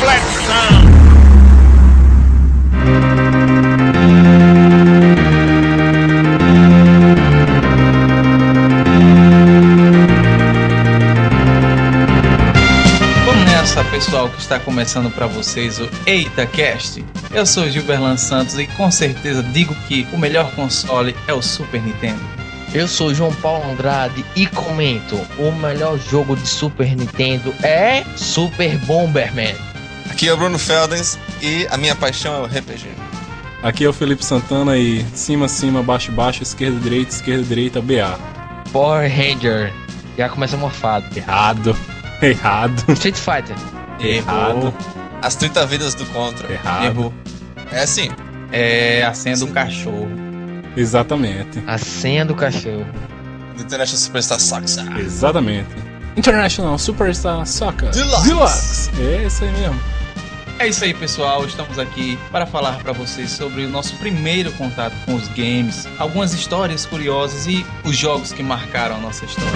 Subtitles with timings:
[0.00, 1.02] Flexão!
[13.90, 17.04] pessoal que está começando para vocês o EitaCast.
[17.30, 21.82] Eu sou Gilberlan Santos e com certeza digo que o melhor console é o Super
[21.82, 22.41] Nintendo.
[22.74, 28.78] Eu sou João Paulo Andrade e comento: o melhor jogo de Super Nintendo é Super
[28.86, 29.54] Bomberman.
[30.10, 32.88] Aqui é o Bruno Feldens e a minha paixão é o RPG.
[33.62, 38.18] Aqui é o Felipe Santana e cima, cima, baixo, baixo, esquerda, direita, esquerda, direita, BA.
[38.72, 39.70] Power Ranger.
[40.16, 41.06] Já começa morfado.
[41.14, 41.76] Errado.
[42.22, 42.90] Errado.
[42.92, 43.56] Street Fighter.
[44.00, 44.74] Errado.
[45.20, 46.50] As 30 vidas do Contra.
[46.50, 46.86] Errado.
[46.86, 47.14] Errou.
[47.70, 48.10] É assim.
[48.50, 50.21] É a senha do cachorro.
[50.76, 51.62] Exatamente.
[51.66, 52.86] A senha do cachorro.
[53.56, 54.98] Do International Superstar Soccer.
[54.98, 55.68] Exatamente.
[56.16, 57.90] International Superstar Soccer.
[57.90, 58.28] Deluxe.
[58.28, 58.90] Deluxe.
[59.00, 59.80] É isso aí mesmo.
[60.58, 61.44] É isso aí, pessoal.
[61.44, 66.32] Estamos aqui para falar para vocês sobre o nosso primeiro contato com os games, algumas
[66.32, 69.50] histórias curiosas e os jogos que marcaram a nossa história.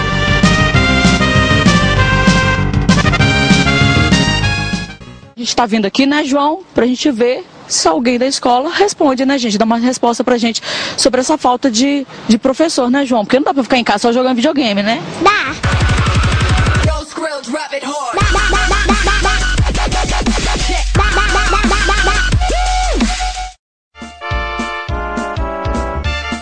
[5.34, 8.70] A gente está vindo aqui, né, João, para a gente ver se alguém da escola
[8.70, 9.59] responde, né, gente?
[9.59, 10.62] Dá uma resposta pra gente
[10.97, 13.25] sobre essa falta de, de professor, né, João?
[13.25, 15.03] Porque não dá pra ficar em casa só jogando videogame, né?
[15.22, 15.55] Dá!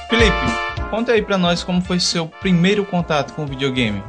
[0.09, 4.03] Felipe, conta aí pra nós como foi seu primeiro contato com o videogame.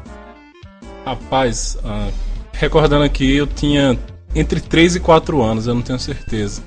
[1.06, 2.12] Rapaz, uh,
[2.54, 3.98] recordando aqui, eu tinha
[4.34, 6.64] entre 3 e 4 anos, eu não tenho certeza.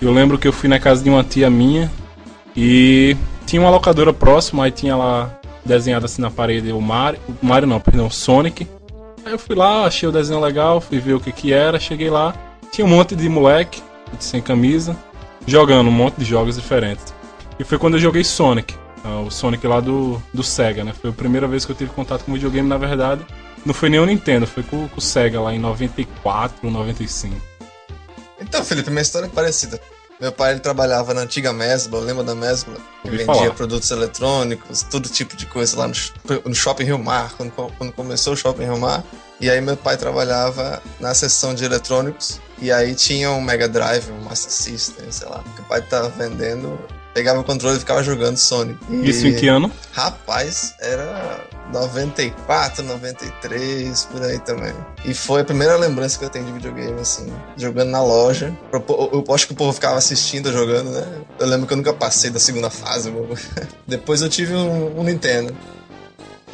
[0.00, 1.90] Eu lembro que eu fui na casa de uma tia minha
[2.56, 7.46] e tinha uma locadora próxima, aí tinha lá desenhado assim na parede o Mario, o
[7.46, 8.66] Mario não, perdão, Sonic.
[9.24, 12.10] Aí eu fui lá, achei o desenho legal, fui ver o que que era, cheguei
[12.10, 12.34] lá,
[12.70, 13.82] tinha um monte de moleque
[14.18, 14.96] sem camisa,
[15.46, 17.14] jogando um monte de jogos diferentes.
[17.58, 18.74] E foi quando eu joguei Sonic,
[19.04, 20.92] ah, o Sonic lá do, do Sega, né?
[20.92, 23.24] Foi a primeira vez que eu tive contato com videogame, na verdade.
[23.64, 27.34] Não foi nem o Nintendo, foi com, com o Sega lá em 94, 95.
[28.54, 29.80] Então, Felipe, minha história é parecida.
[30.20, 32.76] Meu pai ele trabalhava na antiga Mesbla, lembra da Mesbla?
[33.04, 33.50] vendia falar.
[33.50, 35.94] produtos eletrônicos, todo tipo de coisa lá no,
[36.44, 39.02] no Shopping Rio Mar, quando, quando começou o Shopping Rio Mar.
[39.40, 44.08] E aí meu pai trabalhava na seção de eletrônicos, e aí tinha um Mega Drive,
[44.12, 46.78] um Master System, sei lá, que o pai tava vendendo,
[47.12, 48.78] pegava o controle e ficava jogando Sonic.
[48.88, 49.68] E, Isso em que ano?
[49.90, 51.44] Rapaz, era
[51.74, 54.72] 94, 93, por aí também.
[55.04, 57.26] E foi a primeira lembrança que eu tenho de videogame, assim,
[57.56, 58.56] jogando na loja.
[58.72, 61.06] Eu, eu, acho que o povo ficava assistindo, jogando, né?
[61.38, 63.12] Eu lembro que eu nunca passei da segunda fase.
[63.86, 65.54] Depois eu tive um, um Nintendo.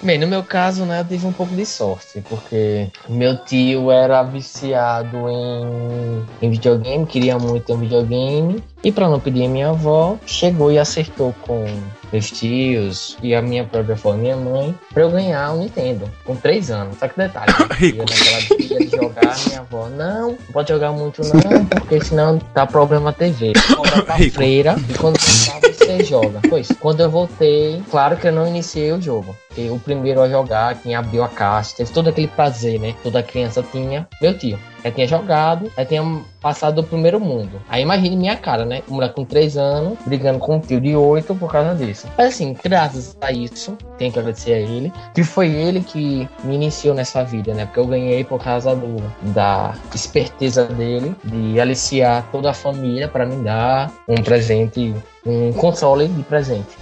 [0.03, 4.23] Bem, no meu caso, né, eu tive um pouco de sorte, porque meu tio era
[4.23, 10.17] viciado em, em videogame, queria muito um videogame, e para não pedir a minha avó,
[10.25, 11.67] chegou e acertou com
[12.11, 16.35] meus tios e a minha própria avó, minha mãe, para eu ganhar um Nintendo com
[16.35, 16.99] 3 anos.
[16.99, 17.53] Só que detalhe,
[17.95, 22.67] eu naquela de jogar, minha avó, não, não pode jogar muito não, porque senão dá
[22.67, 23.53] problema a TV.
[23.77, 25.19] Compra pra freira e quando
[25.91, 26.41] você joga.
[26.49, 29.37] Pois, quando eu voltei, claro que eu não iniciei o jogo.
[29.57, 32.95] o primeiro a jogar, quem abriu a caixa, teve todo aquele prazer, né?
[33.03, 34.59] Toda criança tinha, meu tio.
[34.83, 36.03] Já tinha jogado, já tinha
[36.41, 37.61] passado do primeiro mundo.
[37.69, 38.83] Aí imagine minha cara, né?
[38.89, 42.09] Um moleque com 3 anos, brigando com um tio de 8 por causa disso.
[42.17, 46.55] Mas assim, graças a isso, tenho que agradecer a ele, que foi ele que me
[46.55, 47.67] iniciou nessa vida, né?
[47.67, 49.03] Porque eu ganhei por causa do,
[49.35, 54.95] da esperteza dele, de aliciar toda a família para me dar um presente,
[55.25, 56.79] um console de presente.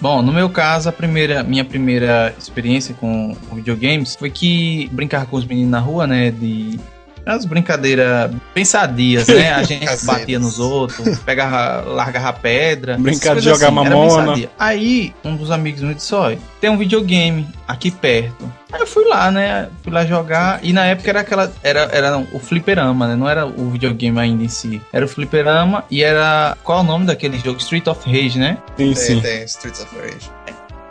[0.00, 5.36] Bom, no meu caso, a primeira, minha primeira experiência com, videogames foi que brincar com
[5.36, 6.30] os meninos na rua, né?
[6.30, 6.78] De
[7.26, 9.52] as brincadeiras pensadias, né?
[9.52, 12.96] A gente batia nos outros, pegava, largava pedra.
[12.96, 14.48] Brincar de jogar assim, mamona.
[14.56, 18.50] Aí, um dos amigos me disse: olha, tem um videogame aqui perto.
[18.72, 19.68] Aí eu fui lá, né?
[19.82, 20.60] Fui lá jogar.
[20.62, 21.52] E na época era aquela.
[21.62, 23.16] Era, era o fliperama, né?
[23.16, 24.80] Não era o videogame ainda em si.
[24.92, 26.56] Era o fliperama e era.
[26.62, 27.58] Qual é o nome daquele jogo?
[27.58, 28.58] Street of Rage, né?
[28.76, 29.20] Sim, sim.
[29.20, 30.30] Tem, tem Streets of Rage.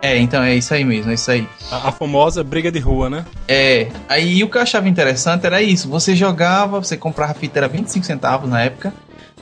[0.05, 1.47] É, então é isso aí mesmo, é isso aí.
[1.71, 3.25] A, a, famosa briga de rua, né?
[3.47, 5.89] É, aí o que eu achava interessante era isso.
[5.89, 8.93] Você jogava, você comprava a fita, era 25 centavos na época.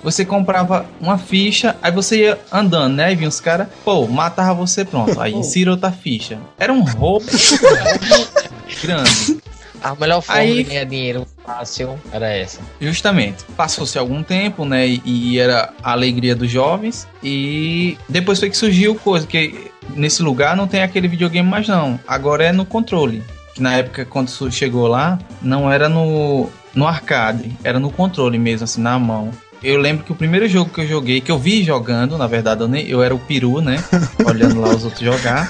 [0.02, 3.06] Você comprava uma ficha, aí você ia andando, né?
[3.06, 5.20] Aí vinha os caras, pô, matava você, pronto.
[5.20, 6.40] Aí insira outra ficha.
[6.58, 7.26] Era um roubo,
[8.82, 9.42] grande.
[9.84, 12.62] A melhor forma aí, de ganhar dinheiro fácil era essa.
[12.80, 13.44] Justamente.
[13.58, 14.88] Passou-se algum tempo, né?
[14.88, 17.06] E, e, era a alegria dos jovens.
[17.22, 22.00] E depois foi que surgiu coisa que nesse lugar não tem aquele videogame mais não.
[22.08, 23.22] Agora é no controle.
[23.54, 28.64] Que na época quando chegou lá, não era no no arcade, era no controle mesmo,
[28.64, 29.30] assim, na mão.
[29.62, 32.62] Eu lembro que o primeiro jogo que eu joguei, que eu vi jogando, na verdade,
[32.62, 33.82] eu, nem, eu era o peru, né?
[34.26, 35.50] Olhando lá os outros jogar.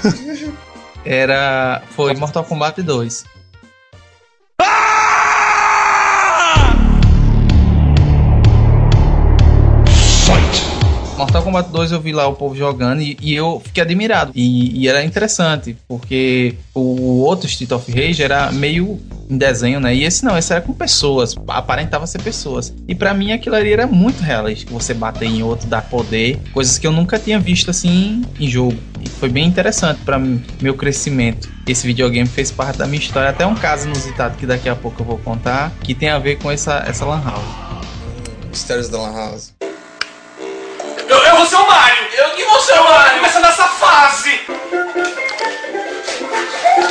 [1.04, 1.82] Era.
[1.90, 3.24] Foi Mortal Kombat 2.
[11.24, 14.30] Mortal Kombat 2 eu vi lá o povo jogando e, e eu fiquei admirado.
[14.34, 19.00] E, e, era interessante, porque o outro Street of Rage era meio
[19.30, 19.94] em desenho, né?
[19.94, 22.74] E esse não, esse era com pessoas, aparentava ser pessoas.
[22.86, 26.76] E para mim aquilo ali era muito realista, você bater em outro, dar poder, coisas
[26.76, 28.76] que eu nunca tinha visto assim em jogo.
[29.00, 30.20] E foi bem interessante para
[30.60, 31.48] meu crescimento.
[31.66, 35.00] Esse videogame fez parte da minha história, até um caso inusitado que daqui a pouco
[35.00, 37.44] eu vou contar, que tem a ver com essa, essa Lan House.
[38.50, 39.54] Mistérios da Lan House.
[42.74, 44.30] Começando essa fase!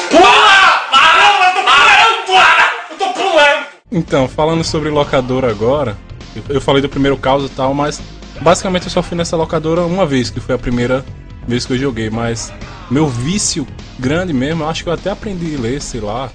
[0.10, 0.84] Pula!
[0.90, 1.24] Para!
[1.28, 2.26] Eu tô pulando!
[2.28, 2.74] Para!
[2.90, 3.66] Eu tô pulando!
[3.92, 5.98] Então, falando sobre locadora agora,
[6.36, 8.02] eu, eu falei do primeiro caos e tal, mas
[8.40, 11.04] basicamente eu só fui nessa locadora uma vez, que foi a primeira
[11.48, 12.54] vez que eu joguei, mas
[12.90, 13.68] meu vício
[14.00, 16.32] grande mesmo, eu acho que eu até aprendi a ler, sei lá,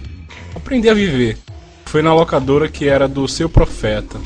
[0.55, 1.39] aprendi a viver.
[1.87, 4.21] Foi na locadora que era do Seu Profeta.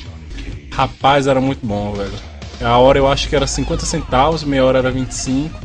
[0.73, 2.32] Rapaz, era muito bom, velho.
[2.63, 5.61] A hora eu acho que era 50 centavos, meia hora era 25.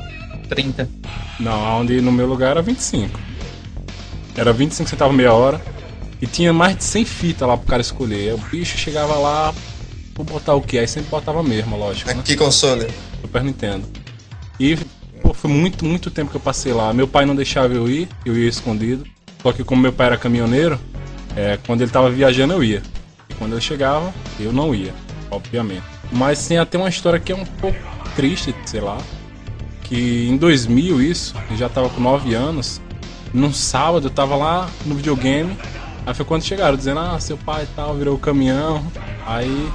[0.49, 0.89] 30.
[1.39, 3.19] Não, onde no meu lugar era 25.
[4.35, 5.61] Era 25 centavos meia hora.
[6.21, 8.33] E tinha mais de 100 fitas lá pro cara escolher.
[8.33, 9.53] O bicho chegava lá,
[10.15, 10.79] vou botar o que?
[10.79, 12.09] Aí sempre botava mesmo, lógico.
[12.11, 12.21] Né?
[12.25, 12.88] Que console?
[13.21, 13.88] Super Nintendo.
[14.59, 14.75] E
[15.21, 16.91] pô, foi muito, muito tempo que eu passei lá.
[16.94, 19.05] Meu pai não deixava eu ir, eu ia escondido.
[19.44, 20.79] Só que como meu pai era caminhoneiro,
[21.35, 22.81] é, quando ele tava viajando eu ia.
[23.29, 24.94] E quando eu chegava, eu não ia,
[25.29, 25.96] obviamente.
[26.12, 27.77] Mas tem até uma história que é um pouco
[28.15, 28.98] triste, sei lá.
[29.83, 32.81] Que em 2000, isso, eu já tava com 9 anos.
[33.33, 35.56] Num sábado, eu tava lá no videogame.
[36.06, 38.83] Aí foi quando chegaram, dizendo: Ah, seu pai e tal, virou o caminhão.
[39.25, 39.69] Aí,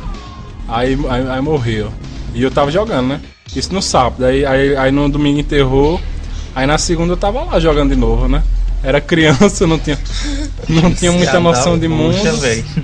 [0.68, 1.92] aí, aí, aí, morreu.
[2.34, 3.20] E eu tava jogando, né?
[3.54, 4.24] Isso no sábado.
[4.24, 6.00] Aí, aí, aí no domingo enterrou.
[6.54, 8.42] Aí na segunda eu tava lá jogando de novo, né?
[8.82, 9.98] Era criança, não tinha,
[10.68, 12.16] não tinha muita noção de mundo.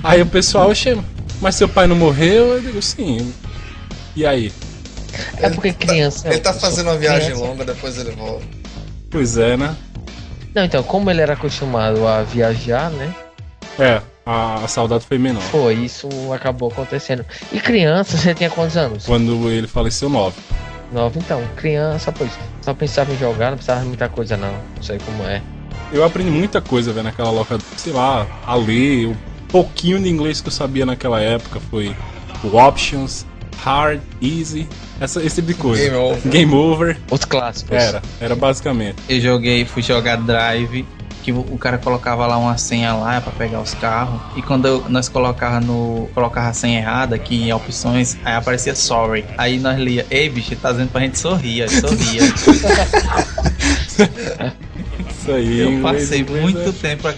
[0.03, 1.03] Aí o pessoal, chama
[1.41, 2.55] mas seu pai não morreu?
[2.55, 3.33] Eu digo, sim.
[4.15, 4.51] E aí?
[5.37, 6.27] É porque criança.
[6.27, 7.45] Ele tá fazendo uma viagem criança.
[7.45, 8.45] longa, depois ele volta.
[9.09, 9.75] Pois é, né?
[10.53, 13.13] Não, então, como ele era acostumado a viajar, né?
[13.77, 15.41] É, a, a saudade foi menor.
[15.43, 17.25] Foi, isso acabou acontecendo.
[17.51, 19.05] E criança, você tinha quantos anos?
[19.05, 20.35] Quando ele faleceu, nove.
[20.91, 21.41] Nove, então.
[21.55, 22.31] Criança, pois,
[22.61, 24.51] só pensava em jogar, não precisava de muita coisa, não.
[24.75, 25.41] Não sei como é.
[25.91, 27.69] Eu aprendi muita coisa, velho, naquela locadora.
[27.77, 29.17] Sei lá, a ler, o
[29.49, 31.95] pouquinho de inglês que eu sabia naquela época foi
[32.43, 33.25] o Options,
[33.63, 34.67] Hard, Easy,
[34.99, 35.83] essa, esse tipo de coisa.
[35.83, 36.31] Game Over.
[36.31, 36.97] Game over.
[37.11, 37.71] Os clássicos.
[37.71, 38.97] Era, era basicamente.
[39.07, 40.85] Eu joguei, fui jogar Drive,
[41.23, 44.19] que o cara colocava lá uma senha lá para pegar os carros.
[44.35, 48.75] E quando eu, nós colocava no colocava a senha errada aqui em opções, aí aparecia
[48.75, 49.25] sorry.
[49.37, 52.21] Aí nós lia, ei bicho, tá dizendo pra gente sorrir, aí sorria.
[55.09, 55.59] Isso aí.
[55.59, 56.71] Eu passei muito é...
[56.71, 57.15] tempo é,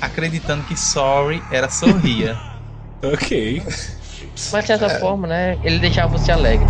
[0.00, 2.36] acreditando que sorry era sorria.
[3.02, 3.62] ok.
[4.52, 4.98] Mas de certa é.
[4.98, 5.58] forma, né?
[5.62, 6.66] Ele deixava você alegre.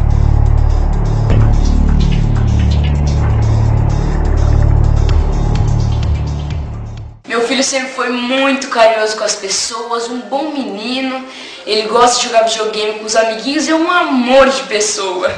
[7.26, 11.24] Meu filho sempre foi muito carinhoso com as pessoas, um bom menino.
[11.66, 15.28] Ele gosta de jogar videogame com os amiguinhos e é um amor de pessoa.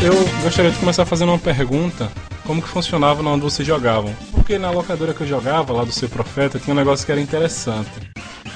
[0.00, 0.14] Eu
[0.44, 2.08] gostaria de começar fazendo uma pergunta.
[2.46, 4.14] Como que funcionava na onde vocês jogavam?
[4.30, 7.20] Porque na locadora que eu jogava, lá do seu profeta, tinha um negócio que era
[7.20, 7.90] interessante.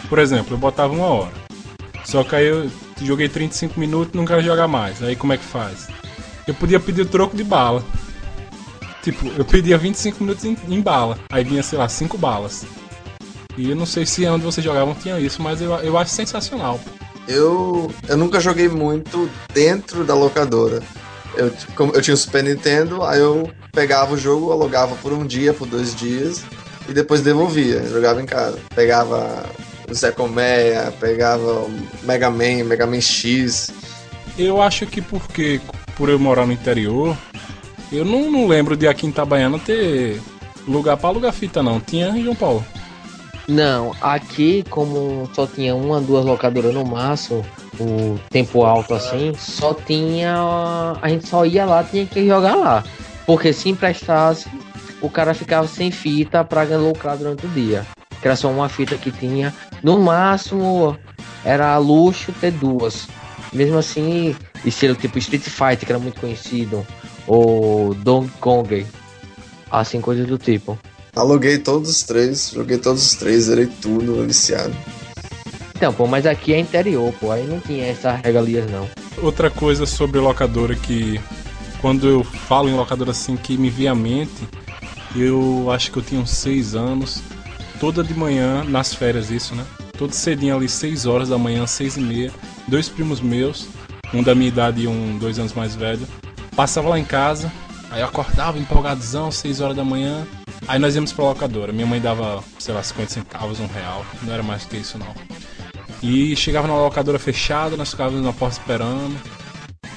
[0.09, 1.33] Por exemplo, eu botava uma hora.
[2.05, 2.71] Só que aí eu
[3.03, 5.03] joguei 35 minutos e não quero jogar mais.
[5.03, 5.89] Aí como é que faz?
[6.47, 7.83] Eu podia pedir o troco de bala.
[9.03, 11.19] Tipo, eu pedia 25 minutos em, em bala.
[11.29, 12.65] Aí vinha, sei lá, 5 balas.
[13.59, 16.81] E eu não sei se onde vocês jogavam tinha isso, mas eu, eu acho sensacional.
[17.27, 20.81] Eu, eu nunca joguei muito dentro da locadora.
[21.35, 25.27] Eu, como eu tinha o Super Nintendo, aí eu pegava o jogo, alugava por um
[25.27, 26.45] dia, por dois dias,
[26.89, 28.59] e depois devolvia, jogava em casa.
[28.75, 29.45] Pegava
[29.91, 31.71] o Zé Colmeia, pegava o
[32.03, 33.71] Mega Man, Mega Man X.
[34.39, 35.61] Eu acho que porque,
[35.97, 37.17] por eu morar no interior,
[37.91, 40.21] eu não, não lembro de aqui em Itabaiana ter
[40.67, 41.81] lugar para alugar fita, não.
[41.81, 42.65] Tinha em João Paulo.
[43.49, 47.45] Não, aqui, como só tinha uma, duas locadoras no máximo,
[47.79, 50.35] o tempo alto assim, só tinha.
[51.01, 52.85] A gente só ia lá, tinha que jogar lá.
[53.27, 54.49] Porque se emprestasse,
[55.01, 57.87] o cara ficava sem fita pra lucrar durante o dia.
[58.21, 59.55] Que era só uma fita que tinha.
[59.83, 60.97] No máximo,
[61.45, 63.09] era luxo ter duas.
[63.53, 66.87] Mesmo assim, estilo tipo Street Fighter, que era muito conhecido,
[67.27, 68.87] ou Donkey Kong,
[69.71, 70.79] assim, coisas do tipo.
[71.15, 74.75] Aluguei todos os três, joguei todos os três, zerei tudo, viciado.
[75.83, 78.89] Então, pô, mas aqui é interior, pô, aí não tinha essas regalias não.
[79.21, 81.21] Outra coisa sobre locadora que
[81.81, 84.47] quando eu falo em locadora assim que me vem à mente,
[85.17, 87.21] eu acho que eu tinha uns 6 anos,
[87.81, 89.67] toda de manhã, nas férias isso, né?
[89.99, 92.31] Todo cedinho ali, 6 horas da manhã, 6 e meia,
[92.69, 93.67] dois primos meus,
[94.15, 96.07] um da minha idade e um dois anos mais velho,
[96.55, 97.51] passava lá em casa,
[97.91, 100.25] aí eu acordava empolgadozão, 6 horas da manhã,
[100.69, 101.73] aí nós íamos pra locadora.
[101.73, 105.13] Minha mãe dava, sei lá, 50 centavos, um real, não era mais que isso não.
[106.03, 109.17] E chegava na locadora fechada, nós ficávamos na porta esperando.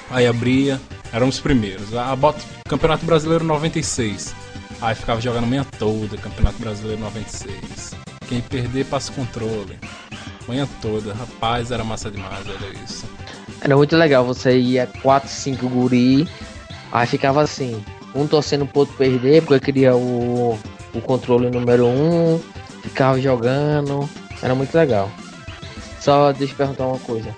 [0.08, 0.80] Aí abria,
[1.12, 1.94] éramos os primeiros.
[1.94, 4.34] Ah, bota Campeonato Brasileiro 96.
[4.80, 7.96] Aí ficava jogando a manhã toda, Campeonato Brasileiro 96.
[8.28, 9.78] Quem perder passa o controle.
[10.46, 13.04] Manhã toda, rapaz, era massa demais, era isso.
[13.60, 16.28] Era muito legal, você ia 4, 5 guri,
[16.92, 17.82] aí ficava assim,
[18.14, 20.56] um torcendo pro outro perder, porque queria o,
[20.94, 22.40] o controle número 1, um,
[22.82, 24.08] ficava jogando,
[24.40, 25.10] era muito legal.
[26.06, 27.34] Só deixa eu perguntar uma coisa.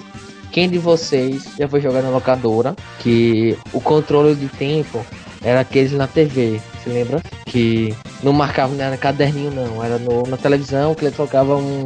[0.52, 5.02] Quem de vocês já foi jogar na locadora que o controle de tempo
[5.42, 7.22] era aqueles na TV, se lembra?
[7.46, 11.84] Que não marcava não era caderninho não, era no, na televisão que ele tocava um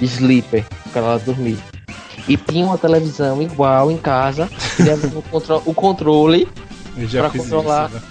[0.00, 1.58] sleeper para ela dormir.
[2.28, 6.48] E tinha uma televisão igual em casa, que era o, contro o controle
[6.94, 7.86] fiz controlar.
[7.86, 8.02] isso, né?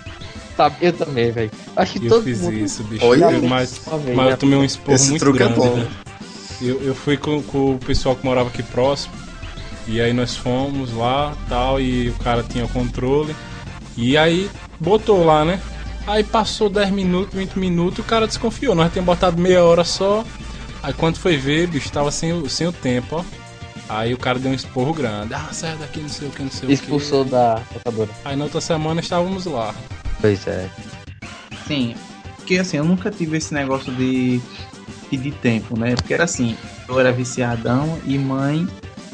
[0.57, 1.51] Sabe, eu também, velho.
[1.77, 3.05] Acho que Eu todo fiz mundo isso, bicho.
[3.05, 3.81] Olha mas,
[4.13, 5.77] mas eu tomei um esporro Esse muito é grande, bom.
[5.77, 5.87] né?
[6.61, 9.13] Eu, eu fui com, com o pessoal que morava aqui próximo.
[9.87, 11.79] E aí nós fomos lá tal.
[11.81, 13.35] E o cara tinha o controle.
[13.97, 14.49] E aí
[14.79, 15.59] botou lá, né?
[16.07, 18.73] Aí passou 10 minutos, 20 minutos, o cara desconfiou.
[18.73, 20.23] Nós tínhamos botado meia hora só.
[20.81, 23.23] Aí quando foi ver, bicho, tava sem, o- sem o tempo, ó.
[23.87, 25.33] Aí o cara deu um esporro grande.
[25.33, 27.31] Ah, sai daqui, não sei o que, não sei expulsou o que.
[27.31, 28.09] da locadora.
[28.25, 29.75] Aí na outra semana estávamos lá.
[30.21, 30.69] Pois é.
[31.67, 31.93] Sim,
[32.37, 34.41] porque assim, eu nunca tive esse negócio de
[35.11, 35.95] pedir tempo, né?
[35.95, 38.65] Porque era assim, eu era viciadão e mãe,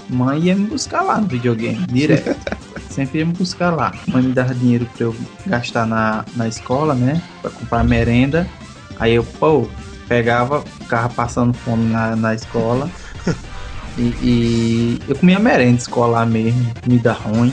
[0.07, 2.37] mãe ia me buscar lá no videogame, direto.
[2.87, 3.93] Sempre ia me buscar lá.
[4.07, 7.21] Mãe me dava dinheiro pra eu gastar na, na escola, né?
[7.41, 8.47] Pra comprar merenda.
[8.99, 9.67] Aí eu, pô,
[10.07, 12.89] pegava, ficava passando fome na, na escola.
[13.99, 17.51] E, e eu comia merenda escolar mesmo, comida ruim.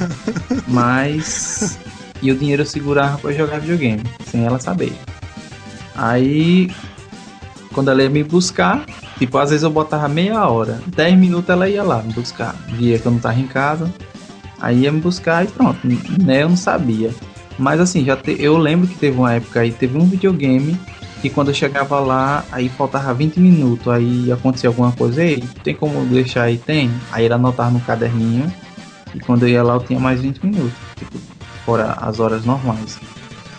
[0.68, 1.78] Mas.
[2.20, 4.92] E o dinheiro eu segurava pra jogar videogame, sem ela saber.
[5.94, 6.70] Aí,
[7.74, 8.84] quando ela ia me buscar,
[9.18, 12.54] tipo, às vezes eu botava meia hora, 10 minutos ela ia lá me buscar.
[12.68, 13.92] Via que eu não tava em casa,
[14.60, 15.78] aí ia me buscar e pronto,
[16.22, 16.42] né?
[16.42, 17.10] Eu não sabia.
[17.58, 20.78] Mas assim, já te- eu lembro que teve uma época aí, teve um videogame
[21.20, 25.74] que quando eu chegava lá, aí faltava 20 minutos, aí acontecia alguma coisa, ei, tem
[25.74, 26.58] como deixar aí?
[26.58, 26.90] Tem.
[27.10, 28.52] Aí ela anotava no caderninho,
[29.14, 31.16] e quando eu ia lá eu tinha mais 20 minutos, tipo,
[31.64, 32.98] fora as horas normais.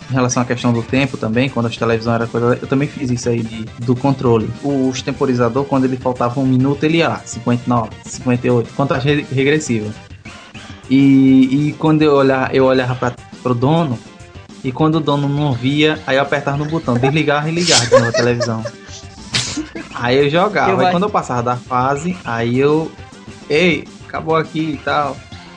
[0.10, 2.60] Em relação à questão do tempo também, quando as televisões era coisa.
[2.62, 4.48] Eu também fiz isso aí de, do controle.
[4.64, 9.90] O temporizador, quando ele faltava um minuto, ele ia lá, 59, 58, contagem re- regressiva.
[10.90, 13.98] E, e quando eu olhava, eu olhava para pro dono,
[14.64, 17.92] e quando o dono não via, aí eu apertava no botão, desligar e ligar de
[17.92, 18.64] novo a televisão.
[19.94, 22.92] Aí eu jogava, Eu aí quando eu passava da fase, aí eu.
[23.50, 25.16] Ei, acabou aqui e tal.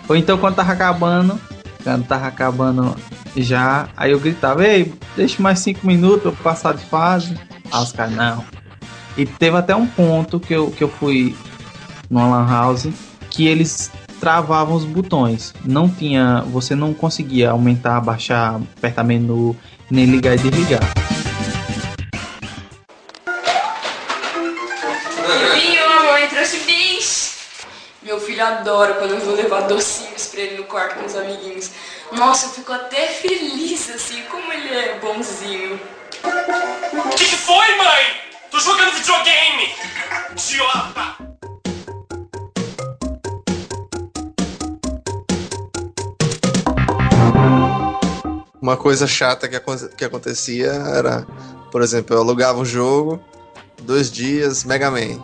[0.08, 1.38] Ou então quando tava acabando,
[1.82, 2.94] quando tava acabando
[3.36, 7.38] já, aí eu gritava, ei, deixa mais cinco minutos pra passar de fase.
[7.70, 8.44] Aí os caras, não.
[9.16, 11.36] E teve até um ponto que eu, que eu fui
[12.08, 12.88] numa lan house
[13.30, 15.54] que eles travavam os botões.
[15.64, 16.42] Não tinha.
[16.48, 19.56] Você não conseguia aumentar, abaixar, apertar menu,
[19.90, 20.80] nem ligar e desligar.
[28.08, 31.70] Meu filho adora quando eu vou levar docinhos pra ele no quarto com os amiguinhos.
[32.12, 35.80] Nossa, eu fico até feliz assim, como ele é bonzinho.
[36.94, 38.20] O que, que foi, mãe?
[38.50, 39.74] Tô jogando videogame!
[40.32, 41.18] Idiota!
[48.60, 51.26] Uma coisa chata que, aconte- que acontecia era,
[51.70, 53.20] por exemplo, eu alugava um jogo,
[53.82, 55.22] dois dias, Mega Man.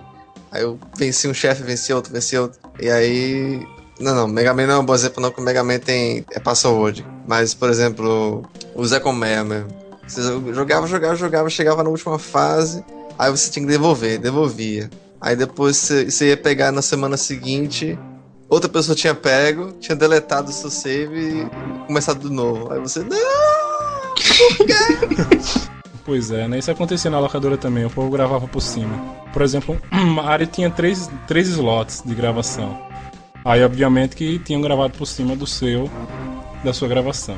[0.50, 2.60] Aí eu vencia um chefe, vencia outro, vencia outro.
[2.80, 3.66] E aí.
[3.98, 6.24] Não, não, Mega Man não é um bom exemplo, não, porque o Mega Man tem.
[6.32, 7.06] é password.
[7.26, 9.68] Mas, por exemplo, o Zé Colmeia mesmo.
[10.06, 10.22] Você
[10.52, 12.84] jogava, jogava, jogava, chegava na última fase,
[13.18, 14.90] aí você tinha que devolver, devolvia.
[15.20, 17.98] Aí depois você ia pegar na semana seguinte,
[18.48, 22.70] outra pessoa tinha pego, tinha deletado o seu save e começado de novo.
[22.72, 23.00] Aí você.
[23.00, 23.14] Não!
[26.04, 26.58] Pois é, né?
[26.58, 28.94] Isso acontecia na locadora também, o povo gravava por cima.
[29.32, 29.80] Por exemplo,
[30.22, 32.78] a área tinha três, três slots de gravação.
[33.44, 35.90] Aí, obviamente, que tinham gravado por cima do seu,
[36.64, 37.36] da sua gravação.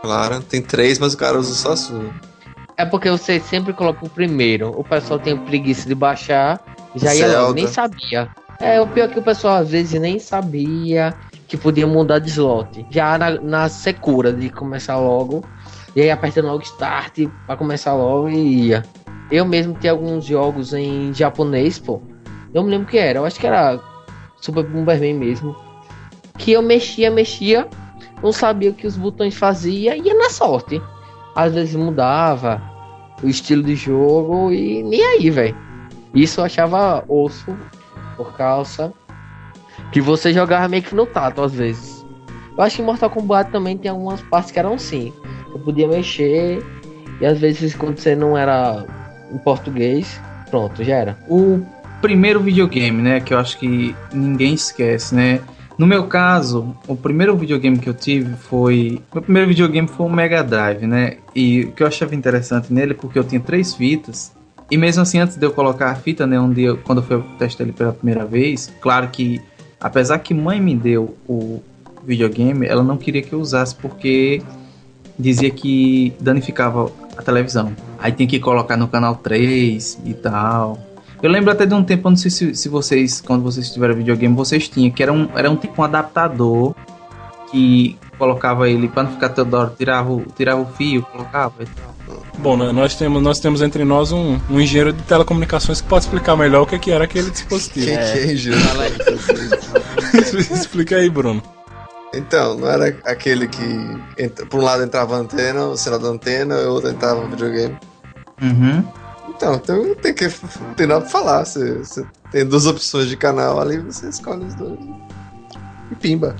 [0.00, 2.10] Claro, tem três, mas o cara usa só a sua.
[2.76, 4.68] É porque você sempre coloca o primeiro.
[4.78, 6.60] O pessoal tem preguiça de baixar.
[6.94, 7.54] Já ia Zelda.
[7.54, 8.28] nem sabia.
[8.60, 11.14] É, o pior é que o pessoal às vezes nem sabia
[11.48, 12.86] que podia mudar de slot.
[12.90, 15.42] Já na, na secura de começar logo.
[15.94, 18.84] E aí apertando logo start pra começar logo e ia.
[19.30, 22.00] Eu mesmo tinha alguns jogos em japonês, pô.
[22.52, 23.18] Eu me lembro que era.
[23.18, 23.80] Eu acho que era
[24.40, 25.56] Super Bomberman mesmo.
[26.38, 27.66] Que eu mexia, mexia.
[28.22, 29.94] Não sabia o que os botões faziam.
[29.96, 30.80] Ia na sorte.
[31.34, 32.62] Às vezes mudava
[33.22, 35.56] o estilo de jogo e nem aí, velho.
[36.14, 37.56] Isso eu achava osso
[38.16, 38.92] por causa
[39.92, 42.04] que você jogava meio que no tato às vezes.
[42.56, 45.12] Eu acho que Mortal Kombat também tem algumas partes que eram assim.
[45.52, 46.64] Eu podia mexer
[47.20, 48.84] e às vezes quando você não era
[49.30, 51.18] em português, pronto, já era.
[51.28, 51.62] O
[52.06, 55.40] primeiro videogame, né, que eu acho que ninguém esquece, né?
[55.76, 59.02] No meu caso, o primeiro videogame que eu tive foi.
[59.12, 61.16] Meu primeiro videogame foi o Mega Drive, né?
[61.34, 64.32] E o que eu achava interessante nele porque eu tinha três fitas.
[64.70, 66.38] E mesmo assim, antes de eu colocar a fita, né?
[66.40, 69.40] Um dia, quando eu fui testar ele pela primeira vez, claro que,
[69.80, 71.60] apesar que mãe me deu o
[72.04, 74.40] videogame, ela não queria que eu usasse porque
[75.18, 77.72] dizia que danificava a televisão.
[77.98, 80.85] Aí tem que colocar no canal 3 e tal.
[81.22, 83.94] Eu lembro até de um tempo, eu não sei se, se vocês, quando vocês tiveram
[83.94, 86.74] videogame, vocês tinham, que era um, era um tipo um adaptador
[87.50, 91.66] que colocava ele para não ficar toda hora, tirava, o- tirava o fio, colocava e
[91.66, 91.96] tal.
[92.38, 96.04] Bom, né, nós temos, nós temos entre nós um, um engenheiro de telecomunicações que pode
[96.04, 97.86] explicar melhor o que, que era aquele dispositivo.
[97.86, 98.54] Quem que é, Gil?
[100.54, 101.42] Explica aí, Bruno.
[102.14, 103.62] Então, não era aquele que
[104.18, 107.20] entra- por um lado entrava a antena, o sinal da antena, e o outro entrava
[107.24, 107.76] o videogame.
[108.40, 108.84] Uhum.
[109.36, 111.44] Então, então tem que não tem nada pra falar.
[111.44, 114.78] Você, você tem duas opções de canal ali, você escolhe os dois.
[115.90, 116.34] E pimba.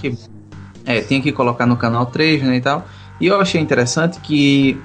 [0.84, 2.87] É, tinha que colocar no canal 3, né, e tal.
[3.20, 4.80] E eu achei interessante que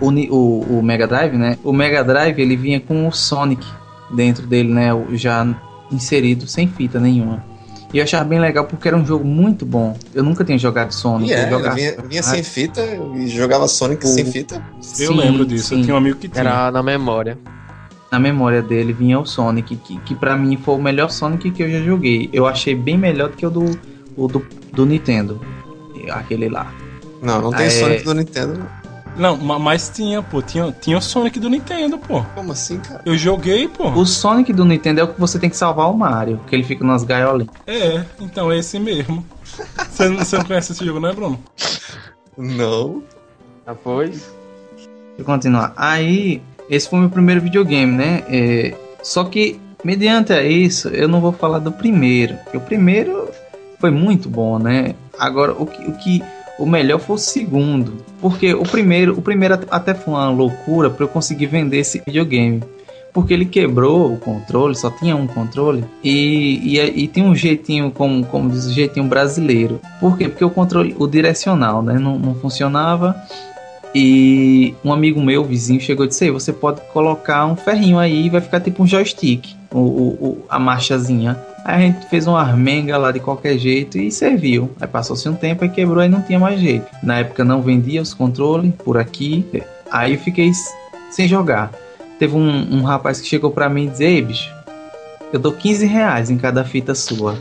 [0.00, 3.66] o, o, o Mega Drive, né, o Mega Drive ele vinha com o Sonic
[4.10, 5.46] dentro dele, né, já
[5.90, 7.44] inserido sem fita nenhuma.
[7.92, 9.96] E eu achava bem legal porque era um jogo muito bom.
[10.14, 11.30] Eu nunca tinha jogado Sonic.
[11.30, 12.80] E é, eu jogava vinha, vinha sem fita
[13.16, 14.62] e jogava Sonic sem fita.
[14.98, 15.82] Eu Sim, lembro disso, eu sim.
[15.84, 16.40] tinha um amigo que tinha.
[16.40, 17.36] Era na memória.
[18.12, 21.62] na memória dele vinha o Sonic, que, que para mim foi o melhor Sonic que
[21.62, 22.28] eu já joguei.
[22.32, 23.78] Eu achei bem melhor do que o do,
[24.16, 25.40] o do, do Nintendo.
[26.10, 26.72] Aquele lá.
[27.20, 27.70] Não, não tem É.
[27.70, 28.79] Sonic do Nintendo.
[29.16, 29.36] Não.
[29.36, 32.22] Não, ma- mas tinha, pô, tinha, tinha o Sonic do Nintendo, pô.
[32.34, 33.02] Como assim, cara?
[33.04, 33.88] Eu joguei, pô.
[33.90, 36.64] O Sonic do Nintendo é o que você tem que salvar o Mario, que ele
[36.64, 37.52] fica nas gaiolinhas.
[37.66, 39.24] É, então é esse mesmo.
[39.90, 41.38] Você não, você não conhece esse jogo, né, Bruno?
[42.36, 43.02] Não.
[43.66, 44.32] Depois.
[44.76, 45.72] Deixa eu continuar.
[45.76, 48.22] Aí, esse foi o meu primeiro videogame, né?
[48.28, 52.36] É, só que, mediante a isso, eu não vou falar do primeiro.
[52.44, 53.28] porque O primeiro
[53.78, 54.94] foi muito bom, né?
[55.18, 56.22] Agora, o que, o que
[56.60, 57.94] o melhor foi o segundo.
[58.20, 62.62] Porque o primeiro, o primeiro até foi uma loucura para eu conseguir vender esse videogame.
[63.12, 65.84] Porque ele quebrou o controle, só tinha um controle.
[66.04, 69.80] E, e, e tem um jeitinho, como, como diz o jeitinho brasileiro.
[69.98, 70.28] Por quê?
[70.28, 71.98] Porque o controle, o direcional, né?
[71.98, 73.16] Não, não funcionava.
[73.94, 78.26] E um amigo meu, vizinho, chegou e disse: "Ei, você pode colocar um ferrinho aí
[78.26, 81.36] e vai ficar tipo um joystick, o, o, a marchazinha.
[81.64, 84.70] Aí a gente fez uma armenga lá de qualquer jeito e serviu.
[84.80, 86.86] Aí passou-se um tempo e quebrou e não tinha mais jeito.
[87.02, 89.44] Na época não vendia os controles por aqui.
[89.90, 90.50] Aí eu fiquei
[91.10, 91.72] sem jogar.
[92.18, 94.54] Teve um, um rapaz que chegou pra mim e disse: Ei, bicho,
[95.32, 97.38] eu dou 15 reais em cada fita sua.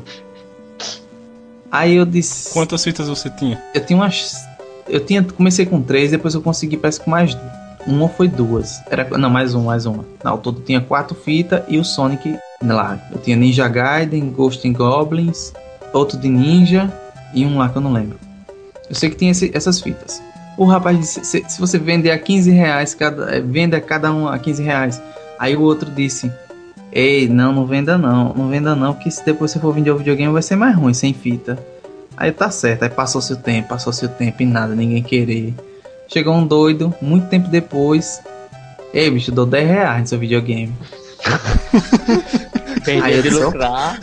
[1.71, 2.51] Aí eu disse.
[2.53, 3.61] Quantas fitas você tinha?
[3.73, 4.48] Eu tinha umas.
[4.89, 5.23] Eu tinha.
[5.23, 7.37] Comecei com três, depois eu consegui, parece que mais
[7.87, 8.81] uma foi duas.
[8.89, 10.05] Era, não, mais uma, mais uma.
[10.23, 12.99] Ao todo tinha quatro fitas e o Sonic lá.
[13.11, 15.53] Eu tinha Ninja Gaiden, Ghost and Goblins,
[15.93, 16.91] outro de Ninja
[17.33, 18.17] e um lá que eu não lembro.
[18.89, 20.21] Eu sei que tinha esse- essas fitas.
[20.57, 24.27] O rapaz disse: se, se você vender a 15 reais, cada, eh, venda cada um
[24.27, 25.01] a 15 reais.
[25.39, 26.29] Aí o outro disse:
[26.91, 29.97] Ei, não, não venda não, não venda não, porque se depois você for vender o
[29.97, 31.57] videogame vai ser mais ruim sem fita.
[32.17, 35.53] Aí tá certo, aí passou-se o tempo, passou-se o tempo e nada, ninguém querer.
[36.07, 38.21] Chegou um doido, muito tempo depois.
[38.93, 40.75] Ei, bicho, dou 10 reais no seu videogame.
[43.03, 43.99] Aí de disse, lucrar.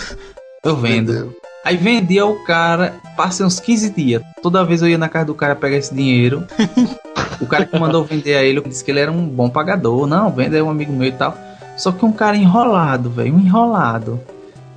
[0.62, 1.12] Eu vendo.
[1.12, 1.37] Entendeu?
[1.64, 4.23] Aí vendia o cara, passei uns 15 dias.
[4.40, 6.47] Toda vez eu ia na casa do cara pegar esse dinheiro.
[7.42, 10.07] o cara que mandou vender a ele disse que ele era um bom pagador.
[10.07, 11.37] Não, vende é um amigo meu e tal.
[11.77, 14.21] Só que um cara enrolado, velho, um enrolado.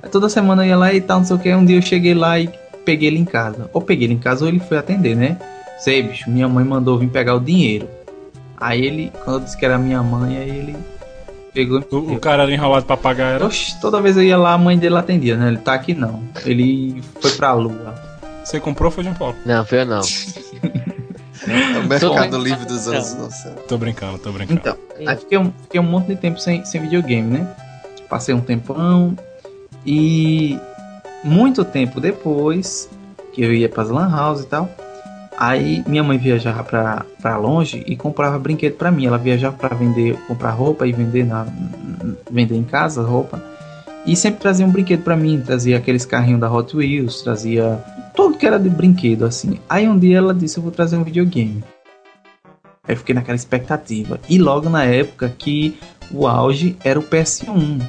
[0.02, 1.54] Aí toda semana eu ia lá e tal, não sei o que.
[1.54, 2.50] Um dia eu cheguei lá e
[2.90, 3.70] peguei ele em casa.
[3.72, 5.36] Ou peguei ele em casa ou ele foi atender, né?
[5.78, 7.88] Sei, bicho, minha mãe mandou vir pegar o dinheiro.
[8.56, 10.76] Aí ele, quando eu disse que era minha mãe, aí ele
[11.52, 11.82] Pegou.
[11.90, 13.46] O, o cara era enrolado pra pagar era.
[13.46, 15.48] Oxe, toda vez eu ia lá, a mãe dele atendia, né?
[15.48, 16.22] Ele tá aqui não.
[16.44, 17.94] Ele foi pra lua.
[18.44, 19.34] Você comprou ou foi de um Paulo?
[19.44, 20.00] Não, foi eu não.
[21.48, 23.62] É o mercado livre dos anos 90.
[23.62, 24.60] Tô brincando, tô brincando.
[24.60, 24.76] Então,
[25.06, 27.48] aí fiquei um, fiquei um monte de tempo sem, sem videogame, né?
[28.08, 29.16] Passei um tempão
[29.84, 30.58] e
[31.22, 32.88] muito tempo depois
[33.32, 34.68] que eu ia pras lan house e tal,
[35.36, 39.06] aí minha mãe viajava pra longe e comprava brinquedo pra mim.
[39.06, 41.46] Ela viajava pra vender, comprar roupa e vender na
[42.30, 43.42] vender em casa roupa.
[44.06, 47.78] E sempre trazia um brinquedo pra mim, trazia aqueles carrinhos da Hot Wheels, trazia
[48.14, 49.60] tudo que era de brinquedo assim.
[49.68, 51.62] Aí um dia ela disse: "Eu vou trazer um videogame".
[52.88, 54.18] Aí eu fiquei naquela expectativa.
[54.28, 55.78] E logo na época que
[56.10, 57.80] o auge era o PS1.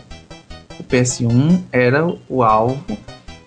[0.80, 2.98] O PS1 era o alvo,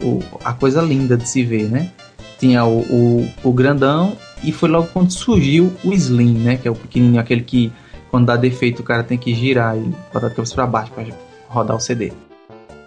[0.02, 1.90] o- a coisa linda de se ver, né?
[2.38, 6.56] Tinha o, o, o grandão e foi logo quando surgiu o Slim, né?
[6.56, 7.72] Que é o pequenininho, aquele que
[8.10, 9.80] quando dá defeito o cara tem que girar e
[10.12, 11.04] botar a cabeça pra baixo pra
[11.48, 12.12] rodar o CD.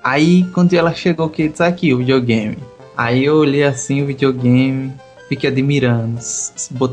[0.03, 2.57] Aí quando ela chegou que disse aqui o videogame.
[2.95, 4.91] Aí eu olhei assim o videogame,
[5.29, 6.17] fiquei admirando,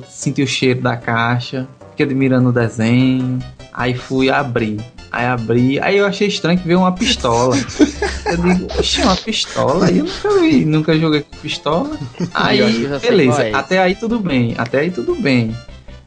[0.09, 3.39] senti o cheiro da caixa, fiquei admirando o desenho.
[3.73, 4.79] Aí fui abrir.
[5.15, 7.55] Aí abri, aí eu achei estranho que veio uma pistola.
[8.27, 9.87] Eu digo, oxe, uma pistola?
[9.87, 11.97] Aí eu nunca vi, nunca joguei com pistola.
[12.35, 15.55] Aí, beleza, é até aí tudo bem, até aí tudo bem.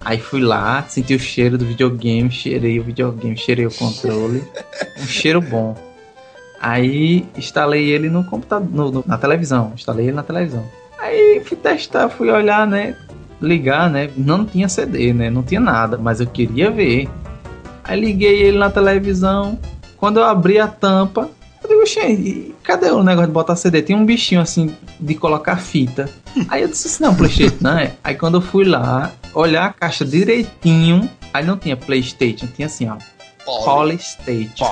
[0.04, 4.44] Aí fui lá, senti o cheiro do videogame, cheirei o videogame, cheirei o controle.
[5.00, 5.76] Um cheiro bom.
[6.60, 9.72] Aí instalei ele no computador, no- no- na televisão.
[9.76, 10.66] Instalei ele na televisão.
[11.00, 12.96] Aí fui testar, fui olhar, né?
[13.40, 14.10] Ligar, né?
[14.18, 15.30] Não tinha CD, né?
[15.30, 17.08] Não tinha nada, mas eu queria ver.
[17.88, 19.58] Aí liguei ele na televisão.
[19.98, 21.30] Quando eu abri a tampa,
[21.64, 23.82] eu digo, "Oxê, cadê o negócio de botar CD?
[23.82, 26.10] Tem um bichinho assim de colocar fita.
[26.50, 27.94] Aí eu disse assim, não, Playstation, não é?
[28.04, 32.88] Aí quando eu fui lá, olhar a caixa direitinho, aí não tinha Playstation, tinha assim,
[32.88, 32.98] ó.
[33.66, 34.66] Polystation.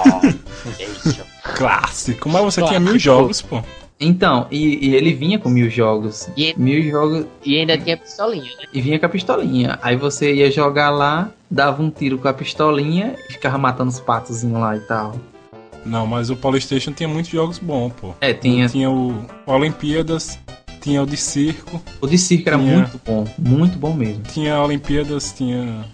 [1.55, 2.29] Clássico.
[2.29, 2.99] Mas você tinha mil Clássico.
[2.99, 3.63] jogos, pô.
[3.99, 6.27] Então, e, e ele vinha com mil jogos.
[6.35, 8.65] E- Mil jogos E ainda tinha pistolinha, né?
[8.73, 9.79] e vinha com a pistolinha.
[9.81, 13.99] Aí você ia jogar lá, dava um tiro com a pistolinha e ficava matando os
[13.99, 15.15] patozinhos lá e tal.
[15.85, 18.13] Não, mas o Polystation tinha muitos jogos bons, pô.
[18.19, 18.67] É, tinha.
[18.67, 20.37] Tinha o Olimpíadas,
[20.81, 22.77] tinha o de circo, O de circo era Tinha.
[22.79, 23.25] muito bom.
[23.37, 24.23] Muito bom mesmo.
[24.23, 25.85] tinha Olimpíadas, tinha.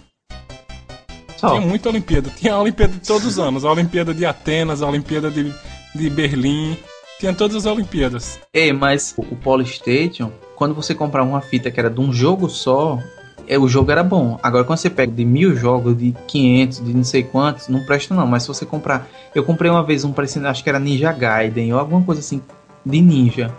[1.36, 1.50] Só.
[1.50, 2.30] Tinha muita Olimpíada.
[2.30, 3.64] Tinha a Olimpíada de todos os anos.
[3.64, 5.52] A Olimpíada de Atenas, a Olimpíada de,
[5.94, 6.76] de Berlim.
[7.22, 8.40] Tinha todas as Olimpíadas.
[8.52, 12.98] É, mas o Polystation, quando você comprava uma fita que era de um jogo só,
[13.46, 14.40] é, o jogo era bom.
[14.42, 18.12] Agora, quando você pega de mil jogos, de 500, de não sei quantos, não presta
[18.12, 18.26] não.
[18.26, 19.08] Mas se você comprar...
[19.32, 22.42] Eu comprei uma vez um parecendo, acho que era Ninja Gaiden, ou alguma coisa assim,
[22.84, 23.54] de ninja.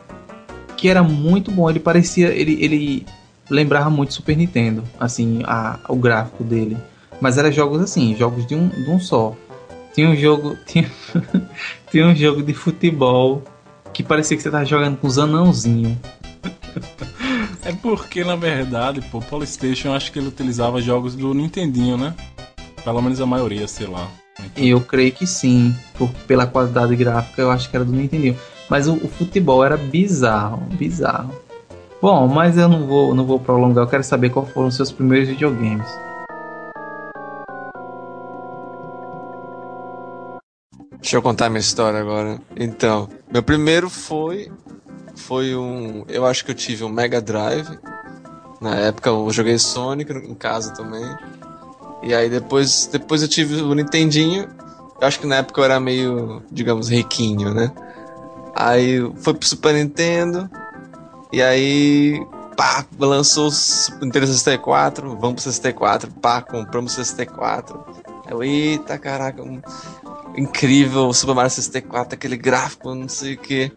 [0.75, 1.69] Que era muito bom.
[1.69, 2.33] Ele parecia...
[2.33, 3.05] Ele, ele
[3.49, 6.75] lembrava muito Super Nintendo, assim, a, o gráfico dele.
[7.21, 9.33] Mas era jogos assim, jogos de um, de um só.
[9.95, 10.57] Tinha um jogo...
[10.67, 10.91] Tinha,
[11.89, 13.41] tinha um jogo de futebol
[13.93, 15.97] que parecia que você tava jogando com os anãozinhos.
[17.65, 21.95] É porque, na verdade, pô, o Polystation eu acho que ele utilizava jogos do Nintendinho,
[21.95, 22.13] né?
[22.83, 24.09] Pelo menos a maioria, sei lá.
[24.37, 28.35] Então, Eu creio que sim, por, pela qualidade gráfica eu acho que era do Nintendo.
[28.69, 31.33] Mas o, o futebol era bizarro, bizarro.
[32.01, 34.91] Bom, mas eu não vou, não vou prolongar, eu quero saber qual foram os seus
[34.91, 35.87] primeiros videogames.
[41.13, 42.41] Deixa eu contar minha história agora.
[42.57, 44.51] Então, meu primeiro foi.
[45.15, 46.03] Foi um.
[46.07, 47.77] Eu acho que eu tive um Mega Drive.
[48.59, 51.05] Na época eu joguei Sonic em casa também.
[52.01, 54.49] E aí depois, depois eu tive o Nintendinho.
[54.99, 57.71] Eu acho que na época eu era meio, digamos, riquinho, né?
[58.55, 60.49] Aí foi pro Super Nintendo.
[61.31, 62.25] E aí.
[62.57, 65.09] Pá, lançou o Nintendo 64.
[65.09, 66.09] Vamos pro 64.
[66.13, 68.02] Pá, compramos o 64.
[68.29, 69.61] Eu, eita caraca, um-
[70.35, 73.71] incrível o Super Mario 64, aquele gráfico, não sei o que.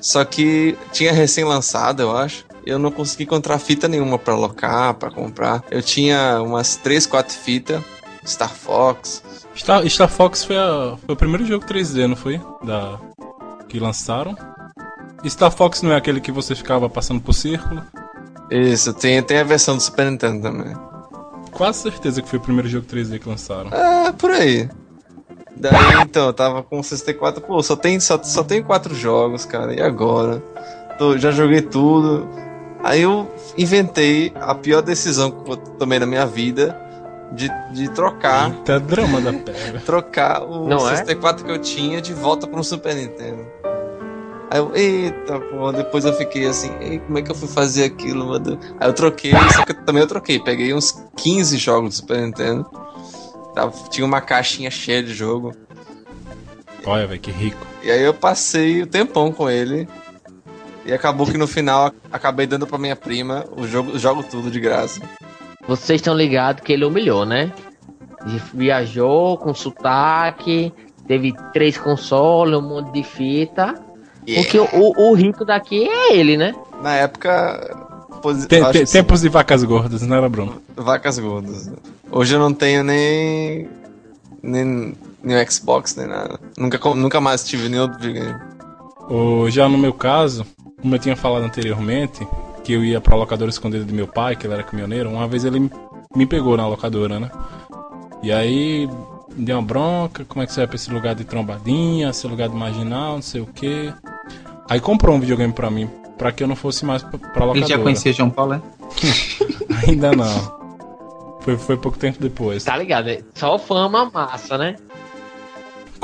[0.00, 2.44] Só que tinha recém-lançado, eu acho.
[2.66, 5.62] Eu não consegui encontrar fita nenhuma pra alocar, pra comprar.
[5.70, 7.82] Eu tinha umas 3, 4 fitas.
[8.26, 9.22] Star Fox.
[9.54, 12.40] Star, Star Fox foi, a- foi o primeiro jogo 3D, não foi?
[12.64, 12.98] Da,
[13.68, 14.34] que lançaram.
[15.26, 17.82] Star Fox não é aquele que você ficava passando por círculo?
[18.50, 20.74] Isso, tem, tem a versão do Super Nintendo também.
[21.54, 23.70] Quase certeza que foi o primeiro jogo 3D que lançaram.
[23.70, 24.68] É, por aí.
[25.56, 29.44] Daí então, eu tava com o 64, pô, só tem, só, só tem quatro jogos,
[29.44, 30.42] cara, e agora?
[30.98, 32.28] Tô- já joguei tudo.
[32.82, 36.76] Aí eu inventei a pior decisão que eu tomei na minha vida
[37.32, 39.80] de, de trocar, Eita, drama da pega.
[39.80, 40.96] trocar o Não é?
[40.96, 43.46] 64 que eu tinha de volta pro Super Nintendo.
[44.54, 47.82] Aí eu, eita, pô, depois eu fiquei assim, Ei, como é que eu fui fazer
[47.86, 48.58] aquilo, meu Deus?
[48.78, 52.64] Aí eu troquei, só que também eu troquei, peguei uns 15 jogos do Super Nintendo
[53.52, 55.52] Tava- Tinha uma caixinha cheia de jogo.
[56.86, 57.66] Olha, velho, que rico.
[57.82, 59.88] E aí eu passei o tempão com ele.
[60.86, 64.50] E acabou que no final acabei dando pra minha prima o jogo, o jogo tudo
[64.52, 65.00] de graça.
[65.66, 67.52] Vocês estão ligados que ele humilhou, né?
[68.52, 70.72] Viajou com sotaque,
[71.08, 73.74] teve três consoles, um monte de fita.
[74.36, 76.54] Porque o, o- o rico daqui é ele, né?
[76.82, 77.76] Na época.
[78.22, 80.62] posi- Tem- tempos de vacas gordas, não era, Bruno?
[80.76, 81.70] Vacas gordas.
[82.10, 83.68] Hoje eu não tenho nem.
[84.42, 86.38] nem, nem o Xbox, nem nada.
[86.56, 88.40] Nunca, nunca mais tive nenhum outro videogame.
[89.50, 90.46] Já no meu caso,
[90.80, 92.26] como eu tinha falado anteriormente,
[92.62, 95.44] que eu ia pra locadora escondida do meu pai, que ele era caminhoneiro, uma vez
[95.44, 95.70] ele
[96.16, 97.30] me pegou na locadora, né?
[98.22, 98.88] E aí
[99.36, 102.26] me deu uma bronca, como é que você vai pra esse lugar de trombadinha, esse
[102.26, 103.92] lugar de marginal, não sei o quê.
[104.68, 107.58] Aí comprou um videogame pra mim, pra que eu não fosse mais pra, locadora.
[107.58, 108.62] Ele já conhecia João Paulo, é?
[109.86, 110.64] Ainda não.
[111.40, 112.64] Foi, foi pouco tempo depois.
[112.64, 113.06] Tá ligado?
[113.06, 113.18] né?
[113.34, 114.76] Só fama massa, né?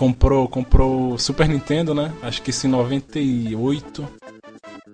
[0.00, 2.10] comprou comprou Super Nintendo, né?
[2.22, 4.08] Acho que isso em 98.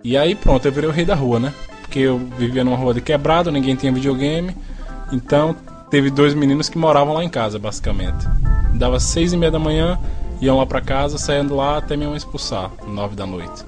[0.02, 1.54] E aí pronto, eu virei o rei da rua, né?
[1.80, 4.52] Porque eu vivia numa rua de quebrado, ninguém tinha videogame.
[5.12, 5.54] Então
[5.88, 8.26] teve dois meninos que moravam lá em casa, basicamente.
[8.74, 9.96] Dava seis e meia da manhã,
[10.40, 13.64] iam lá pra casa, saindo lá até minha mãe expulsar, nove da noite.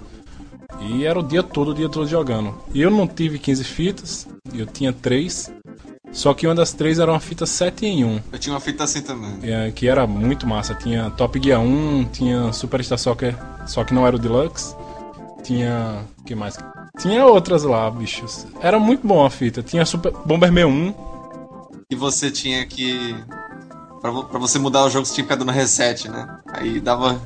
[0.80, 2.54] E era o dia todo, o dia todo jogando.
[2.72, 5.52] E eu não tive 15 fitas, eu tinha três.
[6.12, 8.20] Só que uma das três era uma fita 7 em 1.
[8.32, 9.38] Eu tinha uma fita assim também.
[9.42, 10.74] É, que era muito massa.
[10.74, 14.74] Tinha Top Gear 1, tinha Superstar Soccer, só que não era o Deluxe.
[15.42, 16.04] Tinha.
[16.18, 16.58] O que mais?
[16.98, 18.46] Tinha outras lá, bichos.
[18.60, 19.62] Era muito bom a fita.
[19.62, 20.94] Tinha Super Bomberman 1.
[21.90, 23.14] E você tinha que.
[24.00, 26.38] Pra, pra você mudar o jogo, você tinha que ficar dando reset, né?
[26.52, 27.20] Aí dava.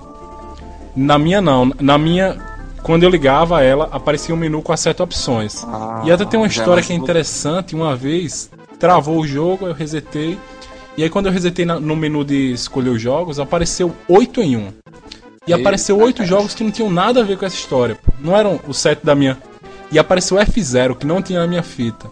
[0.96, 1.70] Na minha não.
[1.80, 2.37] Na minha,
[2.82, 5.64] quando eu ligava ela, aparecia um menu com as sete opções.
[5.66, 7.74] Ah, E até tem uma é história que é interessante.
[7.74, 10.38] Uma vez travou o jogo, eu resetei.
[10.96, 14.56] E aí quando eu resetei na- no menu de escolher os jogos, apareceu 8 em
[14.56, 14.72] 1.
[15.46, 17.98] E apareceu oito jogos que não tinham nada a ver com essa história.
[18.20, 19.37] Não eram os sete da minha.
[19.90, 22.08] E apareceu F0, que não tinha na minha fita.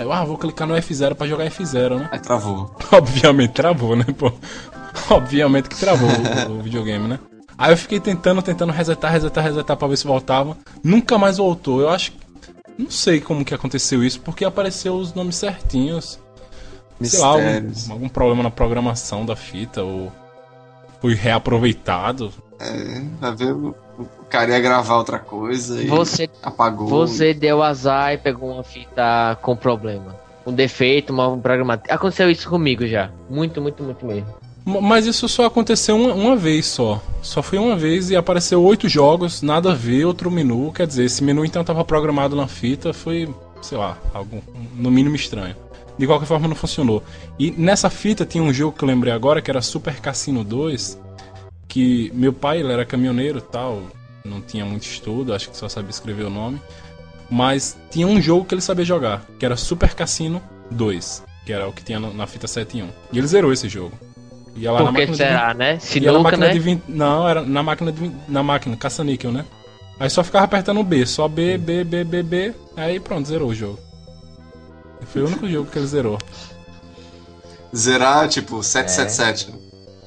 [0.00, 2.08] Aí eu, ah, vou clicar no F0 pra jogar F0, né?
[2.10, 2.74] Aí travou.
[2.90, 4.32] Obviamente travou, né, pô?
[5.14, 7.18] Obviamente que travou o, o videogame, né?
[7.58, 10.56] Aí eu fiquei tentando, tentando resetar, resetar, resetar pra ver se voltava.
[10.82, 11.82] Nunca mais voltou.
[11.82, 12.14] Eu acho.
[12.78, 16.18] Não sei como que aconteceu isso, porque apareceu os nomes certinhos.
[17.02, 17.82] Sei lá, Mistérios.
[17.82, 20.10] algum, algum problema na programação da fita, ou
[20.98, 22.32] foi reaproveitado.
[22.58, 23.54] É, vai ver
[24.02, 26.88] o, cara ia gravar outra coisa e Você, apagou.
[26.88, 30.16] você deu azar e pegou uma fita com problema.
[30.46, 31.82] Um defeito, mal programado.
[31.88, 33.10] Aconteceu isso comigo já.
[33.28, 34.26] Muito, muito, muito mesmo.
[34.64, 37.02] Mas isso só aconteceu uma, uma vez só.
[37.22, 40.72] Só foi uma vez e apareceu oito jogos, nada a ver, outro menu.
[40.72, 43.28] Quer dizer, esse menu então estava programado na fita, foi,
[43.60, 44.42] sei lá, algo
[44.76, 45.56] no mínimo estranho.
[45.98, 47.02] De qualquer forma não funcionou.
[47.38, 50.98] E nessa fita tinha um jogo que eu lembrei agora, que era Super Cassino 2,
[51.70, 53.84] que meu pai ele era caminhoneiro e tal,
[54.24, 56.60] não tinha muito estudo, acho que só sabia escrever o nome.
[57.30, 61.68] Mas tinha um jogo que ele sabia jogar, que era Super Cassino 2, que era
[61.68, 62.88] o que tinha na fita 7 em 1.
[63.12, 63.96] E ele zerou esse jogo.
[64.56, 65.64] Ia lá Por na que máquina de será, né?
[65.64, 66.52] e era na Sinuca, máquina né?
[66.52, 66.82] de 20.
[66.88, 69.44] Não, era na máquina de 20 na máquina, caça-níquel, né?
[70.00, 72.54] Aí só ficava apertando B, só B, B, B, B, B.
[72.76, 73.78] Aí pronto, zerou o jogo.
[75.06, 76.18] Foi o único jogo que ele zerou.
[77.74, 79.59] Zerar, tipo, 777.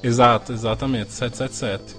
[0.04, 1.96] Exato, exatamente, 777.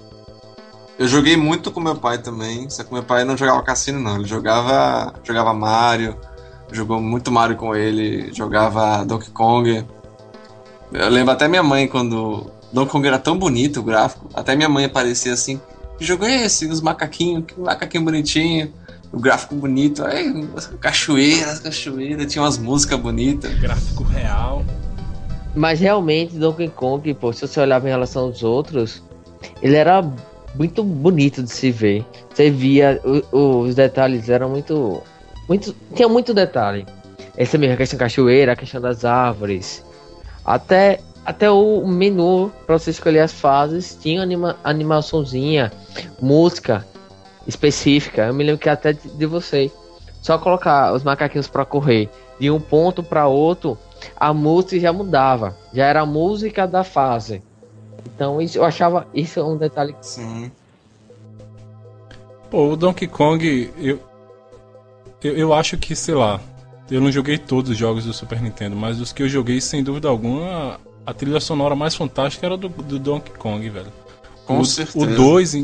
[0.96, 4.16] Eu joguei muito com meu pai também, só que meu pai não jogava cassino não,
[4.16, 6.16] ele jogava, jogava Mario,
[6.70, 9.84] jogou muito Mario com ele, jogava Donkey Kong.
[10.92, 14.68] Eu lembro até minha mãe quando Donkey Kong era tão bonito o gráfico, até minha
[14.68, 15.60] mãe aparecia assim,
[15.98, 16.66] que jogo é esse?
[16.66, 18.72] Os macaquinhos, que macaquinho bonitinho,
[19.12, 20.48] o gráfico bonito, aí
[20.80, 23.52] cachoeira, cachoeira, tinha umas músicas bonitas.
[23.58, 24.64] Gráfico real.
[25.56, 29.02] Mas realmente, Donkey Kong, pô, se você olhar em relação aos outros,
[29.62, 30.02] ele era
[30.54, 32.04] muito bonito de se ver.
[32.32, 33.00] Você via,
[33.32, 35.02] o- os detalhes eram muito.
[35.48, 36.84] muito tinha muito detalhe.
[37.36, 39.82] Essa mesmo, a questão da cachoeira, a questão das árvores.
[40.44, 45.72] Até, até o menu pra você escolher as fases tinha anima, animaçãozinha,
[46.20, 46.86] música
[47.46, 48.26] específica.
[48.26, 49.70] Eu me lembro que até de, de você.
[50.20, 52.08] Só colocar os macaquinhos pra correr
[52.40, 53.78] de um ponto pra outro,
[54.16, 55.56] a música já mudava.
[55.72, 57.42] Já era a música da fase.
[58.14, 59.94] Então isso, eu achava isso um detalhe.
[60.00, 60.50] Sim.
[62.50, 64.00] Pô, o Donkey Kong, eu,
[65.22, 65.36] eu.
[65.36, 66.40] Eu acho que, sei lá.
[66.88, 69.82] Eu não joguei todos os jogos do Super Nintendo, mas os que eu joguei, sem
[69.82, 73.92] dúvida alguma, a trilha sonora mais fantástica era do, do Donkey Kong, velho.
[74.44, 75.04] Com o, certeza.
[75.04, 75.54] O 2,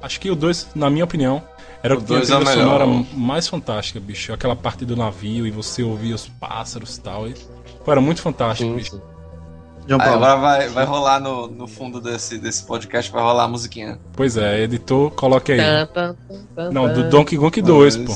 [0.00, 1.42] acho que o 2, na minha opinião,
[1.82, 2.80] era o tinha a dois é o trilha melhor.
[2.80, 4.32] sonora mais fantástica, bicho.
[4.32, 7.28] Aquela parte do navio e você ouvia os pássaros e tal.
[7.28, 7.34] E,
[7.84, 9.00] pô, era muito fantástico, bicho.
[9.86, 10.24] João Aí Paulo.
[10.24, 13.98] agora vai, vai rolar no, no fundo desse, desse podcast, vai rolar a musiquinha.
[14.12, 15.60] Pois é, editor, coloque aí.
[16.70, 17.08] Não, do.
[17.08, 18.14] Donkey Kong 2, pô.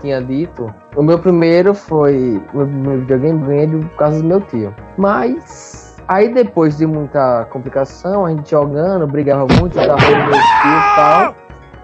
[0.00, 2.42] Tinha dito, o meu primeiro foi.
[2.54, 4.74] O meu videogame ganhei por causa do meu tio.
[4.96, 5.96] Mas.
[6.06, 11.34] Aí depois de muita complicação, a gente jogando, brigava muito, jogava meu tio e tal.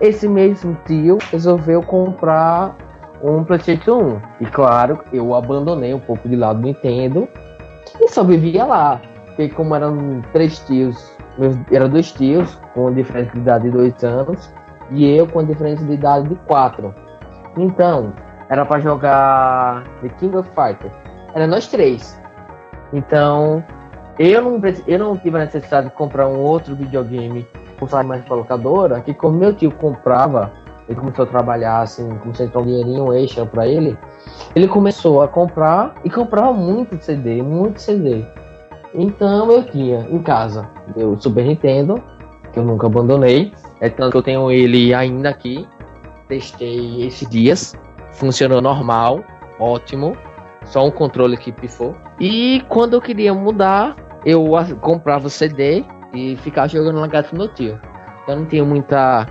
[0.00, 2.74] Esse mesmo tio resolveu comprar
[3.22, 4.44] um PlayStation 1.
[4.44, 7.28] E claro, eu abandonei um pouco de lado do Nintendo
[8.00, 9.00] e só vivia lá.
[9.26, 11.18] Porque como eram três tios,
[11.70, 14.50] eram dois tios, com diferença de idade de dois anos
[14.90, 16.94] e eu com diferença de idade de 4.
[17.56, 18.12] Então,
[18.48, 20.92] era pra jogar The King of Fighters.
[21.34, 22.20] Era nós três.
[22.92, 23.64] Então,
[24.18, 27.46] eu não, eu não tive a necessidade de comprar um outro videogame
[27.78, 30.52] por sair mais pra locadora, que como meu tio comprava,
[30.88, 33.98] ele começou a trabalhar assim, começou a entrar um dinheirinho extra pra ele,
[34.54, 38.24] ele começou a comprar e comprava muito CD, muito CD.
[38.94, 42.00] Então eu tinha em casa meu Super Nintendo,
[42.52, 45.66] que eu nunca abandonei, é tanto que eu tenho ele ainda aqui.
[46.28, 47.74] Testei esses dias.
[48.12, 49.24] Funcionou normal,
[49.58, 50.16] ótimo.
[50.64, 51.94] Só um controle que pifou.
[52.18, 55.84] E quando eu queria mudar, eu comprava o CD
[56.14, 57.78] e ficava jogando na casa do tio.
[58.26, 59.26] Eu não tinha muita.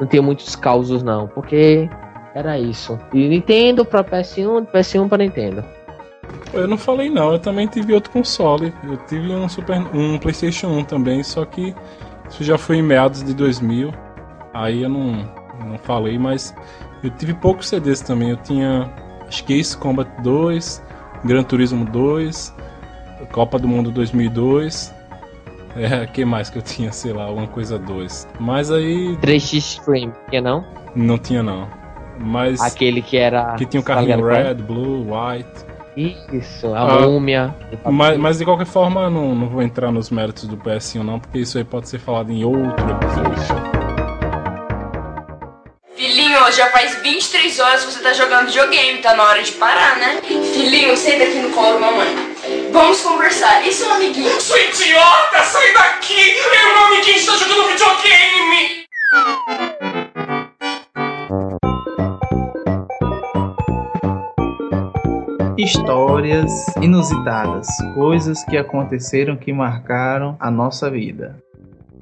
[0.00, 1.88] Não tinha muitos causos não, porque
[2.34, 2.98] era isso.
[3.12, 5.64] E Nintendo pra PS1, PS1 pra Nintendo.
[6.52, 8.72] Eu não falei não, eu também tive outro console.
[8.84, 11.74] Eu tive um Super, um PlayStation 1 também, só que
[12.28, 13.92] isso já foi em meados de 2000.
[14.54, 15.28] Aí eu não,
[15.64, 16.54] não falei, mas
[17.02, 18.30] eu tive poucos CDs também.
[18.30, 18.90] Eu tinha
[19.26, 20.82] acho que Ace Combat 2,
[21.24, 22.54] Gran Turismo 2,
[23.32, 24.94] Copa do Mundo 2002.
[25.76, 28.26] É, que mais que eu tinha, sei lá, alguma coisa 2.
[28.40, 30.64] Mas aí 3x Stream, que não?
[30.96, 31.68] não tinha não.
[32.18, 33.54] Mas Aquele que era.
[33.54, 34.24] que tinha o carrinho?
[34.26, 35.68] Red, Blue, White.
[36.32, 37.54] Isso, a Ah, múmia.
[37.84, 41.38] Mas, mas de qualquer forma, não, não vou entrar nos méritos do PS1, não, porque
[41.38, 43.77] isso aí pode ser falado em outro episódio.
[46.58, 50.20] Já faz 23 horas que você tá jogando videogame, tá na hora de parar, né?
[50.24, 52.08] Filhinho, senta aqui no colo, mamãe.
[52.72, 53.64] Vamos conversar.
[53.64, 54.40] Esse é um amiguinho.
[54.40, 56.18] Sua idiota, sai daqui!
[56.18, 58.88] Eu meu amiguinho está jogando videogame!
[65.56, 71.42] Histórias inusitadas, coisas que aconteceram que marcaram a nossa vida.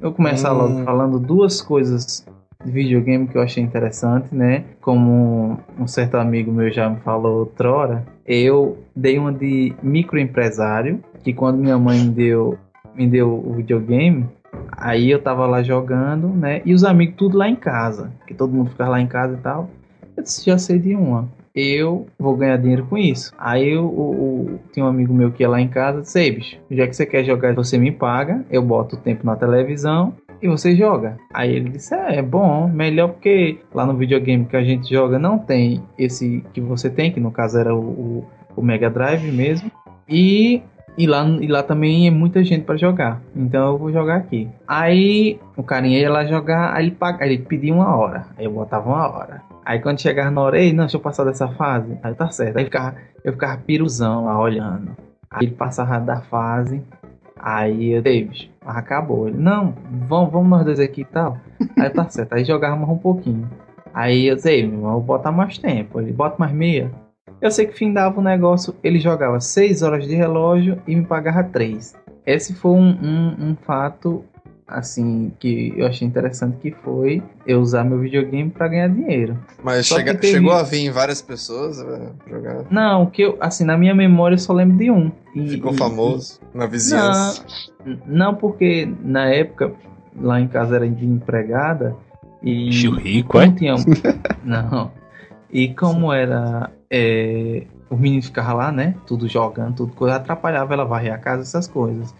[0.01, 0.59] Eu vou começar Hum.
[0.59, 2.25] logo falando duas coisas
[2.71, 4.65] videogame que eu achei interessante, né?
[4.81, 11.33] Como um certo amigo meu já me falou outrora, eu dei uma de microempresário, que
[11.33, 12.59] quando minha mãe me deu,
[12.95, 14.27] me deu o videogame,
[14.73, 16.63] aí eu tava lá jogando, né?
[16.65, 19.39] E os amigos tudo lá em casa, que todo mundo ficava lá em casa e
[19.39, 19.69] tal.
[20.17, 23.33] Eu disse, já sei de uma eu vou ganhar dinheiro com isso.
[23.39, 26.21] Aí o, o, o- tinha um amigo meu que ia lá em casa e disse,
[26.21, 29.35] Ei, bicho, já que você quer jogar, você me paga, eu boto o tempo na
[29.37, 31.17] televisão e você joga.
[31.33, 35.19] Aí ele disse, é, é bom, melhor porque lá no videogame que a gente joga
[35.19, 39.31] não tem esse que você tem, que no caso era o, o, o Mega Drive
[39.31, 39.71] mesmo.
[40.09, 40.63] E
[40.99, 43.21] e lá, e lá também é muita gente pra jogar.
[43.35, 44.49] Então eu vou jogar aqui.
[44.67, 48.27] Aí o carinha ia lá jogar, aí ele, paga, aí ele pedia uma hora.
[48.39, 49.43] Aí eu botava uma hora.
[49.65, 51.99] Aí quando chegava na hora, ei, não, deixa eu passar dessa fase.
[52.03, 52.57] Aí tá certo.
[52.57, 54.97] Aí ficava, eu ficava piruzão lá olhando.
[55.31, 56.83] Aí ele passava da fase.
[57.39, 59.29] Aí eu, David, acabou.
[59.29, 59.75] Ele, não,
[60.09, 61.39] vamos, vamos nós dois aqui e tal.
[61.79, 62.35] Aí tá certo.
[62.35, 63.49] Aí jogava mais um pouquinho.
[63.93, 66.01] Aí eu sei, vou botar mais tempo.
[66.01, 66.91] Ele bota mais meia.
[67.41, 71.45] Eu sei que findava o negócio, ele jogava 6 horas de relógio e me pagava
[71.45, 71.95] 3.
[72.25, 74.25] Esse foi um, um, um fato,
[74.67, 79.39] assim, que eu achei interessante, que foi eu usar meu videogame para ganhar dinheiro.
[79.63, 82.65] Mas chega- teve- chegou a vir várias pessoas pra jogar.
[82.71, 85.11] Não, o que eu, assim, na minha memória eu só lembro de um.
[85.35, 87.45] E- Ficou e- famoso na vizinhança.
[87.85, 89.73] N- Não, porque na época,
[90.21, 91.95] lá em casa era de empregada
[92.43, 92.71] e...
[92.71, 93.51] Tio rico, como é?
[93.53, 93.75] tinha...
[94.43, 94.91] Não.
[95.53, 96.71] E como era...
[96.91, 97.65] É...
[97.89, 98.97] Os meninos ficavam lá, né?
[99.07, 100.17] Tudo jogando, tudo coisa.
[100.17, 102.13] Atrapalhava ela varrer a casa, essas coisas.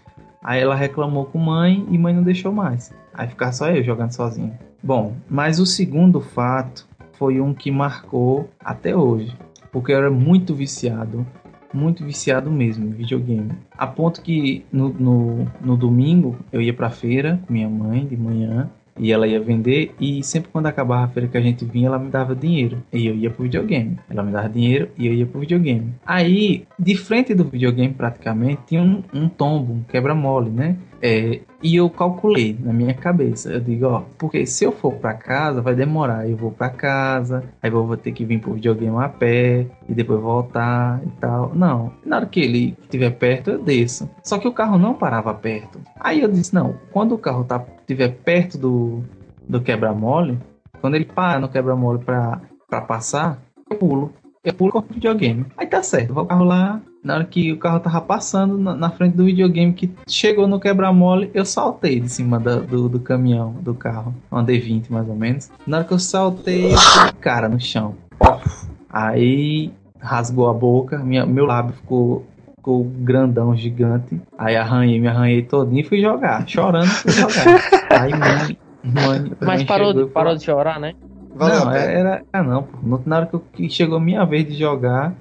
[0.47, 2.93] Aí ela reclamou com mãe e mãe não deixou mais.
[3.13, 4.57] Aí ficava só eu jogando sozinho.
[4.81, 6.87] Bom, mas o segundo fato
[7.17, 9.35] foi um que marcou até hoje.
[9.73, 11.27] Porque eu era muito viciado,
[11.73, 13.51] muito viciado mesmo em videogame.
[13.77, 18.15] A ponto que no, no, no domingo eu ia pra feira com minha mãe de
[18.15, 21.87] manhã e ela ia vender e sempre quando acabava a feira que a gente vinha,
[21.87, 23.97] ela me dava dinheiro e eu ia pro videogame.
[24.09, 25.93] Ela me dava dinheiro e eu ia pro videogame.
[26.05, 30.77] Aí, de frente do videogame praticamente, tinha um, um tombo, um quebra-mole, né?
[31.01, 33.51] É, e eu calculei na minha cabeça.
[33.51, 36.27] Eu digo, ó, porque se eu for para casa, vai demorar.
[36.29, 39.93] Eu vou para casa, aí eu vou ter que vir pro videogame a pé e
[39.93, 41.53] depois voltar e tal.
[41.53, 44.09] Não, na hora que ele estiver perto, eu desço.
[44.23, 45.79] Só que o carro não parava perto.
[45.99, 49.03] Aí eu disse, não, quando o carro tá estiver perto do,
[49.47, 50.37] do quebra-mole,
[50.81, 53.39] quando ele para no quebra-mole para passar,
[53.69, 54.13] eu pulo.
[54.43, 55.45] Eu pulo com o videogame.
[55.57, 58.75] Aí tá certo, vou o carro lá, na hora que o carro tava passando na,
[58.75, 62.99] na frente do videogame que chegou no quebra-mole, eu saltei de cima da, do, do
[62.99, 64.13] caminhão, do carro.
[64.29, 65.49] Um D20 mais ou menos.
[65.65, 67.95] Na hora que eu saltei, eu fui cara no chão.
[68.89, 72.25] Aí rasgou a boca, minha, meu lábio ficou,
[72.55, 74.19] ficou grandão, gigante.
[74.37, 76.47] Aí arranhei, me arranhei todinho e fui jogar.
[76.47, 77.45] Chorando fui jogar.
[78.01, 80.93] Aí mãe, mãe Mas parou, de, parou de chorar, né?
[81.37, 82.23] Valeu não, era.
[82.33, 83.01] Ah, não, pô.
[83.05, 85.13] Na hora que, eu, que chegou a minha vez de jogar,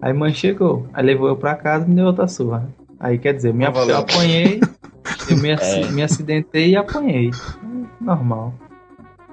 [0.00, 2.68] Aí mãe chegou, aí levou eu pra casa e me deu outra surra.
[3.00, 4.60] Aí quer dizer, me ap eu apanhei,
[5.30, 5.90] eu me, é.
[5.90, 7.30] me acidentei e apanhei.
[8.00, 8.54] Normal.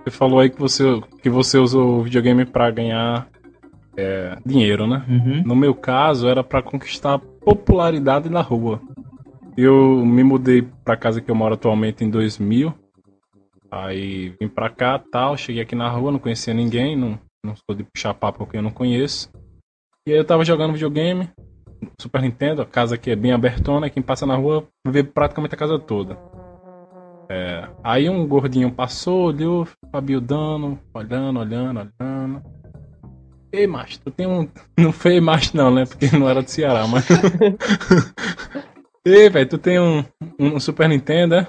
[0.04, 3.28] Você falou aí que você, que você usou o videogame para ganhar
[3.96, 5.04] é, dinheiro, né?
[5.08, 5.44] Uhum.
[5.46, 8.82] No meu caso, era para conquistar popularidade na rua.
[9.56, 12.74] Eu me mudei pra casa que eu moro atualmente em 2000.
[13.74, 17.76] Aí vim pra cá tal, cheguei aqui na rua, não conhecia ninguém, não, não sou
[17.76, 19.32] de puxar papo com quem eu não conheço.
[20.06, 21.28] E aí eu tava jogando videogame,
[22.00, 25.58] Super Nintendo, a casa aqui é bem abertona, quem passa na rua vê praticamente a
[25.58, 26.20] casa toda.
[27.28, 32.44] É, aí um gordinho passou, olhou, Fabio dando, olhando, olhando, olhando.
[33.52, 34.48] Ei, macho, tu tem um.
[34.78, 35.86] Não foi macho, não, né?
[35.86, 37.06] Porque não era do Ceará, mas.
[39.06, 40.04] Ei, velho, tu tem um,
[40.40, 41.48] um Super Nintendo, é?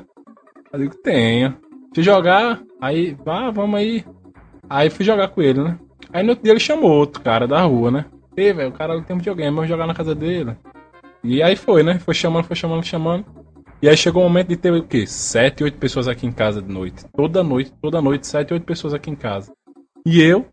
[0.72, 1.56] Eu digo, tenho.
[1.94, 4.04] Se jogar, aí, vá, vamos aí.
[4.68, 5.78] Aí fui jogar com ele, né?
[6.12, 8.04] Aí no outro dia ele chamou outro cara da rua, né?
[8.36, 10.56] Ei, velho, o cara tem um videogame, vamos jogar na casa dele.
[11.22, 12.00] E aí foi, né?
[12.00, 13.24] Foi chamando, foi chamando, chamando.
[13.80, 15.06] E aí chegou o momento de ter o quê?
[15.06, 17.04] Sete, oito pessoas aqui em casa de noite.
[17.16, 19.52] Toda noite, toda noite, sete, oito pessoas aqui em casa.
[20.04, 20.46] E eu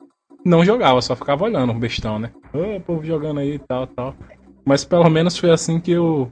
[0.46, 2.32] não jogava, só ficava olhando o bestão, né?
[2.54, 4.16] Ô, oh, povo jogando aí e tal, tal.
[4.64, 6.32] Mas pelo menos foi assim que eu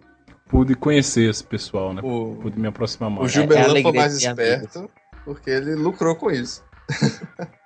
[0.50, 2.02] pude conhecer esse pessoal, né?
[2.04, 2.36] O...
[2.42, 3.26] Pude me aproximar mais.
[3.26, 4.90] O Gilberto é, foi mais esperto,
[5.24, 6.62] porque ele lucrou com isso.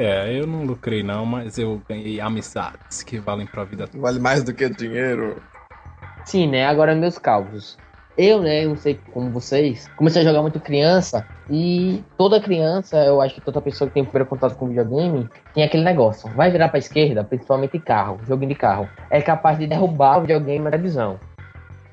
[0.00, 4.00] É, eu não lucrei não, mas eu ganhei amizades que valem pra vida toda.
[4.00, 5.42] Vale mais do que dinheiro.
[6.24, 6.64] Sim, né?
[6.66, 7.76] Agora meus cálculos.
[8.16, 13.20] Eu, né, não sei como vocês, comecei a jogar muito criança e toda criança, eu
[13.20, 16.30] acho que toda pessoa que tem primeiro contato com videogame, tem aquele negócio.
[16.30, 18.88] Vai virar pra esquerda, principalmente carro, joguinho de carro.
[19.10, 21.18] É capaz de derrubar o videogame na televisão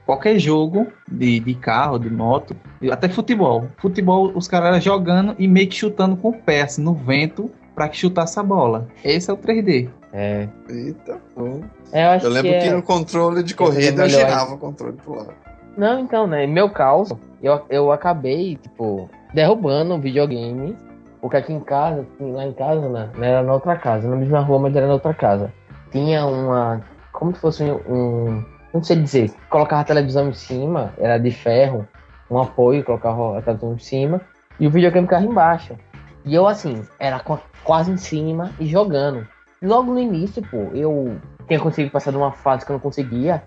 [0.05, 2.55] qualquer jogo de, de carro, de moto,
[2.91, 3.67] até futebol.
[3.77, 7.89] Futebol, os caras jogando e meio que chutando com o pé, assim, no vento, para
[7.89, 8.87] que chutasse a bola.
[9.03, 9.89] Esse é o 3D.
[10.13, 10.47] É.
[10.69, 11.61] Eita, bom.
[11.91, 12.73] É, eu, eu lembro que, que é...
[12.73, 15.33] no controle de corrida eu girava o controle pro lado.
[15.77, 16.45] Não, então, né?
[16.45, 20.75] Em meu caso, eu, eu acabei, tipo, derrubando o videogame.
[21.19, 23.09] Porque aqui em casa, lá em casa, né?
[23.17, 25.51] Não era na outra casa, na mesma rua, mas era na outra casa.
[25.91, 26.81] Tinha uma.
[27.11, 28.45] Como se fosse um.
[28.75, 29.31] Não sei dizer.
[29.49, 31.87] Colocava a televisão em cima, era de ferro,
[32.29, 34.19] um apoio, colocava a televisão em cima,
[34.59, 35.77] e o videogame ficava embaixo.
[36.25, 37.21] E eu, assim, era
[37.63, 39.25] quase em cima e jogando.
[39.63, 41.17] Logo no início, pô, eu
[41.47, 43.41] tinha conseguido passar de uma fase que eu não conseguia.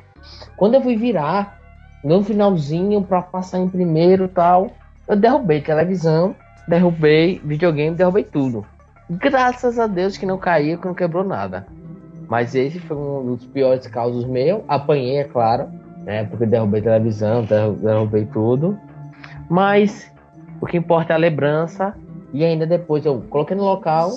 [0.57, 1.59] Quando eu fui virar,
[2.03, 4.71] no finalzinho, pra passar em primeiro tal,
[5.07, 6.35] eu derrubei televisão,
[6.67, 8.65] derrubei videogame, derrubei tudo.
[9.11, 11.67] Graças a Deus que não caiu, que não quebrou nada.
[12.29, 14.63] Mas esse foi um dos piores causos meus.
[14.69, 15.69] Apanhei, é claro,
[16.05, 16.25] né?
[16.25, 18.79] Porque derrubei televisão, derrubei tudo.
[19.49, 20.11] Mas
[20.61, 21.95] o que importa é a lembrança
[22.33, 24.13] e ainda depois eu coloquei no local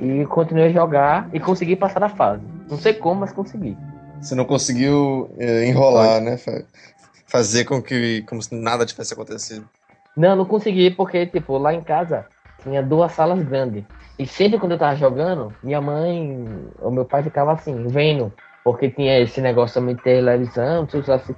[0.00, 2.42] e continuei a jogar e consegui passar da fase.
[2.68, 3.76] Não sei como, mas consegui.
[4.20, 6.38] Você não conseguiu é, enrolar, né?
[7.26, 9.66] Fazer com que como se nada tivesse acontecido.
[10.16, 12.26] Não, não consegui porque, tipo, lá em casa
[12.62, 13.84] tinha duas salas grandes.
[14.18, 16.44] E sempre quando eu tava jogando, minha mãe
[16.80, 18.32] ou meu pai ficava assim, vendo.
[18.64, 21.34] Porque tinha esse negócio também de televisão, assim,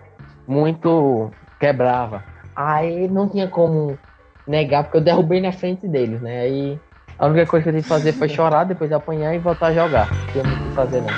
[0.46, 2.22] muito quebrava.
[2.54, 3.98] Aí não tinha como
[4.46, 6.40] negar, porque eu derrubei na frente deles, né?
[6.40, 6.78] Aí
[7.18, 9.74] a única coisa que eu tive que fazer foi chorar, depois apanhar e voltar a
[9.74, 10.08] jogar.
[10.08, 11.10] Não tinha muito o que fazer, não.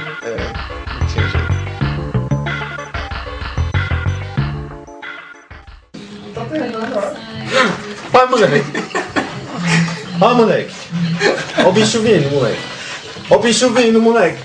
[8.22, 8.79] É, moleque.
[10.20, 10.70] A, moleque.
[11.64, 12.60] Ó o bicho vindo, moleque.
[13.30, 14.38] Ó o bicho vindo, moleque.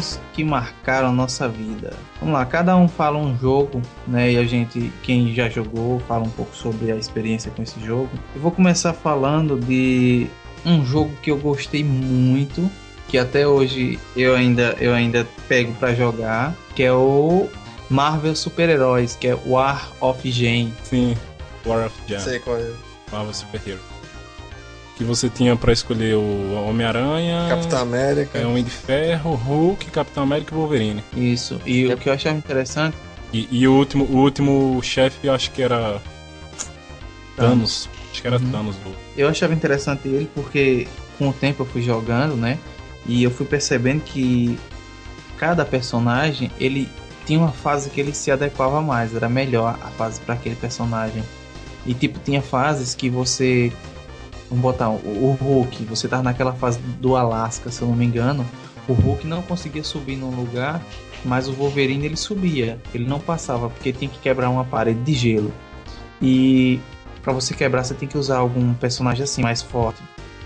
[0.00, 1.92] Jogos que marcaram a nossa vida.
[2.18, 4.32] Vamos lá, cada um fala um jogo, né?
[4.32, 8.10] E a gente, quem já jogou, fala um pouco sobre a experiência com esse jogo.
[8.34, 10.26] Eu vou começar falando de
[10.64, 12.68] um jogo que eu gostei muito,
[13.08, 17.48] que até hoje eu ainda, eu ainda pego para jogar, que é o
[17.88, 20.72] Marvel Super Heróis, que é War of Gen.
[20.82, 21.16] Sim,
[21.66, 22.70] War of Jam, Sei qual é.
[23.12, 23.89] Marvel Super Hero.
[25.00, 28.38] Que você tinha pra escolher o Homem-Aranha, Capitão América.
[28.38, 31.02] é, Homem de Ferro, Hulk, Capitão América e Wolverine.
[31.16, 31.58] Isso.
[31.64, 32.94] E o que eu achava interessante
[33.32, 36.02] E, e o último, o último chefe eu acho que era
[37.34, 37.88] Thanos.
[38.12, 38.50] Acho que era Uhum.
[38.50, 38.76] Thanos.
[39.16, 40.86] Eu achava interessante ele porque
[41.18, 42.58] com o tempo eu fui jogando, né?
[43.06, 44.58] E eu fui percebendo que
[45.38, 46.86] cada personagem ele
[47.24, 51.22] tinha uma fase que ele se adequava mais, era melhor a fase para aquele personagem.
[51.86, 53.72] E tipo, tinha fases que você
[54.50, 58.44] vamos botar o, Hulk, você tava naquela fase do Alasca, se eu não me engano,
[58.86, 60.82] o Hulk não conseguia subir num lugar,
[61.24, 65.14] mas o Wolverine ele subia, ele não passava porque tinha que quebrar uma parede de
[65.14, 65.52] gelo.
[66.20, 66.80] E
[67.22, 70.02] Pra você quebrar, você tem que usar algum personagem assim, mais forte.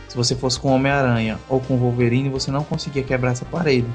[0.09, 3.87] Se você fosse com Homem-Aranha ou com Wolverine, você não conseguia quebrar essa parede.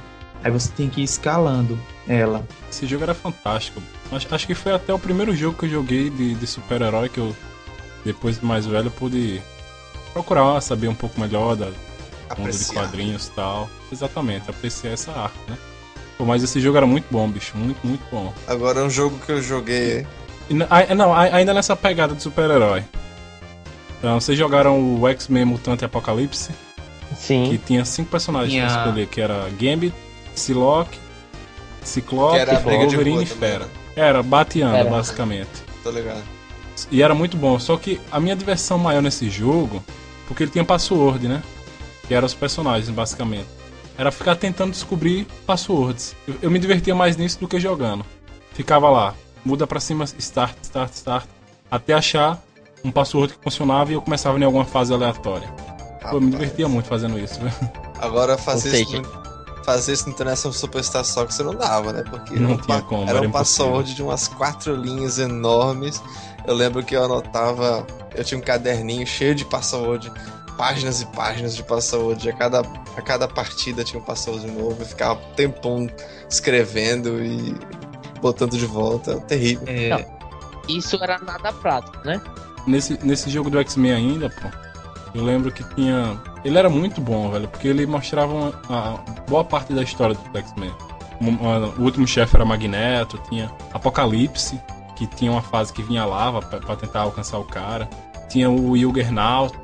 [0.41, 2.45] Aí você tem que ir escalando ela.
[2.69, 3.81] Esse jogo era fantástico.
[4.11, 7.17] Acho, acho que foi até o primeiro jogo que eu joguei de, de super-herói que
[7.17, 7.35] eu,
[8.05, 9.41] depois de mais velho, pude
[10.13, 11.67] procurar saber um pouco melhor da
[12.37, 13.69] mundo de quadrinhos e tal.
[13.91, 15.57] Exatamente, apreciar essa arte, né?
[16.17, 17.57] Pô, mas esse jogo era muito bom, bicho.
[17.57, 18.33] Muito, muito bom.
[18.47, 20.05] Agora um jogo que eu joguei.
[20.49, 20.67] E não,
[21.13, 22.83] ai- ainda nessa pegada de super-herói.
[23.97, 26.51] Então, vocês jogaram o X-Men Mutante Apocalipse,
[27.09, 27.59] que Sim.
[27.65, 29.93] tinha cinco personagens Tinha- pra escolher, que era Gambit,
[30.35, 30.97] Psylocke,
[31.83, 33.65] Ciclope, Que Wolverine e Fera.
[33.65, 33.71] né?
[33.95, 34.21] Era,
[34.77, 34.89] Era.
[34.89, 35.49] basicamente.
[35.83, 36.23] Tô ligado.
[36.91, 39.83] E era muito bom, só que a minha diversão maior nesse jogo,
[40.27, 41.41] porque ele tinha password, né?
[42.07, 43.47] Que eram os personagens, basicamente.
[43.97, 46.15] Era ficar tentando descobrir passwords.
[46.27, 48.05] Eu, eu me divertia mais nisso do que jogando.
[48.53, 49.13] Ficava lá,
[49.43, 51.25] muda pra cima, start, start, start,
[51.69, 52.41] até achar
[52.83, 55.47] um password que funcionava e eu começava em alguma fase aleatória.
[56.01, 56.31] Pô, eu me Rapaz.
[56.31, 57.39] divertia muito fazendo isso.
[57.99, 62.03] Agora fazer Ou isso, seja- no, fazer isso no International Superstar Soccer não dava, né?
[62.09, 63.65] Porque Não era um, tinha como, era era um impossível.
[63.65, 66.01] password de umas quatro linhas enormes.
[66.49, 67.85] Eu lembro que eu anotava,
[68.15, 70.11] eu tinha um caderninho cheio de password,
[70.57, 72.27] páginas e páginas de password.
[72.27, 72.61] A cada,
[72.97, 74.75] a cada partida tinha um password novo.
[74.81, 75.87] Eu ficava um tempão
[76.27, 77.55] escrevendo e
[78.19, 79.19] botando de volta.
[79.21, 79.63] Terrível.
[79.67, 80.19] É, Não.
[80.67, 82.19] Isso era nada prático, né?
[82.65, 84.47] Nesse, nesse jogo do X-Men ainda, pô,
[85.13, 86.19] eu lembro que tinha.
[86.43, 88.97] Ele era muito bom, velho, porque ele mostrava uma, a
[89.29, 90.71] boa parte da história do X-Men.
[91.21, 94.59] Uma- O último chefe era Magneto, tinha Apocalipse,
[94.99, 97.89] que tinha uma fase que vinha lava pra, pra tentar alcançar o cara.
[98.27, 99.57] Tinha o Juggernaut.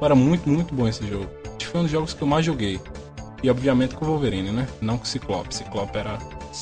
[0.00, 1.26] Era muito, muito bom esse jogo.
[1.46, 2.78] Acho que foi um dos jogos que eu mais joguei.
[3.42, 4.68] E obviamente com o Wolverine, né?
[4.82, 5.54] Não com o Ciclope.
[5.54, 6.18] Ciclope era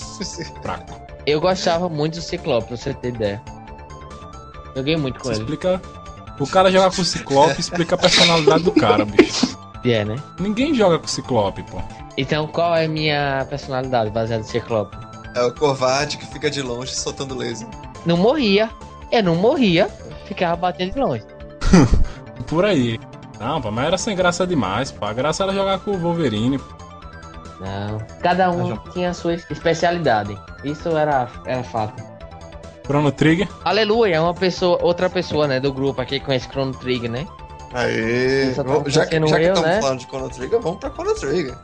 [0.62, 1.00] fraco.
[1.26, 3.42] Eu gostava muito do Ciclope, pra você ter ideia.
[4.76, 5.40] Joguei muito com Você ele.
[5.40, 5.82] explica.
[6.38, 9.58] O cara jogar com o Ciclope explica a personalidade do cara, bicho.
[9.84, 10.16] E é, né?
[10.38, 11.78] Ninguém joga com o Ciclope, pô.
[12.16, 14.96] Então qual é a minha personalidade baseada no Ciclope?
[15.34, 17.66] É o covarde que fica de longe soltando laser.
[18.04, 18.70] Não morria.
[19.10, 19.88] Eu não morria.
[20.26, 21.24] Ficava batendo de longe.
[22.46, 22.98] Por aí.
[23.38, 25.04] Não, pô, mas era sem graça demais, pô.
[25.04, 26.58] A graça era jogar com o Wolverine.
[26.58, 26.82] pô.
[27.60, 27.98] Não.
[28.20, 30.36] Cada um tinha a sua especialidade.
[30.64, 32.02] Isso era, era fato.
[32.84, 33.48] Chrono Trigger.
[33.64, 37.26] Aleluia, é uma pessoa, outra pessoa, né, do grupo aqui que conhece Chrono Trigger, né?
[37.72, 38.52] Aê!
[38.54, 39.80] Só tá já que, já que eu, estamos né?
[39.80, 41.54] falando de Chrono Trigger, vamos pra Chrono Trigger.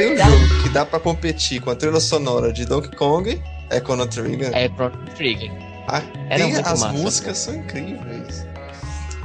[0.00, 3.80] Tem um jogo que dá pra competir com a trilha sonora de Donkey Kong, é
[3.80, 4.50] Chrono Trigger.
[4.54, 5.50] É Chrono Trigger.
[5.88, 6.02] Ah,
[6.64, 6.92] as massa.
[6.92, 8.46] músicas são incríveis.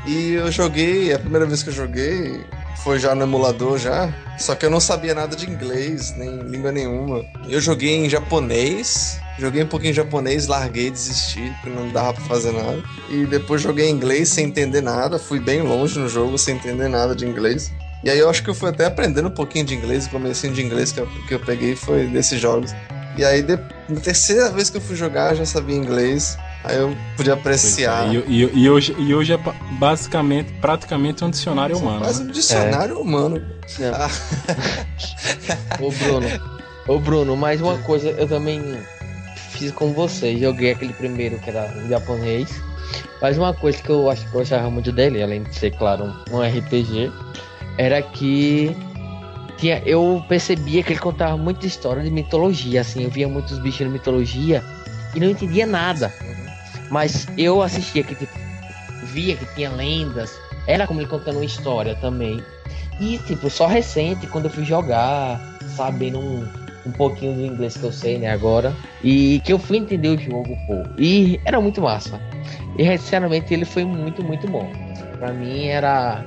[0.05, 2.43] E eu joguei, a primeira vez que eu joguei
[2.83, 6.71] foi já no emulador já, só que eu não sabia nada de inglês, nem língua
[6.71, 7.23] nenhuma.
[7.47, 12.23] Eu joguei em japonês, joguei um pouquinho em japonês, larguei, desisti, porque não dava pra
[12.25, 12.83] fazer nada.
[13.09, 16.89] E depois joguei em inglês sem entender nada, fui bem longe no jogo sem entender
[16.89, 17.71] nada de inglês.
[18.05, 20.53] E aí eu acho que eu fui até aprendendo um pouquinho de inglês, o comecinho
[20.53, 22.71] de inglês que eu, que eu peguei foi desses jogos.
[23.17, 23.57] E aí, de-
[23.89, 26.37] na terceira vez que eu fui jogar, eu já sabia inglês.
[26.63, 28.07] Aí eu podia Pois apreciar.
[28.07, 32.01] é, e, e- e hoje, e hoje é ba- basicamente, praticamente um dicionário humano.
[32.01, 32.29] Quase né?
[32.29, 33.41] um dicionário humano.
[33.91, 34.09] Ah,
[35.81, 36.31] Ô Bruno,
[36.87, 38.61] ô Bruno, mais uma coisa, eu também
[39.35, 42.49] fiz com você, joguei aquele primeiro que era em japonês.
[43.19, 46.13] Mas uma coisa que eu acho que eu gostava muito dele, além de ser, claro,
[46.31, 47.11] um, um RPG,
[47.77, 48.75] era que
[49.57, 53.85] tinha, eu percebia que ele contava muita história de mitologia, assim, eu via muitos bichos
[53.85, 54.63] de mitologia
[55.13, 56.13] e não entendia nada.
[56.89, 58.33] Mas eu assistia que tipo,
[59.03, 62.41] via que tinha lendas, era como ele contando uma história também.
[62.99, 65.39] E, tipo, só recente, quando eu fui jogar,
[65.75, 66.47] sabendo um,
[66.85, 68.73] um pouquinho do inglês que eu sei, né, agora,
[69.03, 70.83] e que eu fui entender o jogo, pô.
[70.97, 72.21] E era muito massa.
[72.77, 74.69] E, sinceramente, ele foi muito, muito bom.
[75.19, 76.25] Pra mim, era.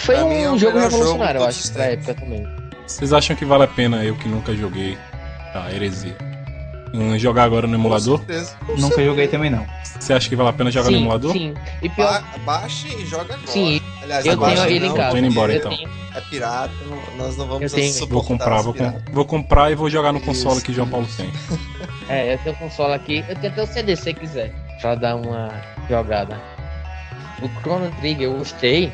[0.00, 2.46] Foi Pra um mim, é o jogo jogo revolucionário, de eu acho, pra época também.
[2.86, 4.98] Vocês acham que vale a pena eu que nunca joguei
[5.54, 6.16] a heresia?
[6.92, 8.18] Hum, jogar agora no emulador?
[8.18, 8.56] Com certeza.
[8.76, 9.64] Nunca joguei também não.
[9.98, 11.32] Você acha que vale a pena jogar no sim, emulador?
[11.32, 11.54] sim.
[11.82, 13.46] E pior, Ba baixe e joga agora.
[13.46, 15.10] Sim, Aliás, eu tenho ele não, em casa.
[15.12, 15.76] Tô indo embora, eu então.
[15.76, 19.76] tenho- É pirata, não- nós não vamos suportar Vou comprar, vou, com- vou comprar e
[19.76, 20.64] vou jogar no console Isso.
[20.64, 21.30] que João Paulo tem.
[22.08, 23.24] É, eu tenho console aqui.
[23.28, 24.52] Eu tenho até o CD se você quiser.
[24.80, 25.48] Pra dar uma
[25.88, 26.40] jogada.
[27.40, 28.92] O Chrono Trigger eu gostei,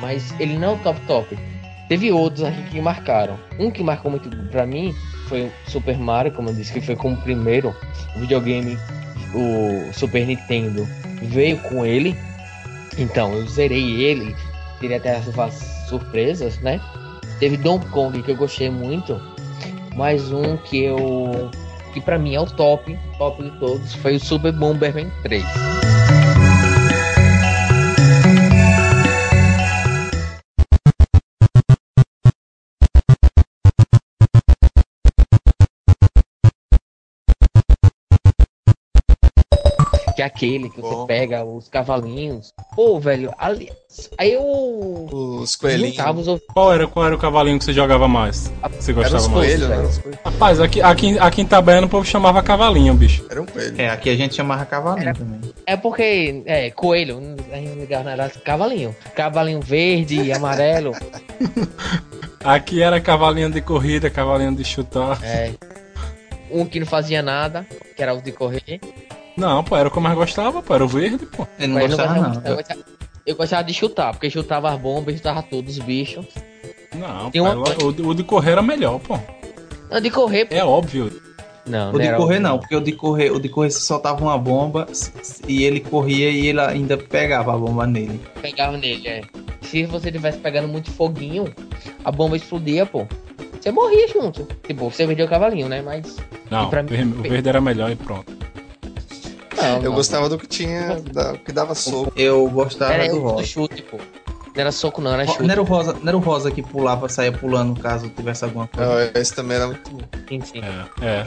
[0.00, 1.38] mas ele não é o top top.
[1.88, 3.38] Teve outros aqui que marcaram.
[3.58, 4.94] Um que marcou muito pra mim
[5.28, 7.74] foi Super Mario, como eu disse, que foi como primeiro
[8.16, 8.78] videogame,
[9.34, 10.86] o Super Nintendo
[11.22, 12.16] veio com ele.
[12.98, 14.34] Então, eu zerei ele.
[14.80, 15.54] Teria até as
[15.88, 16.80] surpresas, né?
[17.38, 19.20] Teve Donkey Kong que eu gostei muito.
[19.96, 21.50] Mais um que eu
[21.92, 25.44] que pra mim é o top, top de todos, foi o Super Bomberman 3.
[40.20, 42.52] Que é aquele que você pega os cavalinhos.
[42.76, 43.72] Pô, velho, ali...
[44.18, 44.42] aí eu
[45.10, 46.28] Os coelhinhos.
[46.28, 48.52] os Qual era, qual era o cavalinho que você jogava mais?
[48.78, 49.46] Você Era gostava os mais?
[49.46, 49.76] coelhos, né?
[49.78, 50.02] velho.
[50.02, 50.20] Coelhos.
[50.22, 53.24] Rapaz, aqui, aqui, aqui em Itabaiana o povo chamava cavalinho, bicho.
[53.30, 53.80] Era um coelho.
[53.80, 55.40] É, aqui a gente chamava cavalinho também.
[55.64, 57.18] É porque, é, coelho,
[57.50, 58.94] a gente ligava era cavalinho.
[59.14, 60.92] Cavalinho verde e amarelo.
[62.44, 65.18] Aqui era cavalinho de corrida, cavalinho de chutar.
[65.24, 65.52] É.
[66.50, 67.66] Um que não fazia nada,
[67.96, 68.80] que era o de correr.
[69.40, 71.46] Não, pô, era o que eu mais gostava, pô, era o verde, pô.
[71.58, 72.42] Ele não Mas eu gostava, não.
[72.44, 72.80] Eu gostava,
[73.26, 76.26] eu gostava de chutar, porque chutava as bombas, chutava todos os bichos.
[76.94, 79.18] Não, pô, uma o, de- o de correr era melhor, pô.
[79.90, 80.54] Não, de correr, pô.
[80.54, 81.10] É óbvio.
[81.66, 84.20] Não, O de correr o- não, porque o de correr, o de correr você soltava
[84.22, 84.86] uma bomba
[85.46, 88.20] e ele corria e ele ainda pegava a bomba nele.
[88.42, 89.20] Pegava nele, é.
[89.62, 91.44] Se você tivesse pegando muito foguinho,
[92.04, 93.06] a bomba explodia, pô.
[93.60, 94.48] Você morria junto.
[94.66, 95.80] Tipo, você vendeu o cavalinho, né?
[95.82, 96.16] Mas.
[96.50, 98.32] Não, o mim- o verde era melhor e pronto.
[99.62, 99.92] Não, Eu não.
[99.94, 102.12] gostava do que tinha, da- que dava soco.
[102.16, 103.44] Eu gostava Era do rosa.
[103.44, 103.98] chute, pô.
[103.98, 105.42] Não era soco, não, era chute.
[105.44, 105.92] Não era, o rosa.
[105.92, 109.10] não era o rosa que pulava, saía pulando caso tivesse alguma coisa.
[109.14, 110.00] Ah, Esse também era muito bom.
[110.28, 110.60] Sim, sim.
[110.60, 111.26] É, é,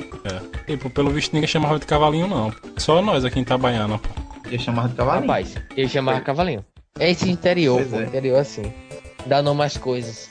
[0.70, 0.74] é.
[0.74, 2.54] E, pô, pelo visto ninguém chamava de cavalinho, não.
[2.78, 4.10] Só nós aqui em Itabaiana, pô.
[4.52, 5.22] Eu chamava de cavalinho.
[5.28, 6.66] Rapaz, eu chamava cavalinho.
[7.00, 8.00] É esse interior, Pois pô.
[8.02, 8.04] é.
[8.04, 8.74] Interior assim.
[9.26, 10.28] Dá nome às coisas.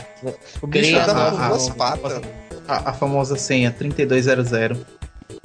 [0.60, 1.74] O bicho andava não, com duas não.
[1.76, 2.20] patas.
[2.68, 4.78] A, a famosa senha 3200.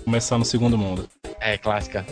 [0.04, 1.08] Começar no segundo mundo.
[1.40, 2.06] É, clássica.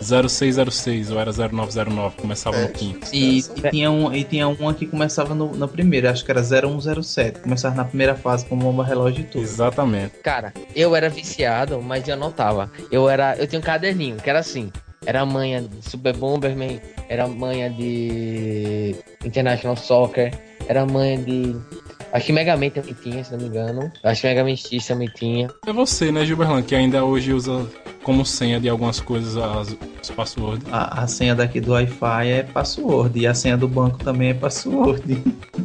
[0.00, 2.62] 0606 ou era 0909, começava É.
[2.62, 3.08] no quinto.
[3.12, 6.42] E, e tinha um, e tinha uma que começava no, na primeira, acho que era
[6.42, 7.40] 0107.
[7.40, 9.42] Começava na primeira fase com bomba relógio e tudo.
[9.42, 10.14] Exatamente.
[10.22, 12.70] Cara, eu era viciado, mas eu anotava.
[12.90, 13.36] Eu era.
[13.36, 14.70] Eu tinha um caderninho, que era assim.
[15.06, 20.32] Era manha de Super Bomberman, era manha de International Soccer,
[20.66, 21.56] era manha de.
[22.12, 23.92] Acho que Mega Man também tinha, se não me engano.
[24.02, 25.48] Acho que Mega Man X também tinha.
[25.66, 27.66] É você, né, Gilberlan, que ainda hoje usa
[28.02, 30.64] como senha de algumas coisas as, os passwords.
[30.72, 33.18] A, a senha daqui do Wi-Fi é password.
[33.18, 35.22] E a senha do banco também é password.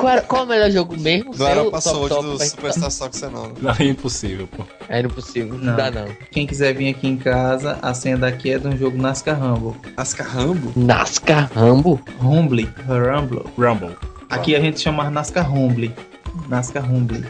[0.00, 1.32] Qual, era, qual é o melhor jogo mesmo?
[1.36, 3.52] Não era o top password top do pra- Superstar Soccer, não.
[3.60, 4.64] Não é impossível, pô.
[4.88, 5.76] Era impossível, não Não.
[5.76, 6.08] dá não.
[6.30, 9.74] Quem quiser vir aqui em casa, a senha daqui é de um jogo Nascar Rumble.
[9.96, 10.72] Nascar Rambo?
[10.76, 12.00] Nascar Rambo?
[12.18, 12.68] Rumble.
[12.88, 13.44] Rumble.
[13.58, 13.96] Rumble.
[14.30, 15.94] Aqui a gente chama Nascar Rumble.
[16.48, 17.24] Nascar Rumble.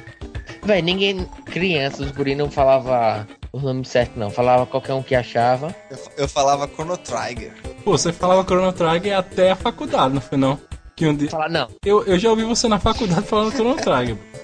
[0.62, 1.26] Véi, ninguém.
[1.46, 4.30] Criança, os guri não falava o nome certo, não.
[4.30, 5.74] Falava qualquer um que achava.
[5.90, 7.52] Eu, eu falava Chrono Trigger.
[7.84, 10.58] Pô, você falava Chrono Trigger até a faculdade, não foi não?
[11.00, 11.30] Que um dia...
[11.30, 11.66] Falar, não.
[11.82, 14.16] eu, eu já ouvi você na faculdade falando Chrono Trigger.
[14.16, 14.38] pô.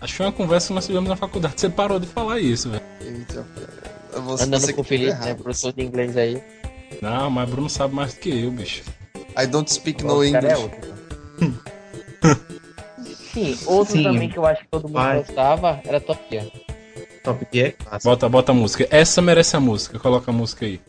[0.00, 1.52] Acho que foi uma conversa que nós tivemos na faculdade.
[1.60, 2.82] Você parou de falar isso, velho.
[3.02, 3.46] Eita,
[4.14, 5.34] eu vou- Andando você com o que Felipe, né?
[5.34, 6.42] Professor de inglês aí.
[7.02, 8.84] Não, mas Bruno sabe mais do que eu, bicho.
[9.38, 10.54] I don't speak no é English.
[10.62, 10.94] outro.
[13.34, 14.02] Sim, outro Sim.
[14.02, 15.18] também que eu acho que todo mundo Vai.
[15.18, 16.46] gostava era Top Gear.
[17.22, 18.04] Top Gear é clássico.
[18.10, 18.88] Bota, bota a música.
[18.90, 19.98] Essa merece a música.
[19.98, 20.80] Coloca a música aí.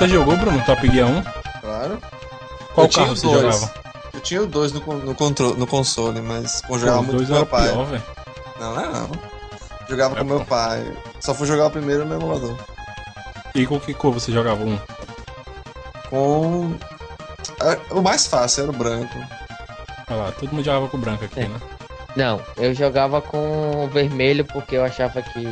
[0.00, 1.22] Você, jogou, Bruno, Top Gear 1?
[1.60, 1.98] Claro.
[2.74, 3.54] Qual Eu tinha carro você dois.
[3.56, 3.74] jogava?
[4.14, 7.28] Eu tinha o 2 no, no, contro- no console, mas eu jogava Pô, muito dois
[7.28, 7.68] com era meu pai.
[7.70, 8.02] pior.
[8.58, 9.10] Não, não é não.
[9.88, 10.44] Jogava É, com meu pô.
[10.46, 10.96] pai.
[11.20, 12.56] Só fui jogar o primeiro no emulador.
[13.54, 14.78] E com que cor você jogava um?
[16.08, 16.74] Com.
[17.90, 19.14] O mais fácil era o branco.
[20.08, 21.48] Olha lá, todo mundo jogava com branco aqui, É.
[21.48, 21.60] né?
[22.16, 25.42] Não, eu jogava com o vermelho porque eu achava que.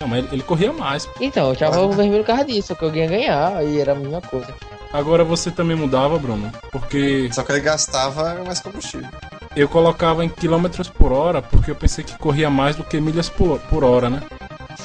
[0.00, 1.08] Não, mas ele, ele corria mais.
[1.20, 3.94] Então, eu achava o vermelho por causa disso, que eu ia ganhar, e era a
[3.94, 4.52] mesma coisa.
[4.92, 9.08] Agora você também mudava, Bruno, porque Só que ele gastava mais combustível.
[9.54, 13.28] eu colocava em quilômetros por hora, porque eu pensei que corria mais do que milhas
[13.28, 14.22] por, por hora, né?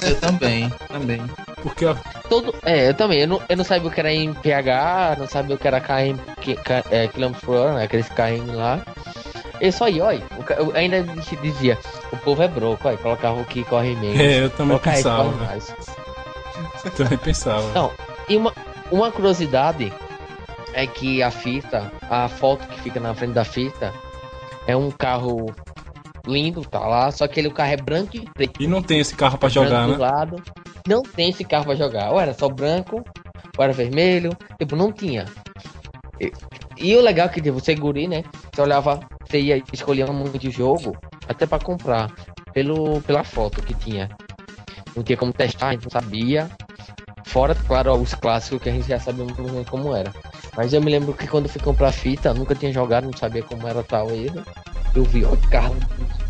[0.01, 1.21] Eu também, também.
[1.61, 1.95] Porque ó,
[2.27, 2.53] Todo.
[2.65, 3.21] É, eu também.
[3.21, 5.79] Eu não, eu não sabia o que era em PH, não sabia o que era
[5.79, 6.57] KM, que,
[6.91, 7.83] é, quilômetros por hora, né?
[7.85, 8.81] Aqueles KM lá.
[9.63, 10.21] Eu só ia, olha.
[10.57, 11.01] Eu ainda
[11.41, 11.79] dizia,
[12.11, 12.97] o povo é broco, olha.
[12.97, 14.19] Colocava o que corre menos.
[14.19, 15.33] é, eu também aí pensava.
[16.83, 17.71] Eu também pensava.
[17.71, 17.89] Não,
[18.27, 18.53] e uma,
[18.91, 19.93] uma curiosidade
[20.73, 23.93] é que a fita, a foto que fica na frente da fita,
[24.67, 25.45] é um carro
[26.27, 28.61] lindo, tá lá, só que ele, o carro é branco e preto.
[28.61, 29.95] E não tem esse carro pra jogar, né?
[29.95, 30.43] lado.
[30.85, 32.11] Não tem esse carro pra jogar.
[32.11, 33.01] Ou era só branco,
[33.57, 34.31] ou era vermelho.
[34.59, 35.23] Tipo, não tinha.
[36.19, 36.33] E,
[36.77, 38.25] e o legal é que tipo, você guri, né?
[38.53, 38.99] Você olhava,
[39.33, 40.95] você ia escolher um monte de jogo,
[41.27, 42.11] até pra comprar,
[42.53, 44.09] pelo, pela foto que tinha.
[44.95, 46.49] Não tinha como testar, a gente não sabia.
[47.25, 50.13] Fora, claro, os clássicos que a gente já sabia muito bem como era.
[50.55, 53.41] Mas eu me lembro que quando eu fui comprar fita, nunca tinha jogado, não sabia
[53.41, 54.39] como era tal ele.
[54.93, 55.75] Eu vi, ó, carro.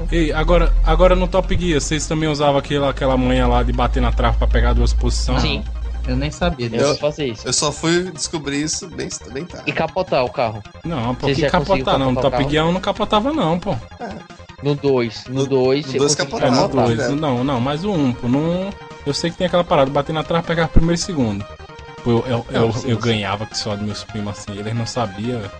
[0.09, 4.01] Ei, agora, agora no Top Gear, vocês também usavam aquela, aquela manha lá de bater
[4.01, 5.41] na trave pra pegar duas posições?
[5.41, 5.61] Sim,
[6.05, 6.85] Eu nem sabia eu disso.
[6.85, 7.47] vou fazer isso.
[7.47, 9.69] Eu só fui descobrir isso bem, bem tarde.
[9.69, 10.61] E capotar o carro.
[10.83, 12.11] Não, pô, que capotar não.
[12.11, 12.37] No Top?
[12.49, 13.75] Gear eu não capotava não, pô.
[14.61, 15.25] No 2.
[15.27, 16.67] No No- 2 no você dois conseguiu É, no capotava.
[16.67, 16.85] capotar.
[16.87, 17.07] Capotava.
[17.09, 17.21] dois.
[17.21, 18.27] Não, não, mas o um, pô.
[18.27, 18.69] No,
[19.05, 21.45] eu sei que tem aquela parada, bater na trave, pegar primeiro e segundo.
[22.03, 22.95] Pô, eu, eu, eu, eu sim.
[22.97, 25.51] ganhava que só dos meus primos assim, eles não sabiam, velho.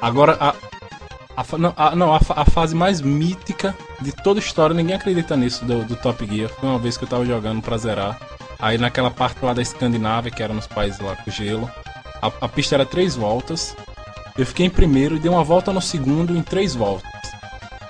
[0.00, 0.54] Agora, a,
[1.36, 5.36] a, não, a, não, a, a fase mais mítica de toda a história, ninguém acredita
[5.36, 6.50] nisso do, do Top Gear.
[6.50, 8.18] Foi uma vez que eu tava jogando pra zerar.
[8.58, 11.70] Aí naquela parte lá da Escandinávia, que era nos países lá com gelo,
[12.22, 13.76] a, a pista era três voltas.
[14.36, 17.08] Eu fiquei em primeiro e dei uma volta no segundo em três voltas.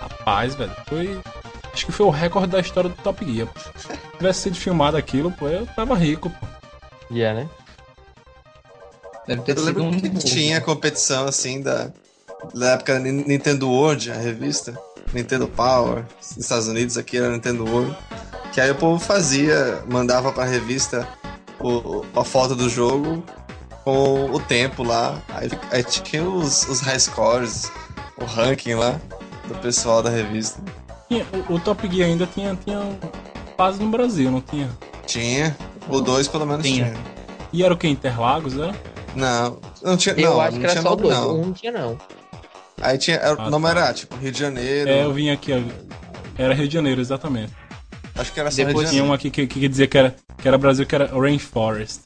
[0.01, 1.21] Rapaz, velho, foi.
[1.73, 3.49] Acho que foi o recorde da história do Top Gear.
[3.77, 6.47] Se tivesse sido filmado aquilo, pô, eu tava rico, pô.
[7.11, 7.49] Yeah, né?
[9.27, 11.91] Deve ter Eu lembro que tinha competição assim da,
[12.55, 14.79] da época Nin- Nintendo World, a revista.
[15.13, 17.97] Nintendo Power, nos Estados Unidos aqui era Nintendo World.
[18.55, 21.07] Que aí o povo fazia, mandava pra revista
[21.61, 23.23] o, a foto do jogo
[23.83, 25.21] com o tempo lá.
[25.29, 27.71] Aí, aí tinha os, os high scores,
[28.17, 29.01] o ranking lá
[29.49, 30.61] do pessoal da revista.
[31.51, 32.81] O, o Top Gear ainda tinha, tinha
[33.57, 34.71] fase no Brasil, não tinha?
[35.07, 35.57] Tinha,
[35.89, 36.87] o 2 pelo menos Tinha.
[36.87, 36.97] tinha.
[37.53, 37.87] E era o que?
[37.89, 38.75] Interlagos, era?
[39.15, 40.15] Não, não tinha.
[40.17, 41.15] Eu não, acho não que era tinha só o nome, 2.
[41.15, 41.29] não.
[41.29, 41.99] O 1 não tinha, não.
[42.81, 43.17] Aí tinha.
[43.17, 43.71] Era, Ah, o nome tá.
[43.71, 44.89] era tipo Rio de Janeiro.
[44.91, 45.61] É, eu vim aqui, ó.
[46.37, 47.53] Era Rio de Janeiro, exatamente.
[48.17, 50.47] Acho que era Depois Rio de Tinha um aqui que, que dizia que era, que
[50.47, 52.03] era Brasil, que era Rainforest.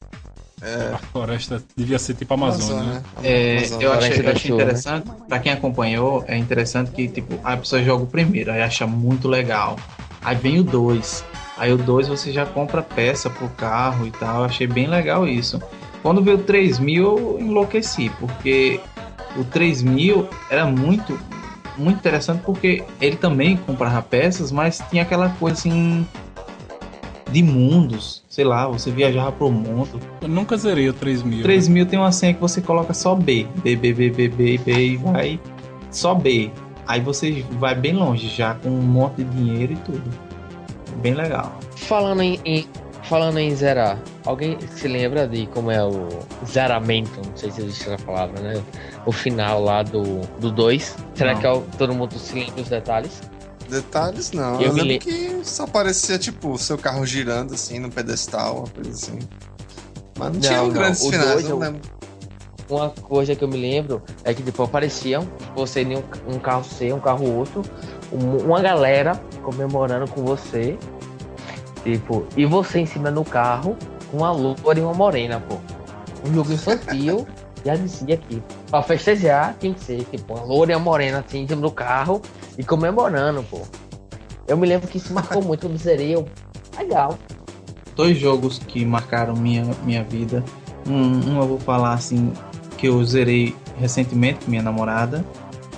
[0.61, 0.93] É.
[0.95, 3.03] A floresta devia ser tipo Amazônia, né?
[3.23, 3.85] É, Amazônia.
[3.85, 4.57] eu achei, eu achei né?
[4.57, 8.87] interessante, pra quem acompanhou, é interessante que tipo, a pessoa joga o primeiro, aí acha
[8.87, 9.77] muito legal.
[10.21, 11.25] Aí vem o 2.
[11.57, 14.41] Aí o 2 você já compra peça pro carro e tal.
[14.41, 15.61] Eu achei bem legal isso.
[16.03, 18.81] Quando veio o 3000 eu enlouqueci, porque
[19.37, 21.19] o 3000 era muito
[21.79, 26.07] muito interessante porque ele também comprava peças, mas tinha aquela coisa assim
[27.31, 30.01] de mundos, sei lá, você viajava pro mundo.
[30.23, 31.43] Eu nunca zerei o 3000.
[31.43, 33.47] 3000 tem uma senha que você coloca só B.
[33.63, 35.41] B, B, B, B, B, B e vai
[35.91, 36.51] só B.
[36.87, 40.03] Aí você vai bem longe já com um monte de dinheiro e tudo.
[41.03, 41.59] Bem legal.
[41.77, 42.67] Falando em, em-
[43.09, 46.09] falando em zerar, alguém se lembra de como é o
[46.47, 47.11] zeramento?
[47.27, 48.63] Não sei se existe essa palavra, né?
[49.07, 50.27] O final lá do 2.
[50.41, 50.97] Do dois.
[51.15, 51.41] Será Não.
[51.41, 53.21] que é o- todo mundo se lembra dos detalhes?
[53.69, 54.55] Detalhes não.
[54.57, 58.59] Eu Eu, lembro le- que só parecia tipo o seu carro girando assim no pedestal,
[58.59, 59.19] uma coisa assim.
[60.19, 61.81] Mas não, tinha Não, não, grandes o finais, dois não lembro.
[62.71, 66.65] Uma coisa que eu me lembro é que tipo, apareciam você em um, um carro
[66.65, 67.63] C, um carro outro,
[68.13, 70.77] um- uma galera comemorando com você.
[71.93, 73.75] Tipo, e você em cima no carro
[74.11, 75.57] com uma loura e uma morena, pô.
[76.29, 77.27] Um jogo infantil.
[77.65, 78.43] Já dizia aqui.
[78.71, 81.71] Pra festejar, tem que ser, tipo, uma loura e uma morena assim, em cima do
[81.71, 82.21] carro
[82.59, 83.63] e comemorando, pô.
[84.47, 86.15] Eu me lembro que isso marcou muito zerei.
[86.15, 86.27] Eu...
[86.79, 87.19] Legal.
[87.97, 90.45] Dois jogos que marcaram minha, minha vida.
[90.87, 92.33] Um, um eu vou falar assim,
[92.77, 95.25] que eu zerei recentemente com minha namorada,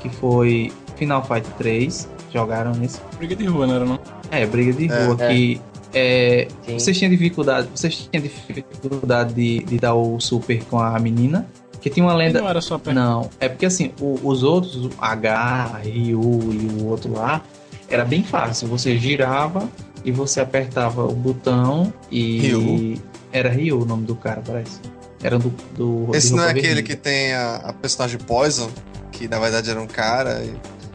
[0.01, 2.09] que foi Final Fight 3.
[2.33, 3.01] Jogaram nesse.
[3.17, 3.99] Briga de rua, não era não?
[4.31, 5.07] É, briga de É.
[5.07, 5.29] rua, É.
[5.29, 5.61] que
[5.93, 11.47] é, vocês tinham dificuldade, vocês tinham dificuldade de, de dar o super com a menina?
[11.81, 12.41] Que tinha uma E lenda.
[12.43, 12.95] não era só perto.
[12.95, 16.21] Não, é porque assim, o- os outros, o H, Ryu
[16.53, 17.43] e o outro lá,
[17.89, 18.69] era bem fácil.
[18.69, 19.67] Você girava
[20.05, 22.39] e você apertava o botão e.
[22.41, 22.99] Ryu.
[23.33, 24.79] Era Ryu o nome do cara, parece.
[25.23, 25.51] Era do.
[25.75, 28.69] do Esse não é aquele que tem a, a personagem Poison,
[29.11, 30.43] que na verdade era um cara.
[30.45, 30.53] e-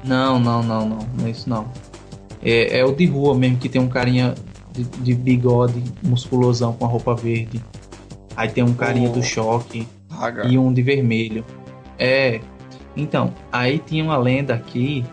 [0.08, 1.00] Não, não, não, não.
[1.18, 1.66] Não é isso não.
[2.44, 4.36] É, é o de rua mesmo, que tem um carinha
[4.76, 7.62] de, de bigode musculosão com a roupa verde.
[8.36, 9.88] Aí tem um carinha O- do choque.
[10.18, 10.50] Hagar.
[10.50, 11.44] e um de vermelho.
[12.00, 12.40] É.
[12.96, 15.04] Então, aí tinha uma lenda aqui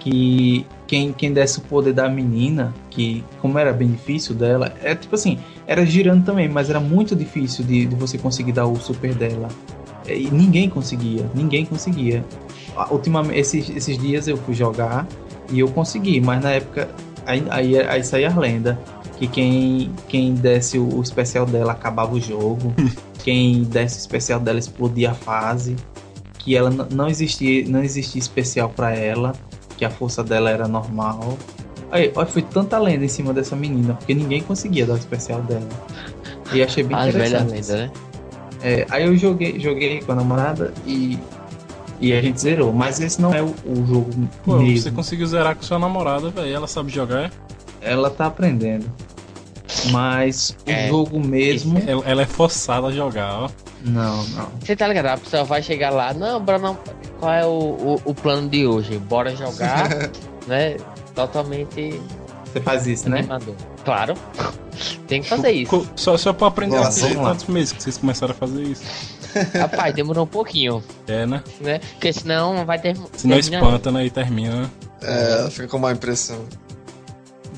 [0.00, 4.94] que quem, quem desse o poder da menina, que como era bem difícil dela, é
[4.94, 8.74] tipo assim, era girando também, mas era muito difícil de, de você conseguir dar o
[8.76, 9.46] super dela.
[10.06, 12.24] É, E ninguém conseguia, ninguém conseguia.
[12.90, 15.06] Ultimamente, esses, esses dias eu fui jogar
[15.52, 16.88] e eu consegui, mas na época
[17.26, 18.78] aí, aí, aí saía a lenda
[19.20, 22.72] que quem, quem desse o, o especial dela acabava o jogo,
[23.22, 25.76] quem desse o especial dela explodia a fase,
[26.38, 29.34] que ela não existia, não existia especial pra ela,
[29.76, 31.36] que a força dela era normal.
[31.92, 35.42] Aí, olha, foi tanta lenda em cima dessa menina, porque ninguém conseguia dar o especial
[35.42, 35.68] dela.
[36.54, 37.52] E achei bem As velhas interessante.
[37.52, 37.90] lendas, né?
[38.62, 41.18] É, aí eu joguei, joguei com a namorada e,
[42.00, 42.72] e a gente zerou.
[42.72, 44.10] Mas esse não é o, o jogo
[44.44, 44.78] Pô, mesmo.
[44.78, 46.54] você conseguiu zerar com sua namorada, velho.
[46.54, 47.30] Ela sabe jogar.
[47.82, 48.86] Ela tá aprendendo.
[49.90, 51.78] Mas o É, jogo mesmo.
[51.86, 53.50] Ela, ela é forçada a jogar, ó.
[53.84, 54.48] Não, não.
[54.60, 55.06] Você tá ligado?
[55.06, 56.78] A pessoa vai chegar lá, não, Bruno,
[57.18, 58.98] qual é o, o, o plano de hoje?
[58.98, 59.88] Bora jogar,
[60.46, 60.76] né?
[61.14, 62.00] Totalmente
[62.44, 63.20] Você faz isso, né?
[63.20, 63.54] animador.
[63.84, 64.14] Claro.
[65.08, 65.86] Tem que fazer isso.
[65.96, 67.22] Só, só pra aprender Vamos a fazer lá.
[67.24, 68.82] quantos meses que vocês começaram a fazer isso?
[69.58, 71.42] Rapaz, demorou um pouquinho, É, né?
[71.60, 71.78] né?
[71.92, 72.96] Porque senão não vai ter.
[73.16, 73.62] Senão terminar.
[73.62, 74.04] espanta, né?
[74.06, 74.70] E termina, né?
[75.02, 76.44] É, fica com má impressão.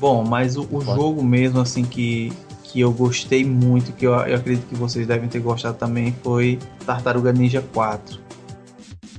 [0.03, 4.35] Bom, mas o, o jogo mesmo, assim, que, que eu gostei muito, que eu, eu
[4.35, 8.19] acredito que vocês devem ter gostado também, foi Tartaruga Ninja 4.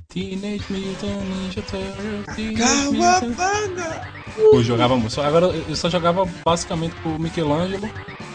[0.08, 2.36] Teenage Mutant Ninja Turtles.
[4.36, 5.10] Eu jogava muito.
[5.12, 7.88] Só- Agora eu só jogava basicamente com o Michelangelo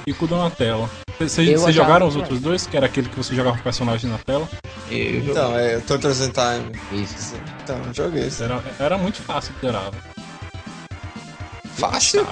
[0.08, 0.90] e com o Donatello.
[1.20, 2.66] Vocês jogaram os outros dois?
[2.66, 4.50] Que era aquele que você jogava com o personagem na tela?
[4.90, 5.30] Eu joguei.
[5.30, 7.04] Então, é Turtles in Time.
[7.04, 7.36] Isso.
[7.64, 8.44] Então, eu joguei isso.
[8.44, 9.78] Era, era muito fácil velho.
[11.80, 12.26] Fácil?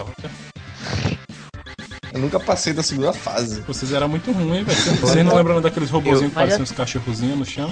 [2.13, 3.61] Eu nunca passei da segunda fase.
[3.61, 4.97] Vocês eram muito ruins, velho.
[4.99, 7.71] Vocês não lembram daqueles robozinhos que pareciam eu- uns cachorrozinhos no chão?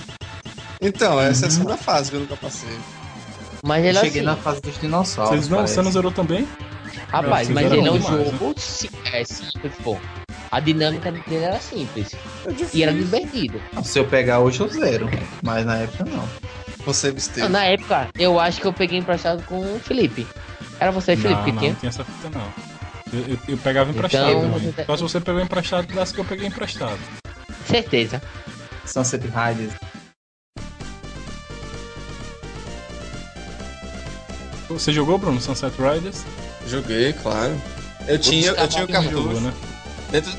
[0.82, 2.70] Então, essa é a segunda fase que eu nunca passei.
[3.64, 5.32] Mas ele cheguei assim, na fase dos dinossauros.
[5.34, 5.74] Vocês não, parece.
[5.74, 6.48] você não zerou também?
[7.10, 9.98] rapaz, mas ele é um demais, jogo sim- é simples, pô.
[10.52, 12.14] A dinâmica dele era simples.
[12.46, 12.54] É.
[12.74, 13.60] E era divertido.
[13.74, 15.10] Não, Se eu pegar hoje, eu zero.
[15.42, 16.28] Mas na época, não.
[16.86, 17.48] Você Não, absteve.
[17.48, 20.28] na época, eu acho que eu peguei emprestado com o Felipe.
[20.80, 21.72] Era você, Felipe, não, que não, tinha?
[21.72, 22.54] não tinha essa fita não.
[23.14, 26.26] Eu, eu- eu pegava emprestado Então, você- Só se você pegou emprestado, das que eu
[26.26, 26.98] peguei emprestado.
[27.68, 28.22] Certeza.
[28.86, 29.74] Sunset Riders.
[34.70, 36.24] Você jogou, Bruno, Sunset Riders?
[36.68, 37.56] Joguei, claro.
[38.08, 39.16] Eu tinha, eu tinha o cartucho.
[39.18, 39.54] Jogou, né?
[40.12, 40.32] Dentro...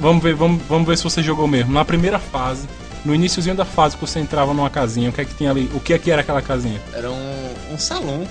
[0.00, 1.72] Vamos ver, vamos, vamos ver se você jogou mesmo.
[1.72, 2.66] Na primeira fase,
[3.04, 5.70] no iníciozinho da fase que você entrava numa casinha, o que é que tinha ali?
[5.74, 6.80] O que é que era aquela casinha?
[6.92, 8.26] Era um, um salão.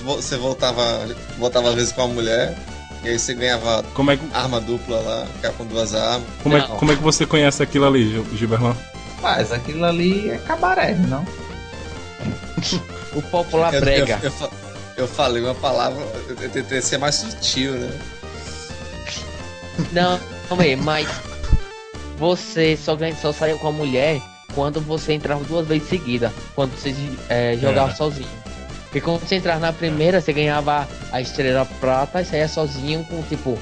[0.00, 0.82] Você voltava,
[1.38, 2.56] voltava às vezes com a mulher,
[3.02, 6.26] e aí você ganhava Como é que, arma dupla lá, ficava com duas armas.
[6.42, 6.76] como é, Não.
[6.76, 8.76] como é que você conhece aquilo ali, Gil- Gilberlan?
[9.22, 11.24] Mas aquilo ali é cabaré, não?
[13.14, 14.18] O popular Eu- brega.
[14.22, 14.50] Eu, eu,
[14.98, 17.98] eu falei uma palavra, eu eu tentei ser mais sutil, né?
[19.92, 20.18] Não,
[20.48, 21.08] calma aí, mas
[22.18, 24.20] você só, ganha, só saiu com a mulher
[24.54, 26.94] quando você entrava duas vezes seguida, quando você
[27.28, 27.94] é, jogava É.
[27.94, 28.28] sozinho.
[28.94, 33.20] Porque quando você entrava na primeira, você ganhava a estrela prata e saía sozinho com,
[33.22, 33.58] tipo,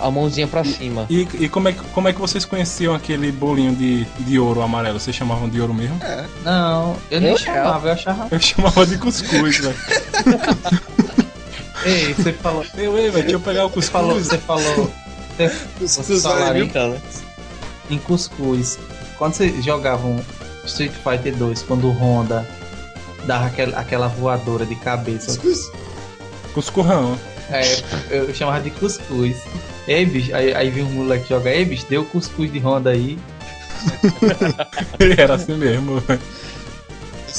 [0.00, 1.06] a mãozinha pra cima.
[1.08, 4.62] E, e como, é, que- como é que vocês conheciam aquele bolinho de, de ouro
[4.62, 4.98] amarelo?
[4.98, 5.96] Vocês chamavam de ouro mesmo?
[6.02, 6.24] É.
[6.44, 8.26] Não, eu nem Eu chamava, eu achava.
[8.28, 9.76] Eu chamava de cuscuz, velho.
[11.84, 12.64] Ei, você falou.
[12.76, 13.88] Eu, ei, velho, deixa eu pegar o Você cuscuz.
[13.92, 14.18] falou.
[14.20, 14.92] Você falou.
[15.38, 15.48] Você,
[15.78, 17.22] Cuscuz vale mil dólares.
[17.88, 18.80] em cuscuz.
[19.16, 20.18] Quando vocês jogavam
[20.64, 22.44] Street Fighter 2, quando o Honda
[23.26, 25.26] dava aquela, aquela voadora de cabeça.
[25.38, 25.70] Cuscuz.
[26.54, 27.18] Cuscurrão.
[27.50, 27.62] É,
[28.10, 29.36] eu chamava de cuscuz.
[29.86, 33.18] Ei, bicho, aí, aí vem um moleque joga, ei, bicho, deu cuscuz de Honda aí.
[35.16, 36.02] Era assim mesmo.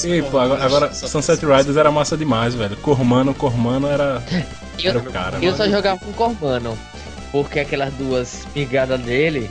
[0.04, 2.76] E, pô, agora, agora Sunset Riders era massa demais, velho.
[2.76, 4.22] Cormano, Cormano era,
[4.78, 5.38] Eu, era o cara.
[5.38, 5.56] eu mano.
[5.56, 6.78] só jogava com Cormano,
[7.32, 9.50] porque aquelas duas pigadas dele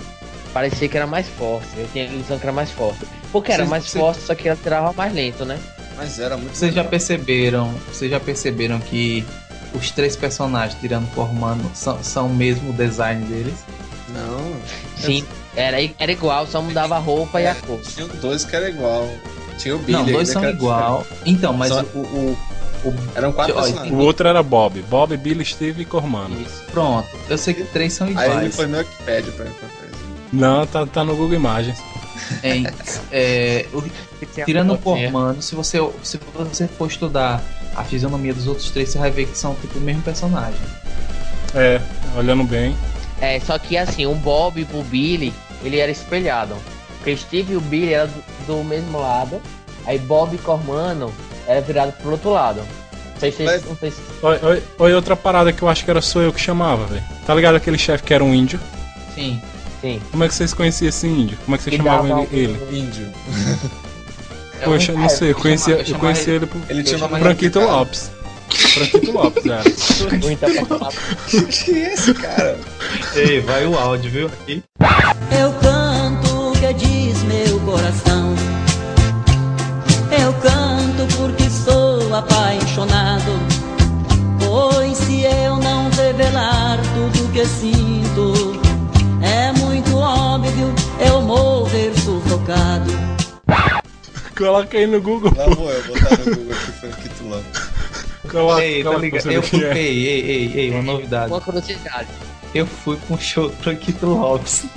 [0.53, 1.67] parecia que era mais forte.
[1.75, 3.05] Eu tinha a ilusão que era mais forte.
[3.29, 5.59] Porque era mais forte, só que ela tirava mais lento, né?
[5.97, 9.25] Mas era muito Vocês já perceberam, vocês já perceberam que
[9.73, 13.55] os três personagens, tirando o Cormano, são, são o mesmo design deles?
[14.09, 14.55] Não.
[14.97, 15.25] Sim,
[15.55, 17.79] era, era igual, só mudava a roupa e a cor.
[17.81, 19.09] Tinha dois que era igual.
[19.57, 19.97] Tinha o Billy.
[19.97, 21.05] Não, dois são igual.
[21.25, 22.37] Então, mas Só- o, o,
[22.87, 23.93] o- Eram quatro Ó, personagens.
[23.93, 24.81] O outro era Bob.
[24.83, 26.39] Bob, Billy, Steve e Cormano.
[26.39, 27.07] Isso, pronto.
[27.27, 28.41] Eu sei que três são Aí iguais.
[28.41, 29.97] ele foi no Wikipedia pra encontrar isso.
[30.31, 31.79] Não, tá, tá no Google Imagens.
[32.43, 32.63] É,
[33.11, 33.84] é, o-
[34.45, 34.78] tirando o.
[34.78, 37.41] Cormano, se você, se você for estudar
[37.76, 40.59] a fisionomia dos outros três, você vai ver que são tipo o mesmo personagem.
[41.55, 41.80] É,
[42.15, 42.76] olhando bem.
[43.22, 46.55] É, só que assim, o Bob pro Billy, ele era espelhado.
[46.97, 48.07] Porque o Steve e o Billy eram
[48.47, 49.41] do, do mesmo lado.
[49.86, 51.13] Aí Bob e Cormano
[51.47, 52.59] era virado pro outro lado.
[53.13, 55.84] Não sei se Mas- não sei se- Olha, olha- olha outra parada que eu acho
[55.86, 57.03] que era só eu que chamava, velho.
[57.26, 58.59] Tá ligado aquele chefe que era um índio?
[59.15, 59.41] Sim.
[59.82, 60.01] Sim.
[60.11, 61.38] Como é que vocês conheciam esse índio?
[61.45, 62.47] Como é que vocês Ele chamavam ele?
[62.47, 62.80] um- ele?
[62.80, 63.07] Índio.
[64.65, 66.97] Poxa, não sei, eu eu conhecia, eu eu chamava conheci ele- ele por Ele tinha
[66.97, 67.59] chamava Franquito.
[67.59, 68.11] Lopes.
[68.49, 69.43] Franquito Lopes,
[70.67, 70.91] falar
[71.51, 72.57] Que é esse cara?
[73.15, 74.28] Ei, vai o áudio, viu?
[74.28, 74.63] Aqui.
[75.39, 78.34] Eu canto o que diz meu coração.
[80.11, 83.32] Eu canto porque sou apaixonado.
[84.39, 88.59] Pois se eu não revelar tudo que sinto,
[94.38, 95.33] Coloca aí no Google.
[95.35, 97.61] Lá vou eu botar no Google aqui Franquito Lopes.
[98.29, 99.31] Coloca, Ei, tá coloca ligado?
[99.31, 99.77] Eu fui, é.
[99.77, 101.31] ei, ei, ei, ei, uma novidade.
[101.31, 102.07] uma curiosidade.
[102.53, 104.65] Eu fui com o show do Franquito Lopes.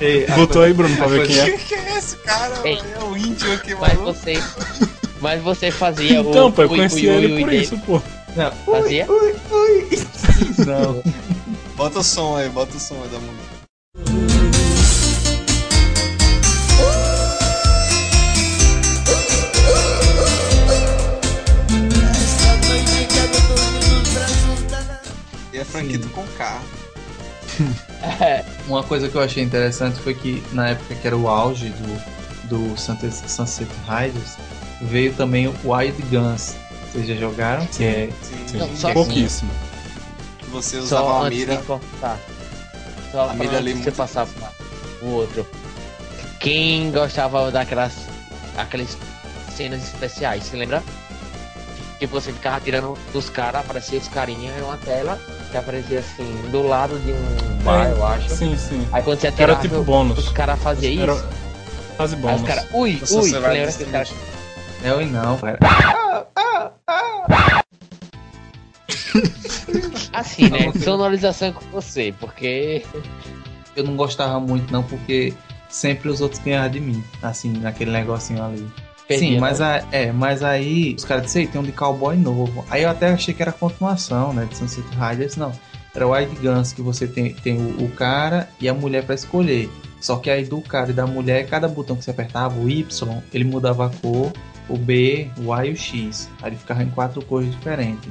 [0.00, 1.56] Ei, a Botou coisa- aí, Bruno, pra ver coisa- quem é.
[1.58, 2.54] que é esse cara?
[2.64, 2.76] Ei.
[2.76, 2.88] mano?
[3.00, 4.12] É o índio aqui, Mas maluco.
[4.12, 4.34] você.
[5.20, 6.28] Mas você fazia o.
[6.30, 7.62] Então, pô, eu ui, conheci ui, ui, ele ui por dele.
[7.64, 8.02] isso, pô.
[8.36, 9.06] Não, Fazia?
[10.66, 11.02] não.
[11.74, 13.35] Bota o som aí, bota o som aí da música.
[25.76, 26.62] Franquito com K.
[28.66, 32.72] Uma coisa que eu achei interessante foi que na época que era o auge do,
[32.72, 34.36] do Sunset, Riders,
[34.82, 36.54] veio também o Wild Guns.
[36.92, 37.66] Vocês já jogaram?
[37.66, 38.58] Que é Sim.
[38.58, 39.50] Não, só Pouquíssimo.
[40.48, 41.62] Você usava Só a antes mira.
[43.12, 44.52] Só A mira antes ali de você para
[45.02, 45.46] o outro.
[46.40, 47.92] Quem gostava daquelas
[48.56, 48.96] aquelas
[49.54, 50.82] cenas especiais, se lembra?
[51.98, 55.18] Que você ficava tirando dos caras, aparecia os carinhas em uma tela
[55.50, 58.28] que aparecia assim, do lado de um bar, eu acho.
[58.30, 58.86] Sim, sim.
[58.92, 60.18] Aí quando você atirava, Era tipo bônus.
[60.18, 61.02] os caras faziam isso.
[61.02, 61.28] Era
[61.96, 62.40] quase Aí bônus.
[62.42, 64.12] os caras, ui, ui, lembra que os caras.
[64.82, 65.58] E não, cara.
[70.12, 70.72] Assim, né?
[70.82, 72.84] Sonorização com você, porque.
[73.74, 75.34] Eu não gostava muito, não, porque
[75.68, 77.04] sempre os outros ganhavam de mim.
[77.22, 78.66] Assim, naquele negocinho ali.
[79.08, 79.66] Perdia, Sim, mas, né?
[79.66, 82.64] a- é, mas aí os caras disseram, "Ei, tem um de cowboy novo.
[82.68, 84.46] Aí eu até achei que era continuação, né?
[84.46, 85.52] De Sunset Riders, não.
[85.94, 89.14] Era o Wild Guns, que você tem, tem o, o cara e a mulher pra
[89.14, 89.70] escolher.
[90.00, 93.22] Só que aí do cara e da mulher, cada botão que você apertava, o Y,
[93.32, 94.30] ele mudava a cor,
[94.68, 96.28] o B, o A e o X.
[96.42, 98.10] Aí ele ficava em quatro cores diferentes.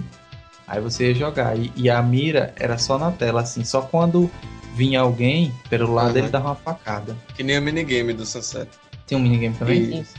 [0.68, 1.56] Aí você ia jogar.
[1.60, 3.64] E, e a mira era só na tela, assim.
[3.64, 4.32] Só quando
[4.76, 6.18] vinha alguém, pelo lado Uhum.
[6.18, 7.16] ele dava uma facada.
[7.36, 8.68] Que nem o minigame do Sunset.
[9.06, 10.00] Tem um minigame também?
[10.02, 10.16] Isso.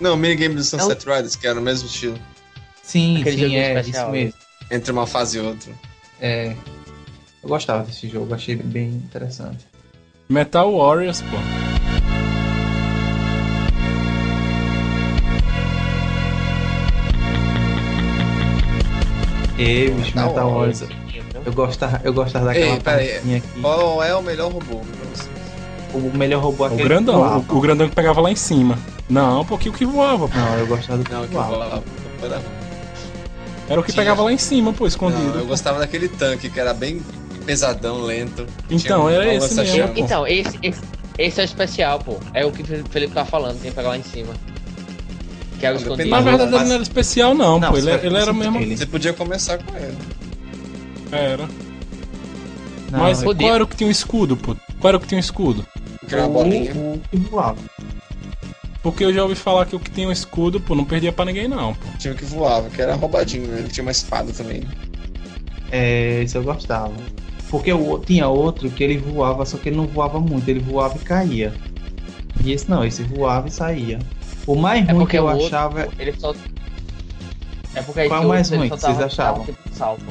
[0.00, 2.18] Não, o minigame do Sunset Riders, que era o mesmo estilo.
[2.82, 4.18] Sim, Aquele sim, é, especial, isso né?
[4.24, 4.34] mesmo.
[4.70, 5.72] Entre uma fase e outra.
[6.20, 6.54] É.
[7.42, 9.66] Eu gostava desse jogo, achei bem interessante.
[10.28, 11.36] Metal Warriors, pô.
[19.58, 20.84] E, bicho, Metal Metal Wars.
[21.44, 23.60] Eu gostava, eu gostava daquela Ei, partezinha aqui.
[23.60, 24.80] Qual é o melhor robô?
[25.94, 27.52] O melhor robô O aquele grandão, que voava.
[27.54, 28.78] o, o grandão que pegava lá em cima.
[29.08, 30.36] Não, um pouquinho que voava, pô.
[30.36, 31.54] Não, eu gostava do que Não, que voava.
[31.56, 31.84] voava.
[32.22, 32.42] Era-
[33.68, 34.02] Era o que Tinha.
[34.02, 35.22] pegava lá em cima, pô, escondido.
[35.22, 37.02] Não, eu gostava daquele tanque que era bem
[37.46, 38.46] pesadão, lento.
[38.70, 39.92] Então, Tinha era uma esse mesmo, pô.
[39.96, 40.80] Então, esse, esse,
[41.18, 42.16] esse é o especial, pô.
[42.34, 44.32] É o que o Felipe tá falando, tem que pegar lá em cima.
[45.58, 46.08] Que é o escondido.
[46.08, 47.76] Na Mas- verdade, ele não era especial, não, Não, pô.
[47.76, 48.58] você Ele, vai- ele era mesmo.
[48.60, 48.76] ele.
[48.76, 49.96] Você podia começar com ele.
[51.10, 51.48] Era.
[52.90, 53.46] Não, Mas podia.
[53.48, 54.54] qual era o que tinha um escudo, pô?
[54.80, 55.66] Qual era o que tinha um escudo?
[56.08, 56.72] Que era uma bolinha.
[56.74, 57.56] o, o que voava.
[58.82, 61.24] Porque eu já ouvi falar que o que tinha um escudo, pô, não perdia pra
[61.24, 61.86] ninguém não, pô.
[61.98, 63.58] Tinha o que voava, que era roubadinho, né?
[63.58, 64.62] Ele tinha uma espada também.
[65.70, 66.92] É, isso eu gostava.
[67.50, 70.96] Porque o, tinha outro que ele voava, só que ele não voava muito, ele voava
[70.96, 71.52] e caía.
[72.44, 73.98] E esse não, esse voava e saía.
[74.46, 75.88] O mais É ruim porque que eu o outro, achava.
[75.98, 76.34] Ele só.
[77.74, 79.46] É porque Qual é o mais ruim que vocês achavam?
[79.72, 80.04] salto.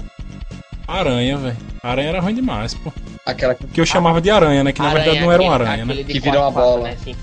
[0.87, 1.57] Aranha, velho.
[1.83, 2.91] Aranha era ruim demais, pô.
[3.25, 4.71] Aquela Que eu chamava de aranha, né?
[4.71, 5.95] Que na verdade não era uma aranha, né?
[6.03, 6.83] Que vira uma bola.
[6.83, 7.15] né, assim.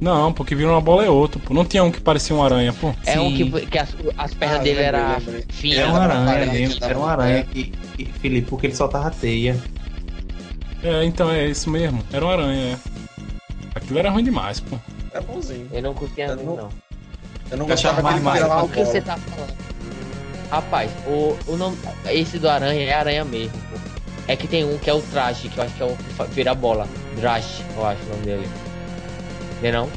[0.00, 1.52] Não, porque vira uma bola é outro, pô.
[1.52, 2.94] Não tinha um que parecia uma aranha, pô.
[3.04, 3.50] É um Sim.
[3.50, 5.78] que, que as, as pernas Ah, dele eram finas.
[5.78, 9.58] Era uma aranha, lembro, era uma um aranha que, que- Felipe, porque ele soltava teia.
[10.82, 12.04] É, então é isso mesmo.
[12.12, 12.78] Era uma aranha, é.
[13.74, 14.78] Aquilo era ruim demais, pô.
[15.12, 15.68] É bonzinho.
[15.72, 16.70] Eu não curtia muito, não- não.
[17.50, 19.02] Eu não gostava mais uma O que você bola.
[19.02, 19.56] tá falando?
[20.50, 21.76] Rapaz, o, o nome.
[22.06, 23.58] Esse do aranha é aranha mesmo.
[23.70, 23.76] pô.
[24.28, 25.96] É que tem um que é o traje, que eu acho que é o
[26.28, 26.86] que vira bola.
[27.16, 28.48] Drash, eu acho o nome dele.
[29.62, 29.90] Não é não?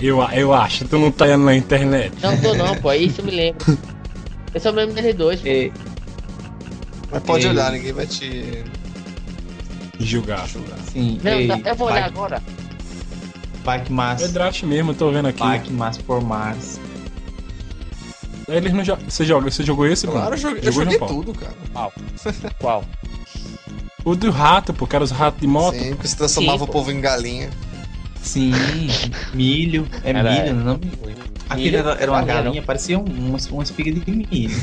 [0.00, 2.12] Eu, eu acho, tu não tá indo na internet.
[2.22, 2.92] Não tô não, pô.
[2.92, 3.78] Isso eu me lembro.
[4.52, 5.46] Eu só me lembro dele dois, pô.
[5.46, 5.72] E,
[7.12, 7.50] Mas pode Ei.
[7.52, 8.64] olhar, ninguém vai te
[10.00, 10.46] Julgar.
[10.48, 10.78] julgar.
[10.92, 12.42] sim, Não, ei, não, eu vou olhar Bike, agora.
[13.64, 14.22] Bike Mass.
[14.22, 15.42] É draft mesmo, eu tô vendo aqui.
[15.42, 16.80] Bike Mass for Mars.
[18.48, 19.04] Eles não jogam.
[19.08, 20.42] Você joga, você jogou esse, Claro, eu Bruno?
[20.42, 21.24] joguei, eu Jogou, joguei João Paulo?
[21.24, 21.52] tudo, cara.
[22.58, 22.84] Qual?
[24.04, 25.76] O do rato, pô, que era os ratos de moto.
[25.76, 27.50] Sim, porque você transformava Sim, o povo em galinha.
[28.22, 28.52] Sim,
[29.34, 29.86] milho.
[30.04, 30.80] É Era- milho, não?
[31.48, 34.50] Aquele era, era uma galinha, galinha, parecia um, uma, uma espiga de milho.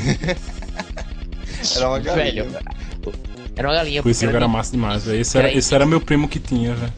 [1.74, 2.44] Era uma galinha.
[2.44, 2.58] Velho.
[3.56, 4.02] Era uma galinha.
[4.02, 5.20] Porque jogo era de- massa demais, velho.
[5.20, 6.92] Esse era, esse era meu primo que tinha, velho.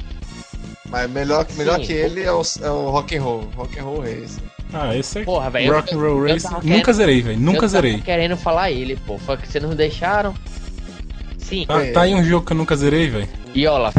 [0.91, 1.87] Mas melhor, melhor Sim.
[1.87, 3.49] que ele é o, é o Rock and Roll.
[3.57, 4.39] Rock and Roll Race.
[4.73, 5.73] Ah, esse é Porra, velho.
[5.73, 6.47] Rock and Roll Race.
[6.47, 7.39] Nunca querendo- zerei, velho.
[7.41, 7.93] Nunca eu zerei.
[7.93, 9.17] tava querendo falar ele, pô.
[9.19, 10.35] Foi que vocês não deixaram.
[11.39, 11.65] Sim.
[11.67, 13.29] Tá, tá aí um jogo que eu nunca zerei, velho.
[13.55, 13.95] E Olaf.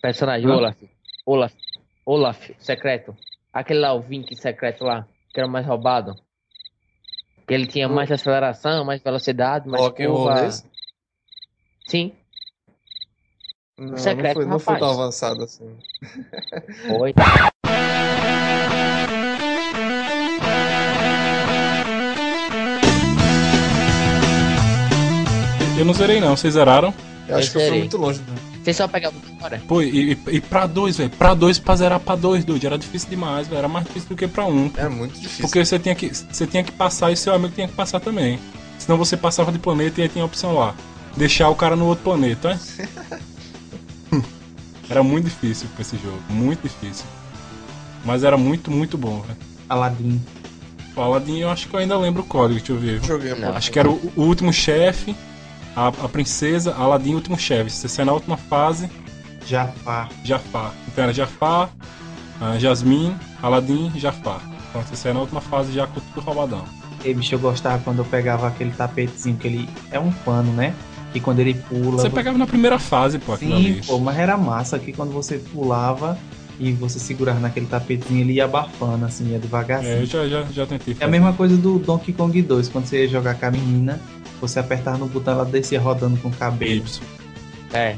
[0.00, 0.48] Personagem?
[0.48, 0.76] Olaf.
[1.26, 1.52] Olaf.
[2.06, 3.16] Olaf, secreto.
[3.52, 6.14] Aquele lá, o Vink secreto lá, que era o mais roubado.
[7.46, 10.34] Que ele tinha mais aceleração, mais velocidade, mais Rock curva.
[10.34, 10.64] Race?
[11.86, 12.12] Sim,
[13.78, 15.74] Não, Secreto, não foi, não foi tão avançado assim.
[16.86, 17.14] foi.
[25.78, 26.36] Eu não zerei, não.
[26.36, 26.92] Vocês zeraram?
[27.28, 27.78] Eu acho Eu que eu fui zerei.
[27.80, 28.20] muito longe.
[28.62, 29.62] Você só pegava história.
[29.66, 31.10] Pô, e, e, e pra dois, velho.
[31.10, 32.66] Pra dois, pra zerar pra dois, dude.
[32.66, 33.58] Era difícil demais, velho.
[33.58, 34.70] Era mais difícil do que pra um.
[34.76, 35.42] É muito difícil.
[35.42, 38.38] Porque você tinha, que, você tinha que passar e seu amigo tinha que passar também.
[38.78, 40.74] Senão você passava de planeta e aí tinha a opção lá.
[41.16, 42.88] Deixar o cara no outro planeta, é?
[44.90, 46.18] Era muito difícil pra esse jogo.
[46.30, 47.04] Muito difícil.
[48.04, 49.38] Mas era muito, muito bom, velho.
[49.68, 50.20] Aladdin.
[50.96, 53.04] O Aladdin, eu acho que eu ainda lembro o código, deixa eu ver.
[53.04, 53.54] Joguei, Não.
[53.54, 55.14] Acho que era o, o último chefe,
[55.76, 57.70] a, a princesa, Aladdin, o último chefe.
[57.70, 58.88] Se você sair na última fase,
[59.46, 60.08] Jafar.
[60.24, 60.72] Jafar.
[60.88, 61.70] Então era Jafar,
[62.40, 64.40] ah, Jasmine, Aladdin e Jafar.
[64.68, 66.64] Então você sai na última fase já com tudo roubadão.
[67.04, 69.68] E bicho, eu gostava quando eu pegava aquele tapetezinho que ele.
[69.90, 70.74] É um pano, né?
[71.14, 71.92] E quando ele pula.
[72.02, 73.82] Você pegava na primeira fase, pô, aquilo Sim, ali.
[73.86, 76.18] pô, mas era massa que quando você pulava
[76.60, 79.94] e você segurava naquele tapetezinho, ele ia abafando, assim, ia devagarzinho.
[79.94, 81.10] É, eu já, já, já tentei É a fazer.
[81.10, 83.98] mesma coisa do Donkey Kong 2, quando você ia jogar com a menina,
[84.40, 86.84] você apertava no botão ela descia rodando com o cabelo.
[87.72, 87.96] É.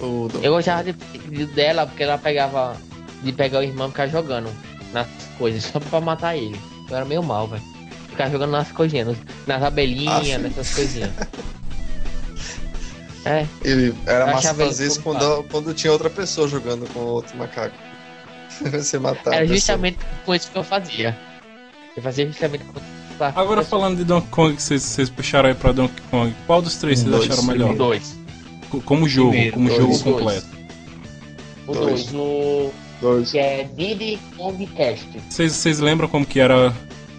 [0.00, 2.76] O do- Eu gostava de, de- dela porque ela pegava.
[3.22, 4.50] De pegar o irmão e ficar jogando
[4.92, 5.06] nas
[5.38, 6.60] coisas, só pra matar ele.
[6.90, 7.62] Eu era meio mal, velho.
[8.08, 11.10] Ficar jogando nas coisinhas, nas abelhinhas, Ah, nessas coisinhas.
[13.24, 17.36] É, Ele era Eu massa fazer isso quando, quando tinha outra pessoa jogando com outro
[17.38, 17.76] macaco.
[18.60, 19.36] Você matava.
[19.36, 21.16] era justamente com isso que eu fazia.
[21.96, 22.80] Eu fazia justamente com
[23.12, 26.60] pra- Agora falando de Donkey Kong, que vocês, vocês puxaram aí pra Donkey Kong, qual
[26.62, 27.74] dos três Um, vocês dois, acharam melhor?
[27.76, 28.18] Dois.
[28.70, 30.02] Co- Como jogo, Primeiro, como dois, jogo dois.
[30.02, 30.46] completo.
[31.66, 32.04] O Dois.
[32.06, 32.70] dois, o.
[33.00, 33.30] Dois.
[33.32, 35.08] Que é Diddy Kong Cast.
[35.28, 36.72] Vocês, lembram como que era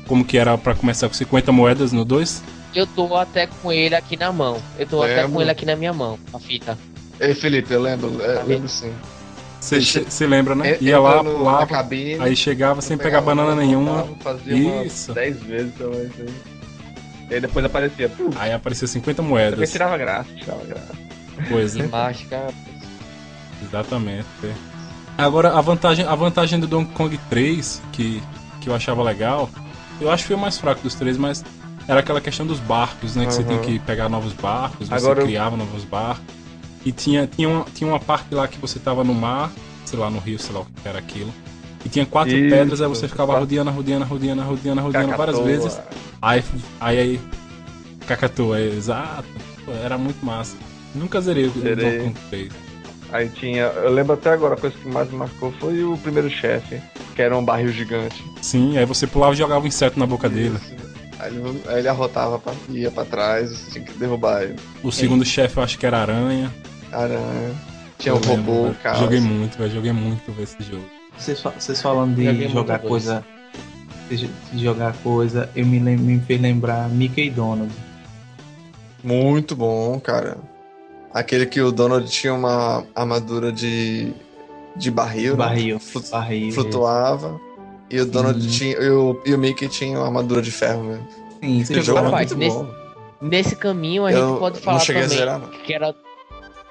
[0.08, 2.42] como que era pra começar com 50 moedas no 2?
[2.76, 4.58] Eu tô até com ele aqui na mão.
[4.78, 5.32] Eu tô até Lembro.
[5.34, 6.78] com ele aqui na minha mão, a fita.
[7.20, 8.92] Ei, Felipe, eu lembro, é, Tá lembro sim.
[9.64, 10.78] Você lembra, né?
[10.80, 14.08] En- Ia lá, no- pulava, cabine, aí chegava sem pegar banana uma, nenhuma.
[14.20, 15.14] Fazia Isso.
[15.14, 16.10] 10 vezes também.
[17.30, 18.12] E aí depois aparecia.
[18.36, 19.72] Aí aparecia 50 também moedas.
[19.72, 20.94] tirava graça, tirava graça.
[21.48, 21.88] Coisa.
[21.88, 22.48] Mágica.
[23.62, 24.26] Exatamente.
[24.44, 24.54] é.
[25.18, 28.22] Agora, a vantagem, a vantagem do Donkey Kong 3, que,
[28.60, 29.50] que eu achava legal,
[30.02, 31.44] eu acho que foi o mais fraco dos três, mas
[31.88, 33.26] era aquela questão dos barcos, né?
[33.26, 33.48] Que você Uhum.
[33.48, 36.24] tinha que pegar novos barcos, você Agora eu- criava novos barcos.
[36.86, 39.52] E tinha, tinha, uma, tinha uma parte lá que você tava no mar,
[39.86, 41.34] sei lá, no rio, sei lá o que era aquilo.
[41.86, 45.44] E tinha quatro Isso, pedras, aí você ficava rodeando, rodeando, rodeando, rodeando, rodeando várias Cacatoa.
[45.44, 45.82] vezes.
[46.22, 46.44] Aí,
[46.80, 47.22] aí, aí
[48.08, 49.28] Cacatua, exato.
[49.84, 50.56] Era muito massa.
[50.94, 51.52] Nunca zerei o.
[51.52, 52.52] Donkey Kong 3.
[53.12, 53.64] Aí tinha.
[53.64, 56.82] Eu lembro até agora, a coisa que mais me marcou foi o primeiro chefe,
[57.16, 58.24] que era um barril gigante.
[58.42, 60.58] Sim, aí você pulava e jogava um inseto na boca dele.
[61.20, 64.56] Aí ele, aí ele arrotava, pra, ia pra trás, você tinha que derrubar ele.
[64.82, 66.54] O segundo chefe eu acho que era aranha.
[66.94, 67.52] Aranha.
[67.98, 68.76] Tinha Eu o robô, lembro, velho.
[68.84, 69.00] caos.
[69.00, 69.72] Joguei muito, velho.
[69.74, 70.84] Joguei muito velho, esse jogo.
[71.18, 73.26] Vocês, vocês falando de Joguei jogar coisa.
[74.10, 74.30] De
[74.64, 77.72] jogar coisa, eu me, lem- me fez lembrar Mickey Donald.
[79.04, 80.38] Muito bom, cara.
[81.14, 84.14] Aquele que o Donald tinha uma armadura de,
[84.76, 85.32] de barril.
[85.34, 85.38] né?
[85.38, 85.80] Barril.
[85.80, 86.52] Flut- Barril.
[86.52, 87.40] Flutuava.
[87.90, 88.50] E o Donald Sim.
[88.50, 88.78] tinha.
[88.78, 91.08] E o, e o Mickey tinha uma armadura de ferro mesmo.
[91.42, 92.84] Sim, Esse você jogo era Rapaz, muito nesse- bom.
[93.22, 95.48] Nesse caminho a Eu gente pode não falar cheguei a também zerar, não.
[95.48, 95.96] que era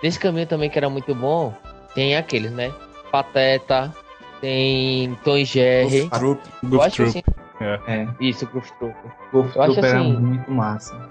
[0.03, 1.55] nesse caminho também que era muito bom.
[1.95, 2.73] Tem aqueles, né?
[3.11, 3.95] Pateta,
[4.41, 6.01] tem Tom e Jerry.
[6.03, 6.41] Goof Troop.
[6.63, 7.09] Eu Goof acho Troop.
[7.09, 7.23] assim,
[7.87, 8.95] É, isso, Goof Troop.
[9.35, 11.11] Acho Troop era assim- muito massa.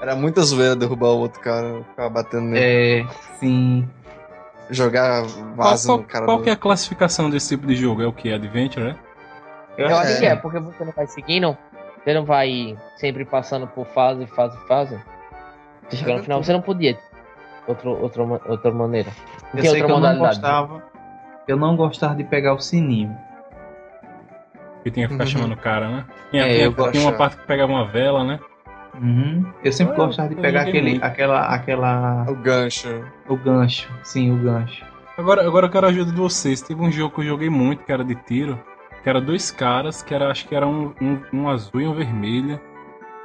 [0.00, 3.02] Era muita zoeira derrubar o outro cara, ficar batendo nele.
[3.02, 3.06] É,
[3.40, 3.88] sim.
[4.68, 7.74] Jogar Qual, vaso qual- no cara qual do que é a classificação desse tipo de
[7.76, 8.02] jogo?
[8.02, 8.32] É o que?
[8.32, 8.96] Adventure, né?
[9.78, 11.56] Eu Eu acho acho que é, porque você não vai seguindo,
[12.04, 15.00] você não vai sempre passando por fase, fase, fase.
[15.88, 16.98] Você chegar no final, você não podia.
[17.66, 19.10] Outro, outro, outra maneira.
[19.54, 20.28] Eu sei outra que eu não modalidade.
[20.36, 20.82] gostava.
[21.48, 23.16] Eu não gostava de pegar o sininho.
[24.82, 25.30] Que tinha que ficar Uhum.
[25.30, 26.04] chamando o cara, né?
[26.30, 28.38] Tinha, É, tinha- tinha uma parte que pegava uma vela, né?
[29.00, 29.44] Uhum.
[29.62, 31.04] Eu sempre Ah, gostava de pegar aquele, muito.
[31.04, 33.04] aquela, aquela, O gancho.
[33.28, 33.90] o gancho.
[34.02, 34.84] Sim, o gancho.
[35.18, 36.62] Agora, agora eu quero a ajuda de vocês.
[36.62, 38.58] Teve um jogo que eu joguei muito, que era de tiro.
[39.02, 41.94] Que era dois caras, que era, acho que era um, um, um azul e um
[41.94, 42.60] vermelho.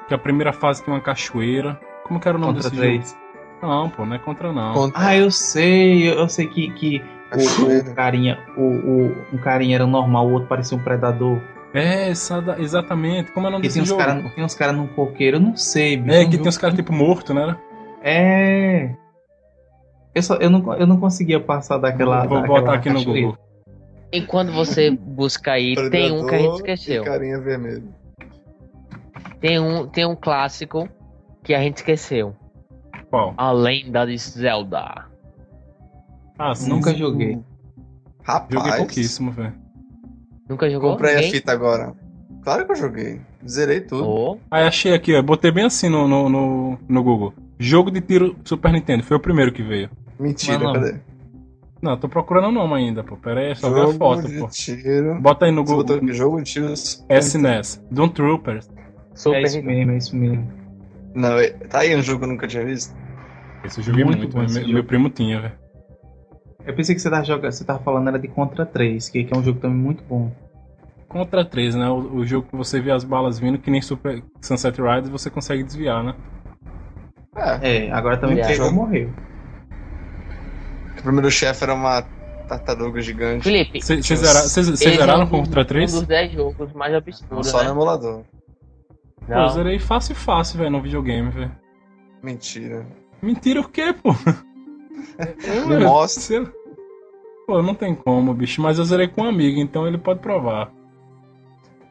[0.08, 1.80] Que a primeira fase tinha uma cachoeira.
[2.04, 3.10] Como que era o nome Contra desse três.
[3.12, 3.22] jogo?
[3.62, 4.74] Não, pô, não é contra não.
[4.74, 7.92] Contra Ah, eu sei, eu, sei que, que o, Cachoeira.
[7.92, 11.40] o carinha, o, o, um carinha era normal, o outro parecia um predador.
[11.74, 13.32] É, exatamente.
[13.32, 14.00] Como é o nome desse tem uns jogo?
[14.02, 16.16] caras tem uns cara num coqueiro, eu não sei, bicho.
[16.16, 17.56] É, um que tem uns caras tipo morto, né?
[18.02, 18.94] É.
[20.14, 22.26] Eu, só, eu, não, eu não conseguia passar daquela.
[22.26, 23.22] Vou daquela botar aqui no cachoeira.
[23.28, 23.38] Google.
[24.12, 27.04] E quando você busca aí, tem um que a gente Predador esqueceu.
[27.06, 27.84] Carinha vermelho.
[29.40, 30.90] Tem um, tem um clássico
[31.42, 32.36] que a gente esqueceu.
[33.12, 33.34] Qual?
[33.38, 35.06] A lenda de Zelda.
[36.40, 36.70] Ah, sim.
[36.70, 36.98] Nunca sim.
[36.98, 37.38] joguei.
[38.24, 38.50] Rapaz.
[38.54, 39.54] Joguei pouquíssimo, velho.
[40.50, 40.92] Nunca jogou?
[40.92, 41.32] Comprei a Ninguém?
[41.32, 41.94] fita agora.
[42.44, 43.22] Claro que eu joguei.
[43.48, 44.08] Zerei tudo.
[44.08, 45.22] Oh, Aí achei aqui, ó.
[45.22, 47.34] Botei bem assim no, no, no, no Google.
[47.60, 49.04] Jogo de tiro Super Nintendo.
[49.04, 49.90] Foi o primeiro que veio.
[50.20, 50.74] Mentira, Mas não.
[50.74, 51.00] cadê?
[51.82, 53.18] Não, tô procurando o nome ainda, pô.
[53.18, 54.48] Pera aí, só ver a Jogo foto, de pô.
[54.48, 55.20] tiro.
[55.22, 56.10] Bota aí no Você botou Google.
[56.10, 57.06] aqui, jogo de tiros.
[57.10, 57.84] SNES.
[57.92, 58.70] Doom Troopers.
[59.14, 60.48] Super É isso mesmo, é isso mesmo.
[61.14, 62.96] Não, é- tá aí um jogo que eu nunca tinha visto.
[63.64, 64.74] Esse eu joguei Muito muito, bom meu, jogo.
[64.74, 65.54] meu primo tinha, velho.
[66.66, 69.34] Eu pensei que você tava, jogando, você tava falando era de Contra 3, que, que
[69.34, 70.32] é um jogo também muito bom.
[71.08, 71.90] Contra 3, né?
[71.90, 75.30] O, o jogo que você vê as balas vindo, que nem Super Sunset Riders, você
[75.30, 76.16] consegue desviar, né?
[77.36, 78.48] É, É, agora também É.
[78.48, 79.10] pegou morreu.
[80.98, 82.04] o primeiro chefe era uma
[82.48, 83.44] tartaruga gigante.
[83.44, 85.92] Felipe, Vocês zera- zeraram é um Contra um 3?
[85.94, 87.70] dos 10 jogos mais absurdos, Só no né?
[87.72, 88.24] emulador.
[89.26, 91.52] Pô, eu zerei fácil e fácil, velho, no videogame, velho.
[92.22, 92.86] Mentira.
[93.22, 94.10] Mentira o quê, pô?
[95.44, 96.42] Eu, velho, mostra.
[96.42, 96.52] lá.
[97.46, 98.62] Pô, não tem como, bicho.
[98.62, 100.72] Mas eu zerei com um amigo, então ele pode provar.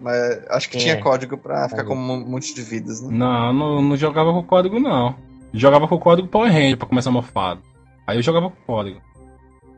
[0.00, 0.16] Mas
[0.48, 1.00] acho que Quem tinha é?
[1.00, 1.88] código pra ficar Cadê?
[1.88, 3.08] com um monte de vidas, né?
[3.12, 5.14] Não, não, não jogava com código, não.
[5.52, 7.60] Jogava com código Power Ranger pra começar mofado.
[8.06, 9.00] Aí eu jogava com código.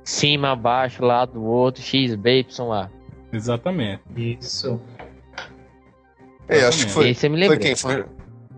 [0.05, 2.89] Cima, abaixo, lado, outro, X, B, Y, A.
[3.33, 4.03] Exatamente.
[4.17, 4.81] Isso.
[6.49, 7.11] É, acho que foi.
[7.11, 7.75] Esse eu me Foi quem?
[7.75, 8.05] Foi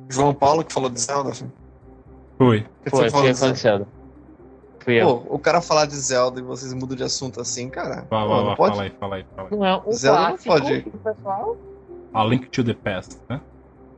[0.09, 1.33] João Paulo que falou de Zelda?
[1.33, 1.53] filho?
[2.45, 2.67] Foi.
[2.91, 3.11] Foi.
[4.81, 5.07] Fui eu.
[5.21, 8.07] Pô, o cara falar de Zelda e vocês mudam de assunto assim, cara.
[8.11, 8.73] Vá, pô, não vá, pode?
[8.73, 9.57] fala aí, fala aí, fala aí.
[9.57, 10.81] Não é um Zelda não pode.
[11.03, 11.57] pessoal?
[12.13, 13.41] A Link to the Past, né?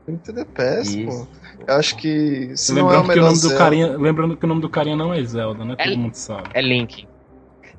[0.06, 1.10] Muito the past, pô.
[1.10, 1.28] Isso.
[1.66, 4.48] Eu acho que se não é o Lembrando, que o nome carinha, lembrando que o
[4.48, 5.74] nome do carinha não é Zelda, né?
[5.74, 6.48] Todo É- mundo sabe.
[6.54, 7.08] É Link.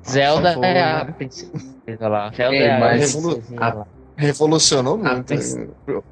[0.06, 1.12] Zelda favor, é a né?
[1.12, 2.30] princesa lá.
[2.30, 3.16] Zelda Ei, é a mas
[3.56, 3.86] a- lá.
[4.16, 5.24] revolucionou muito.
[5.24, 5.54] princ-
[5.86, 6.02] né?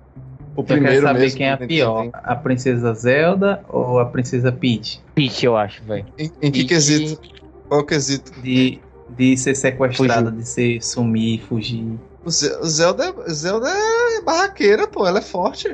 [0.56, 1.36] O Eu primeiro quero saber mesmo.
[1.38, 5.02] quem é a do pior, a Princesa Zelda ou a Princesa Peach?
[5.14, 6.06] Peach, eu acho, velho.
[6.18, 7.20] Em, em que quesito?
[7.68, 8.32] Qual o quesito?
[8.40, 8.80] De,
[9.10, 11.98] de ser sequestrada, de ser sumir, fugir.
[12.24, 15.06] O Ze- o Zelda, é- Zelda é barraqueira, pô.
[15.06, 15.68] Ela é forte.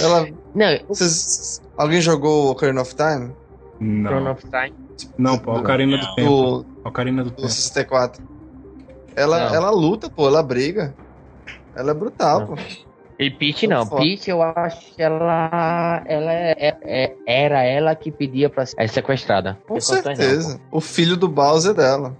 [0.00, 3.32] Ela, Não, o vocês, alguém jogou Ocarina of Time?
[3.80, 4.74] Não, of Time.
[5.18, 6.30] não, pô, Ocarina do Tempo.
[6.30, 7.48] Do, Ocarina do do Tempo.
[7.48, 8.22] 64.
[9.16, 9.54] Ela, Não.
[9.56, 10.28] ela luta, pô.
[10.28, 10.94] Ela briga.
[11.74, 12.46] Ela é brutal, Não.
[12.48, 12.56] pô.
[13.18, 13.84] E Peach não.
[13.84, 14.02] Foda.
[14.02, 16.02] Peach eu acho que ela.
[16.06, 19.58] Ela é, é- é- era ela que pedia pra ser sequestrada.
[19.66, 20.60] Com condições certeza.
[20.70, 22.16] O filho do Bowser dela.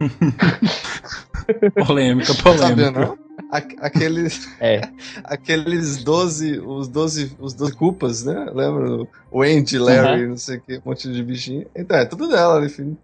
[1.86, 2.90] Polêmica, Sabia, polêmica.
[2.90, 3.18] não?
[3.50, 4.82] A- Aqueles, É.
[5.24, 8.46] aqueles 12, os 12, os 12 culpas, né?
[8.52, 9.06] Lembra?
[9.30, 11.66] O Andy, Larry, não sei o que, um monte de bichinho.
[11.74, 12.96] Então, é tudo dela filho.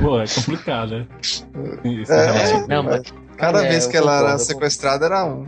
[0.00, 1.06] Pô, é complicado, né?
[2.02, 2.68] Esse É, relacionamento.
[2.68, 3.02] Não, mas
[3.40, 5.46] Cada É, vez que ela era concordo, eu sequestrada era um.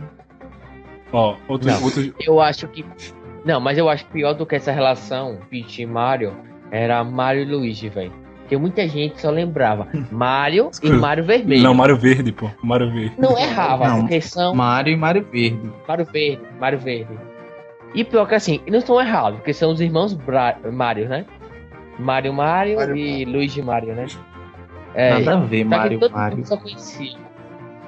[1.11, 1.83] Ó, outro, Não.
[1.83, 2.83] outro, eu acho que.
[3.45, 6.33] Não, mas eu acho que pior do que essa relação, Peach e Mario,
[6.71, 8.11] era Mario e Luigi, velho.
[8.39, 10.89] Porque muita gente só lembrava Mario e.
[10.89, 11.63] Mario Vermelho.
[11.63, 12.49] Não, Mario Verde, pô.
[12.63, 13.13] Mario Verde.
[13.17, 13.99] Não errava, Não.
[14.01, 15.71] porque são Mario e Mario Verde.
[15.87, 17.17] Mario Verde, Mario Verde.
[17.93, 21.25] E pior que assim, não estão errados, porque são os irmãos Bra Mario, né?
[21.99, 24.07] Mario Mario, Mario e Luigi Mario, né?
[24.95, 26.37] É, Nada a ver, Mario todo Mario.
[26.37, 27.17] mundo só conhecia.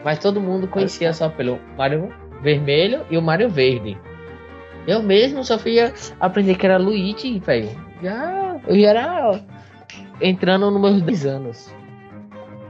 [0.06, 3.98] Mas todo mundo conhecia só pelo Mario Vermelho e o Mario Verde.
[4.88, 5.78] Eu mesmo só fui
[6.20, 7.70] aprender que era Luigi, velho.
[8.04, 9.42] Já, eu já era
[10.22, 11.76] entrando nos meus 10 anos.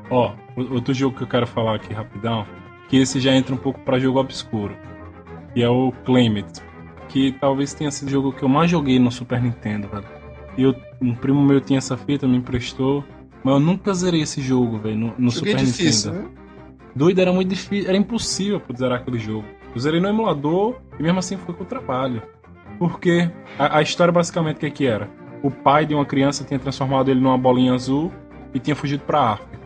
[0.09, 2.45] Ó, o- outro jogo que eu quero falar aqui rapidão,
[2.87, 4.75] que esse já entra um pouco pra jogo obscuro,
[5.53, 6.61] que é o Claimit,
[7.09, 10.05] que talvez tenha sido o jogo que eu mais joguei no Super Nintendo, velho.
[10.57, 13.03] E eu, um primo meu tinha essa fita, me emprestou,
[13.43, 16.29] mas eu nunca zerei esse jogo, velho, no, no Super difícil, Nintendo.
[16.29, 16.44] né?
[16.95, 19.45] Doido, era muito difícil, era impossível pra zerar aquele jogo.
[19.73, 22.21] Eu zerei no emulador e mesmo assim foi com trabalho.
[22.79, 25.09] Porque a, a história basicamente o que, que era?
[25.43, 28.11] O pai de uma criança tinha transformado ele numa bolinha azul
[28.53, 29.59] e tinha fugido pra África.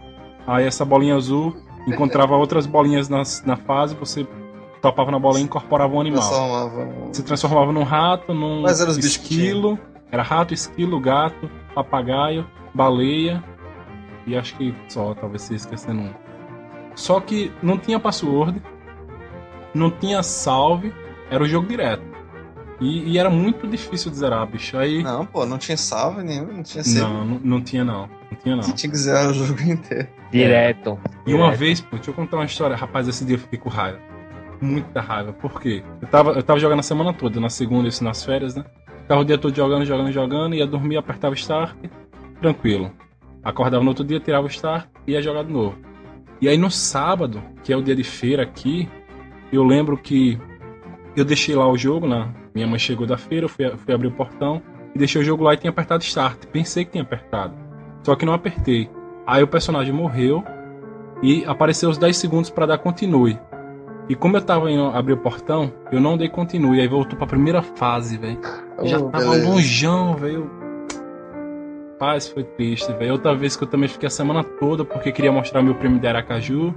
[0.47, 1.55] Aí essa bolinha azul
[1.87, 4.27] encontrava outras bolinhas nas, na fase, você
[4.81, 6.21] topava na bolinha e incorporava um animal.
[6.21, 9.79] Transformava Se transformava num rato, num bichos que esquilo.
[10.11, 13.43] Era rato, esquilo, gato, papagaio, baleia.
[14.25, 16.28] E acho que só, talvez você esquecendo um.
[16.99, 18.61] Só que não tinha password,
[19.73, 20.93] não tinha salve,
[21.31, 22.03] era o jogo direto.
[22.81, 24.77] E, e era muito difícil de zerar, bicho.
[24.77, 25.01] Aí.
[25.01, 26.99] Não, pô, não tinha salve nenhum, não tinha save.
[26.99, 28.09] Não, não, não tinha não.
[28.29, 28.63] Não tinha não.
[28.63, 30.09] Você tinha que zerar o jogo inteiro.
[30.29, 30.99] Direto.
[31.25, 31.59] E uma Direto.
[31.59, 32.75] vez, pô, deixa eu contar uma história.
[32.75, 33.99] Rapaz, esse dia eu fiquei com raiva.
[34.59, 35.31] Muita raiva.
[35.31, 35.81] Por quê?
[36.01, 38.65] Eu tava, eu tava jogando a semana toda, na segunda, isso nas férias, né?
[39.03, 41.77] Ficava o dia todo jogando, jogando, jogando, ia dormir, apertava start,
[42.41, 42.91] tranquilo.
[43.41, 45.77] Acordava no outro dia, tirava o start e ia jogar de novo.
[46.41, 48.87] E aí no sábado, que é o dia de feira aqui,
[49.51, 50.39] eu lembro que
[51.15, 52.29] eu deixei lá o jogo, né?
[52.55, 54.61] Minha mãe chegou da feira, eu fui, fui abrir o portão
[54.95, 56.45] e deixei o jogo lá e tinha apertado start.
[56.47, 57.53] Pensei que tinha apertado.
[58.03, 58.89] Só que não apertei.
[59.27, 60.43] Aí o personagem morreu
[61.21, 63.37] e apareceu os 10 segundos pra dar continue.
[64.07, 66.79] E como eu tava indo abrir o portão, eu não dei continue.
[66.81, 68.39] Aí voltou pra primeira fase, velho.
[68.83, 69.49] Já Oh, tava beleza.
[69.49, 70.49] longeão, velho.
[71.99, 73.11] Paz, foi triste, velho.
[73.13, 76.07] Outra vez que eu também fiquei a semana toda porque queria mostrar meu prêmio de
[76.07, 76.73] Aracaju,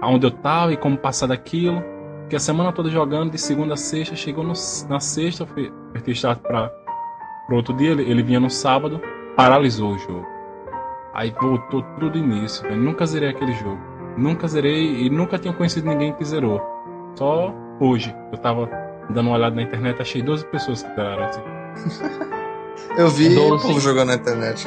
[0.00, 1.82] aonde eu tava e como passar daquilo.
[2.22, 4.14] Fiquei a semana toda jogando, de segunda a sexta.
[4.14, 4.52] Chegou no-
[4.88, 6.68] na sexta, fui apertei start pra,
[7.48, 9.00] pro outro dia, ele, ele vinha no sábado,
[9.36, 10.24] paralisou o jogo.
[11.12, 12.80] Aí voltou tudo do início, velho.
[12.80, 13.80] Nunca zerei aquele jogo.
[14.16, 16.60] Nunca zerei e nunca tinha conhecido ninguém que zerou.
[17.16, 18.14] Só hoje.
[18.30, 18.70] Eu tava
[19.10, 21.40] dando uma olhada na internet, achei 12 pessoas que zeraram esse
[22.96, 24.66] Eu vi o povo jogando na internet.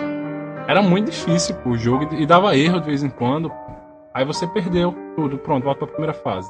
[0.68, 3.52] Era muito difícil pô, o jogo e dava erro de vez em quando.
[4.14, 6.50] Aí você perdeu tudo, pronto, volta pra primeira fase.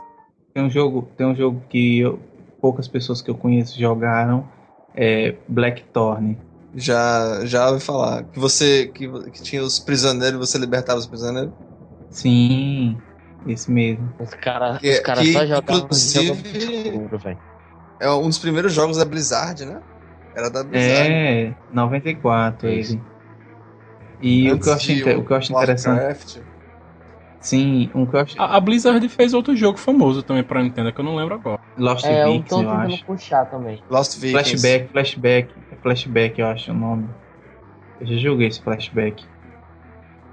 [0.54, 2.20] Tem um jogo, tem um jogo que eu-
[2.62, 4.48] poucas pessoas que eu conheço jogaram,
[4.96, 6.38] é Blackthorn.
[6.76, 8.24] Já, já ouvi falar.
[8.24, 8.88] Que você.
[8.88, 11.52] Que, que tinha os prisioneiros e você libertava os prisioneiros.
[12.10, 12.98] Sim,
[13.48, 14.12] esse mesmo.
[14.20, 17.38] Os caras Que- os cara que, só jogavam inclusive, jogo velho.
[18.00, 19.82] É um dos primeiros jogos da Blizzard, né?
[20.36, 21.10] Era da Blizzard.
[21.12, 22.94] É, 94 Isso.
[22.94, 23.02] ele.
[24.22, 26.00] E o que eu acho, o que eu acho interessante.
[26.00, 26.38] Warcraft.
[27.42, 28.42] Sim, um que eu acho.
[28.42, 31.60] A, a Blizzard fez outro jogo famoso também pra Nintendo, que eu não lembro agora.
[31.78, 33.06] Lost É, eu Vikings, eu tentando acho.
[33.06, 33.84] puxar também.
[33.90, 34.32] Lost Vikings.
[34.62, 35.54] Flashback, flashback.
[35.82, 37.10] Flashback, eu acho o nome.
[38.00, 39.26] Eu já joguei esse flashback.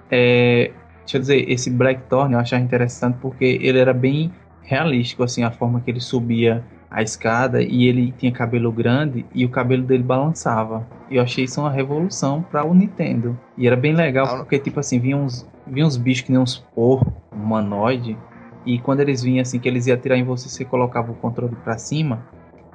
[0.09, 0.71] É,
[1.01, 4.33] deixa eu dizer, esse Blackthorn eu achava interessante porque ele era bem
[4.63, 9.45] realístico, assim, a forma que ele subia a escada e ele tinha cabelo grande e
[9.45, 10.85] o cabelo dele balançava.
[11.09, 13.39] E eu achei isso uma revolução para o Nintendo.
[13.57, 16.41] E era bem legal Ah, porque, tipo assim, vinha uns, vinha uns bichos que nem
[16.41, 18.19] uns porcos, humanoide.
[18.67, 21.55] E quando eles vinham assim, que eles iam atirar em você, você colocava o controle
[21.65, 22.27] para cima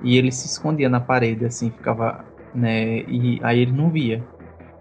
[0.01, 2.23] e ele se escondia na parede, assim, ficava,
[2.53, 2.99] né?
[3.07, 4.23] E aí ele não via.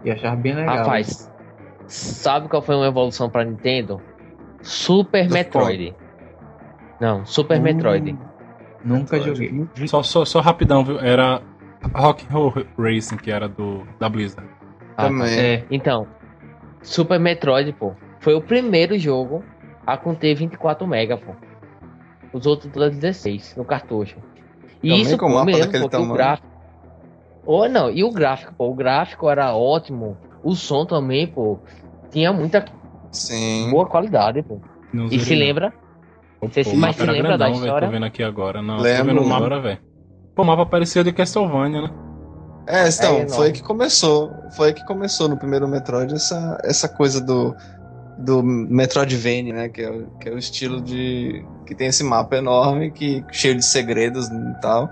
[0.03, 0.77] E eu achava bem legal.
[0.77, 1.29] Rapaz,
[1.87, 4.01] sabe qual foi uma evolução pra Nintendo?
[4.61, 5.93] Super Do Metroid.
[6.99, 8.17] Não, Super Hum, Metroid.
[8.85, 9.25] Nunca Metroid.
[9.55, 9.87] joguei.
[9.87, 10.99] Só, só, só rapidão, viu?
[10.99, 11.41] Era
[11.93, 14.47] Rock Roll Racing, que era do, da Blizzard.
[14.95, 15.07] Ah, tá.
[15.09, 15.39] Também.
[15.39, 16.07] É, Então,
[16.81, 19.43] Super Metroid, pô, foi o primeiro jogo
[19.85, 21.33] a conter 24 MB, pô.
[22.31, 24.17] Os outros todos 16 no cartucho.
[24.83, 26.47] E Também isso, com pô, mesmo, daquele porque o gráfico...
[27.45, 30.17] Ou não, e o gráfico, pô, o gráfico era ótimo.
[30.43, 31.59] O som também, pô,
[32.09, 32.65] tinha muita
[33.11, 33.69] Sim.
[33.71, 34.59] boa qualidade, pô.
[34.93, 35.39] Não E se não.
[35.39, 35.73] lembra?
[36.49, 37.87] Você pô, se- mapa se lembra da grandão, velho, história?
[37.87, 38.61] Tô vendo aqui agora.
[38.61, 38.99] Não, Lembro.
[38.99, 39.79] tô vendo o mapa agora, velho.
[40.35, 41.89] Pô, o mapa parecia de Castlevania, né?
[42.67, 44.31] É, então, É foi aí que começou.
[44.55, 47.55] Foi aí que começou no primeiro Metroid essa, essa coisa do,
[48.17, 49.69] do Metroidvania, né?
[49.69, 51.45] Que é, o- que é o estilo de.
[51.65, 54.89] que tem esse mapa enorme, que, cheio de segredos e tal.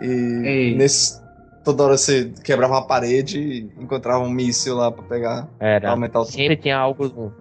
[0.00, 0.06] E
[0.44, 0.76] Ei.
[0.76, 1.20] nesse.
[1.64, 5.46] Toda hora você quebrava uma parede e encontrava um míssil lá pra pegar.
[5.58, 5.90] Pra Era.
[5.90, 7.32] aumentar o Sempre tinha algo.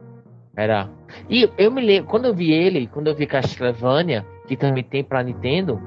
[0.55, 0.87] Era.
[1.29, 5.03] E eu me lembro, quando eu vi ele, quando eu vi Castlevania, que também tem
[5.03, 5.81] pra Nintendo,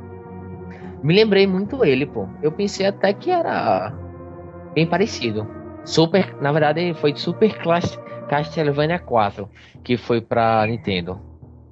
[1.02, 2.26] me lembrei muito ele, pô.
[2.42, 3.92] Eu pensei até que era
[4.74, 5.46] bem parecido.
[5.84, 7.98] Super, na verdade, foi Super Class-
[8.28, 9.48] Castlevania 4,
[9.82, 11.20] que foi pra Nintendo.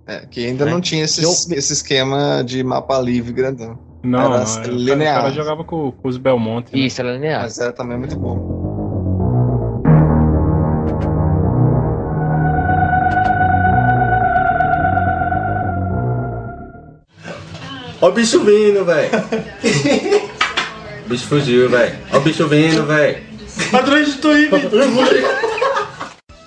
[0.07, 0.71] É, que ainda Né?
[0.71, 1.23] não tinha esse,
[1.55, 3.79] esse esquema de mapa livre grandão.
[4.03, 4.43] Não, Era não.
[4.45, 5.19] o cara- linear.
[5.19, 6.77] O cara jogava com, com os Belmonte.
[6.77, 6.83] né?
[6.83, 7.43] Isso, era linear.
[7.43, 8.72] Mas era também muito bom.
[18.03, 19.11] Ó o bicho vindo, velho.
[21.05, 21.99] O bicho fugiu, velho.
[22.13, 23.23] Ó o bicho vindo, velho.
[23.73, 24.49] Atrás de tu aí,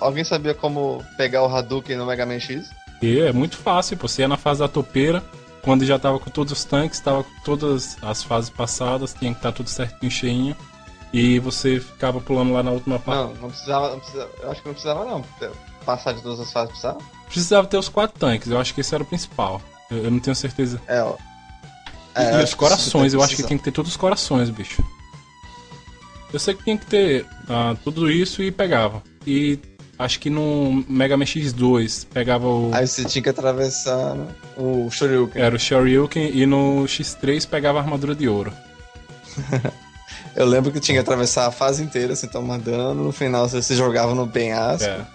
[0.00, 2.68] Alguém sabia como pegar o Hadouken no Mega Man X?
[3.00, 4.08] E é muito fácil, pô.
[4.08, 5.22] Você ia na fase da topeira,
[5.62, 9.38] quando já tava com todos os tanques, tava com todas as fases passadas, tinha que
[9.38, 10.56] estar tudo certinho, cheinho.
[11.12, 13.34] E você ficava pulando lá na última parte.
[13.34, 14.30] Não, não precisava, não precisava.
[14.42, 15.24] Eu acho que não precisava não.
[15.84, 16.98] Passar de todas as fases precisava?
[17.28, 19.60] Precisava ter os quatro tanques, eu acho que esse era o principal.
[19.90, 20.80] Eu, eu não tenho certeza.
[20.88, 21.14] É, ó.
[22.16, 24.82] E- É, e os corações, eu acho que tem que ter todos os corações, bicho.
[26.32, 29.02] Eu sei que tinha que ter ah, tudo isso e pegava.
[29.26, 29.58] E
[29.98, 32.70] acho que no Mega Man X2 pegava o.
[32.74, 34.26] Aí você tinha que atravessar né,
[34.56, 35.40] o Shoryuken.
[35.40, 38.52] Era o Shoryuken e no X3 pegava a armadura de ouro.
[40.34, 43.04] Eu lembro que tinha que atravessar a fase inteira sem tomar dano.
[43.04, 44.84] No final você se jogava no penhasco.
[44.88, 45.06] É.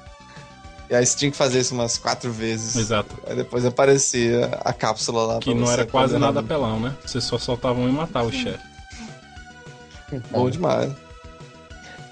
[0.92, 2.76] E aí você tinha que fazer isso umas quatro vezes.
[2.76, 3.16] Exato.
[3.26, 6.94] Aí depois aparecia a cápsula lá Que não era quase nada apelão, né?
[7.06, 8.60] Você só soltava um e matava o chefe.
[10.30, 10.92] Bom demais.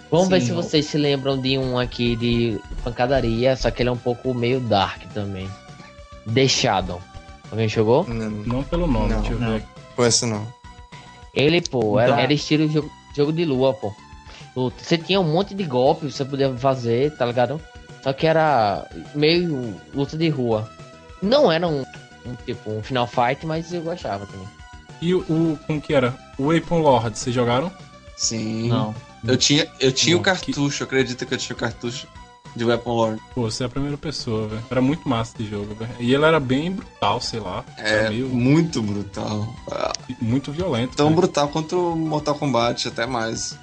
[0.10, 0.56] Vamos ver Sim, se ó.
[0.56, 4.62] vocês se lembram de um aqui de pancadaria, só que ele é um pouco meio
[4.62, 5.50] dark também.
[6.34, 7.02] The Shadow.
[7.52, 8.06] Alguém jogou?
[8.08, 9.52] Não, Não pelo nome, Não, deixa eu não.
[9.56, 9.64] ver.
[9.94, 10.48] conheço não.
[11.34, 13.94] Ele, pô, era, era estilo jogo, jogo de lua, pô.
[14.78, 17.60] Você tinha um monte de golpes, você podia fazer, tá ligado?
[18.04, 20.70] Só que era meio luta de rua.
[21.22, 21.82] Não era um,
[22.26, 24.48] um tipo um Final Fight, mas eu gostava também.
[25.02, 26.14] E o, o- como que era?
[26.38, 27.72] O Weapon Lord, vocês jogaram?
[28.16, 28.70] Sim.
[28.70, 28.94] Não.
[29.28, 32.08] Eu tinha, eu tinha Não, o cartucho, acredita que eu tinha o cartucho
[32.56, 33.22] de Weapon Lord.
[33.36, 34.64] Pô, você é a primeira pessoa, velho.
[34.72, 35.92] Era muito massa de jogo, velho.
[36.00, 37.64] E ele era bem brutal, sei lá.
[37.78, 39.54] É, meio, muito brutal.
[40.22, 40.96] Muito violento.
[40.96, 41.18] Tão velho.
[41.18, 43.58] brutal quanto o Mortal Kombat, até mais.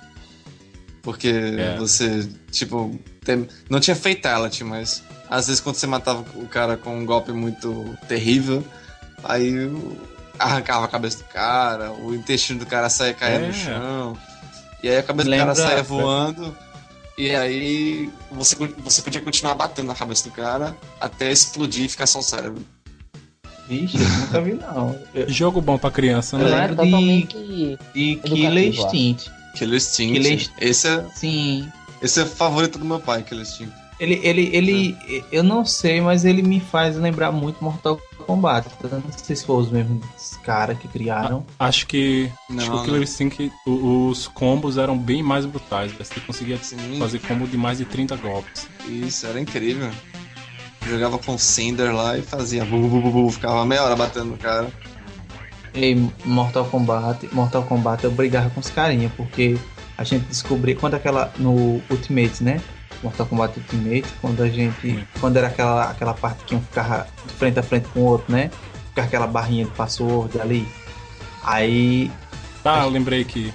[1.07, 1.77] Porque É.
[1.79, 6.99] você, tipo, tem- não tinha fatality, mas às vezes quando você matava o cara com
[6.99, 8.65] um golpe muito terrível,
[9.23, 9.71] aí
[10.37, 13.47] arrancava a cabeça do cara, o intestino do cara saía caindo É.
[13.47, 14.19] no chão,
[14.83, 16.57] e aí a cabeça Lembra- do cara saía voando,
[17.17, 22.07] e aí você, você podia continuar batendo na cabeça do cara até explodir e ficar
[22.07, 22.67] só o cérebro.
[23.69, 24.99] Vixe, eu nunca vi não.
[25.15, 26.51] Eu, Jogo bom pra criança, Eu né?
[26.51, 27.79] era lembro de- totalmente.
[27.95, 28.69] de Killer.
[28.69, 29.36] Instinct.
[29.57, 30.13] Killer Instinct.
[30.15, 30.65] Killer Instinct.
[30.65, 31.69] Esse, é, Sim.
[32.03, 33.75] esse é o favorito do meu pai, Killer Instinct.
[33.99, 38.69] Ele, ele, ele, eu não sei, mas ele me faz lembrar muito Mortal Kombat.
[38.83, 40.05] Não sei se foi os mesmos
[40.45, 41.47] caras que criaram.
[41.59, 45.93] Acho que, acho que Não, o Killer Instinct, os combos eram bem mais brutais.
[45.93, 46.05] velho.
[46.05, 46.99] Você conseguia Sim.
[46.99, 48.69] fazer combo de mais de 30 golpes.
[48.87, 49.91] Isso, era incrível.
[50.87, 54.27] Jogava com o Cinder lá e fazia bu, bu, bu, bu, ficava meia hora batendo
[54.27, 54.69] no cara.
[55.77, 55.95] E
[56.25, 59.59] Mortal Kombat, Mortal Kombat eu brigava com os carinha, porque
[59.99, 62.61] a gente descobriu quando aquela no Ultimate, né?
[63.03, 65.05] Mortal Kombat Ultimate, quando a gente, Hum.
[65.21, 68.33] quando era aquela aquela parte que um ficava de frente a frente com o outro,
[68.33, 68.51] né?
[68.89, 70.67] Ficava aquela barrinha de password ali.
[71.45, 72.11] Aí,
[72.63, 73.53] Tá, eu lembrei que.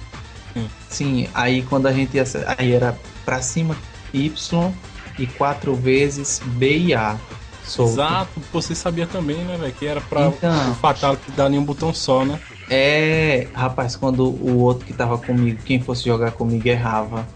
[0.88, 2.24] sim, aí quando a gente ia,
[2.56, 3.76] aí era pra cima
[4.14, 4.32] Y
[5.18, 7.18] e quatro vezes B e A.
[7.72, 7.92] solto.
[7.92, 9.72] Exato, você sabia também, né, velho?
[9.72, 10.70] Que era pra Então.
[10.70, 12.38] o Fatality dar em um botão só, né?
[12.70, 17.26] É, rapaz, quando o outro que tava comigo, quem fosse jogar comigo, errava.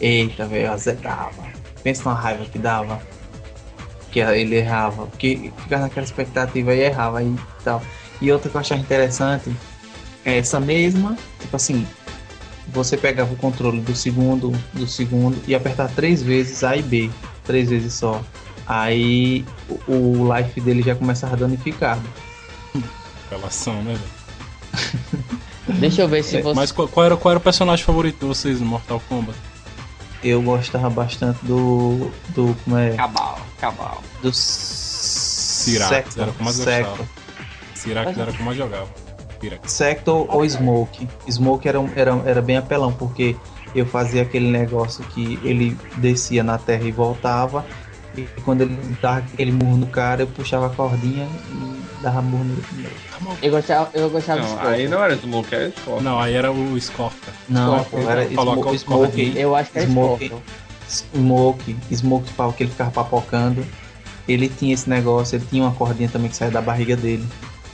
[0.00, 1.42] Eita, velho, eu azedava.
[1.82, 3.00] Pensa na raiva que dava.
[4.10, 5.06] Que ele errava.
[5.06, 7.34] Porque ficava naquela expectativa e errava e
[7.64, 7.82] tal.
[8.20, 9.50] E outra que eu achava interessante
[10.24, 11.86] é essa mesma, tipo assim,
[12.68, 17.10] você pegava o controle do segundo, do segundo e apertar três vezes A e B,
[17.44, 18.20] três vezes só.
[18.66, 19.44] Aí
[19.86, 22.02] o, o life dele já começava danificado.
[23.30, 23.98] Relação, né?
[25.78, 26.54] Deixa eu ver se você.
[26.54, 29.36] Mas qual, qual era, qual era o personagem favorito de vocês no Mortal Kombat?
[30.22, 32.10] Eu gostava bastante do.
[32.28, 32.56] do.
[32.64, 32.94] como é?
[32.94, 34.02] Cabal, cabal.
[34.22, 34.32] Do.
[34.32, 36.90] Sirac, Sector, era o que mais Sector.
[36.90, 37.08] gostava.
[37.74, 38.88] Sirac era o que mais jogava.
[39.64, 41.08] Sector ou Smoke.
[41.30, 43.36] Smoke era, era, era bem apelão, porque
[43.74, 47.64] eu fazia aquele negócio que ele descia na terra e voltava.
[48.16, 52.44] E quando ele dava aquele murro no cara, eu puxava a cordinha e dava murro
[52.44, 52.56] no.
[53.42, 54.74] Eu gostava, eu gostava de Não, Scorpion.
[54.74, 56.00] aí não era Smoke, era Scorpion.
[56.02, 57.32] Não, aí era o Scorpion.
[57.48, 59.32] Não, Scorpion, era Smoke, Smoke.
[59.36, 60.32] Eu acho que era Smoke.
[60.88, 63.66] Smoke, Smoke tipo, que ele ficava papocando.
[64.28, 67.26] Ele tinha esse negócio, ele tinha uma cordinha também que saía da barriga dele.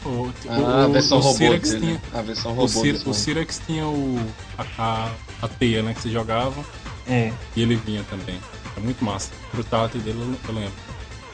[0.04, 1.80] O, Ah, a versão robô Cyrex dele.
[1.86, 4.18] tinha, A versão o, robô o tinha o,
[4.58, 5.10] a, a,
[5.42, 6.60] a teia, né, que você jogava,
[7.08, 7.32] É.
[7.56, 8.38] e ele vinha também.
[8.76, 9.30] É muito massa.
[9.52, 10.72] O Brutality dele eu, lembro.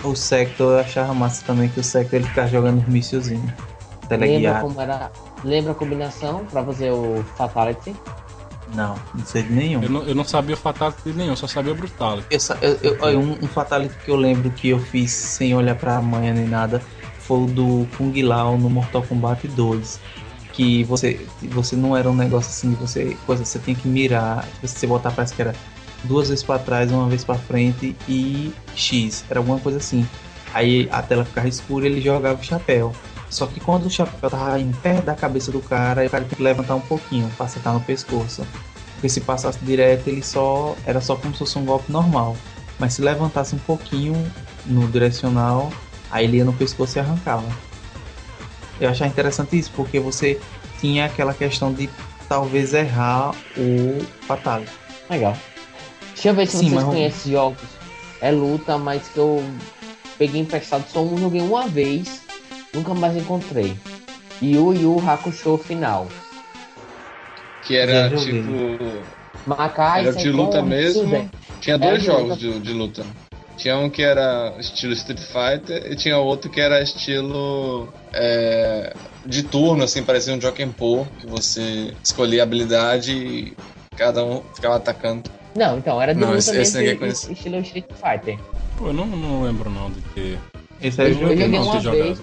[0.05, 3.51] O Sector eu achava massa também, que o Sector ele ficava jogando os míssilzinhos.
[4.11, 5.11] Lembra como era.
[5.45, 7.95] Lembra a combinação pra fazer o Fatality?
[8.75, 9.83] Não, não sei de nenhum.
[9.83, 12.27] Eu não, eu não sabia o Fatality dele nenhum, só sabia o Brutality.
[12.61, 16.01] Eu, eu, eu- um, um fatality que eu lembro que eu fiz sem olhar pra
[16.03, 16.83] manhã nem nada
[17.21, 20.01] foi o do Kung Lao no Mortal Kombat 2.
[20.53, 23.17] Que você, você não era um negócio assim de você.
[23.27, 24.45] Coisa, você tem que mirar.
[24.61, 25.55] Se você botar, parece que era
[26.05, 29.25] duas vezes pra trás, uma vez pra frente e X.
[29.29, 30.07] Era alguma coisa assim.
[30.55, 32.93] Aí a tela ficava escura ele jogava o chapéu.
[33.29, 36.37] Só que quando o chapéu tava em pé da cabeça do cara, o cara tem
[36.37, 38.47] que levantar um pouquinho pra acertar no pescoço.
[38.95, 40.75] Porque se passasse direto, ele só.
[40.87, 42.37] Era só como se fosse um golpe normal.
[42.79, 44.15] Mas se levantasse um pouquinho
[44.65, 45.71] no direcional,
[46.11, 47.47] aí ele ia no pescoço e arrancava.
[48.81, 50.41] Eu achava interessante isso, porque você
[50.81, 51.89] tinha aquela questão de
[52.29, 54.73] talvez errar o fatality.
[55.11, 55.37] Legal.
[56.19, 57.61] Deixa eu ver se Sim, vocês mas- conhecem jogos.
[58.21, 59.41] É luta, mas que eu
[60.19, 62.23] peguei emprestado só um, joguei uma vez,
[62.75, 63.77] nunca mais encontrei.
[64.43, 66.09] Yu Yu Hakusho Final.
[67.63, 68.79] Que era tipo.
[69.47, 71.31] Macai, Era de luta mesmo.
[71.61, 72.37] Tinha Era dois de jogos luta.
[72.37, 73.07] de, de luta.
[73.57, 78.93] Tinha um que era estilo Street Fighter e tinha outro que era estilo é,
[79.25, 83.57] de turno, assim, parecia um Joken Po, que você escolhia a habilidade e
[83.97, 85.31] cada um ficava atacando.
[85.59, 87.33] Não, então, era de Não, luta esse- esse mesmo, ninguém e- conhece.
[87.33, 88.39] estilo Street Fighter.
[88.77, 90.39] Pô, eu não, não lembro não de ter.
[90.81, 91.49] Esse aí Eu, eu eu joguei.
[91.49, 92.23] não uma vez.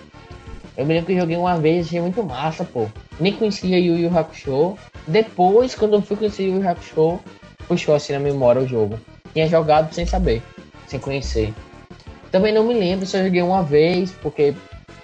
[0.77, 2.87] Eu me lembro que eu joguei uma vez, achei muito massa, pô.
[3.19, 4.77] Nem conhecia Yu Yu Hakusho.
[5.07, 7.19] Depois, quando eu fui conhecer Yu Yu Hakusho,
[7.67, 8.97] puxou assim na memória o jogo.
[9.33, 10.41] Tinha jogado sem saber,
[10.87, 11.53] sem conhecer.
[12.31, 14.53] Também não me lembro se eu joguei uma vez, porque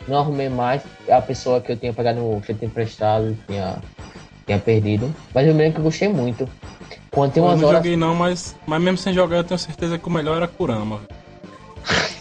[0.08, 0.82] não arrumei mais.
[1.10, 3.78] A pessoa que eu tinha pegado, que eu tinha emprestado, tinha,
[4.46, 5.14] tinha perdido.
[5.34, 6.48] Mas eu lembro que eu gostei muito.
[7.12, 7.80] Quando tem Pô, eu umas não horas.
[7.80, 11.02] joguei não, mas, mas mesmo sem jogar eu tenho certeza que o melhor era Kurama.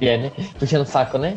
[0.00, 0.32] É, né?
[0.58, 1.36] Puxando o saco, né?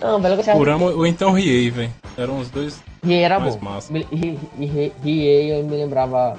[0.00, 0.58] Não, velho, eu gostava.
[0.58, 1.92] Kurama ou então Riei, velho.
[2.16, 3.66] Eram os dois E era mais bom.
[3.66, 3.92] massa.
[4.10, 6.38] E eu me lembrava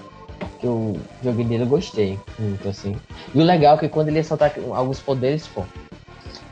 [0.59, 2.95] que eu joguei dele, eu gostei muito assim.
[3.35, 5.63] E o legal é que quando ele ia soltar alguns poderes, pô,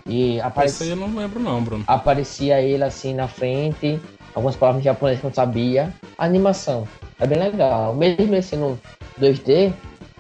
[0.06, 1.84] e Esse aí aparecia, eu não lembro não, Bruno.
[1.88, 4.00] aparecia ele assim na frente,
[4.34, 5.94] algumas palavras em japonês que eu não sabia.
[6.18, 6.88] A animação
[7.20, 7.94] é bem legal.
[7.96, 8.80] Mesmo ele sendo
[9.20, 9.74] 2D,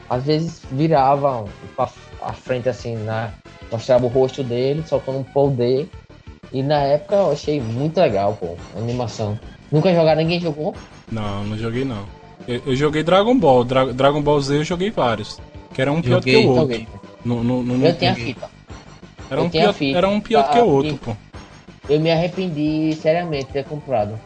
[0.09, 1.89] às vezes virava pra
[2.21, 3.31] a frente assim, na,
[3.71, 5.89] mostrava o rosto dele, soltando um poder.
[6.53, 9.39] E na época eu achei muito legal, pô, a animação.
[9.71, 10.75] Nunca jogaram, ninguém jogou?
[11.11, 12.03] Não, não joguei não.
[12.47, 13.63] Eu, eu joguei Dragon Ball.
[13.63, 15.39] Dra- Dragon Ball Z eu joguei vários.
[15.73, 16.61] Que era um pior do que Joguei, o outro.
[16.63, 16.87] Joguei.
[17.23, 18.49] No, no, no Eu tenho a fita.
[19.29, 19.97] Era um tenho a pior, fita.
[19.97, 21.15] era um pior que o Ah, outro, pô.
[21.89, 24.19] Eu me arrependi seriamente de ter comprado.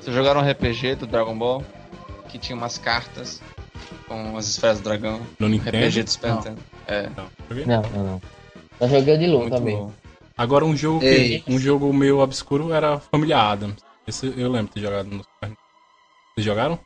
[0.00, 1.64] Vocês jogaram um RPG do Dragon Ball?
[2.28, 3.40] Que tinha umas cartas
[4.06, 5.20] com as esferas do dragão.
[5.38, 5.78] No Nintendo.
[5.78, 6.36] RPG do Super Não.
[6.36, 6.58] Nintendo.
[6.86, 7.64] É, Não, joguei.
[7.66, 8.22] Não, não, não.
[8.80, 9.76] Eu joguei o de muito também.
[9.76, 9.90] bom.
[10.36, 13.76] Agora um jogo que, um jogo meio obscuro era Família Adams.
[14.06, 15.58] Esse eu lembro de ter jogado no Super Nintendo.
[16.34, 16.78] Vocês jogaram?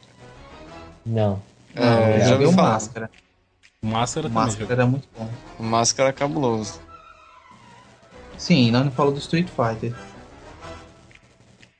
[1.04, 1.42] Não.
[1.74, 2.52] É, Não, eu já joguei o.
[2.52, 3.10] Máscara.
[3.82, 5.28] O Máscara O também Máscara era muito bom.
[5.58, 6.80] O Máscara é cabuloso.
[8.40, 9.92] Sim, nós não falou do Street Fighter.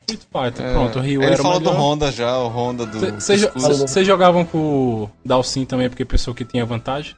[0.07, 1.71] Street Fighter, É, pronto, o Ryu Ele era o falou do.
[1.71, 2.99] Honda já, o Honda do.
[3.21, 4.59] Vocês jogavam com
[5.05, 7.17] o Dalsin também porque pensou que tinha vantagem?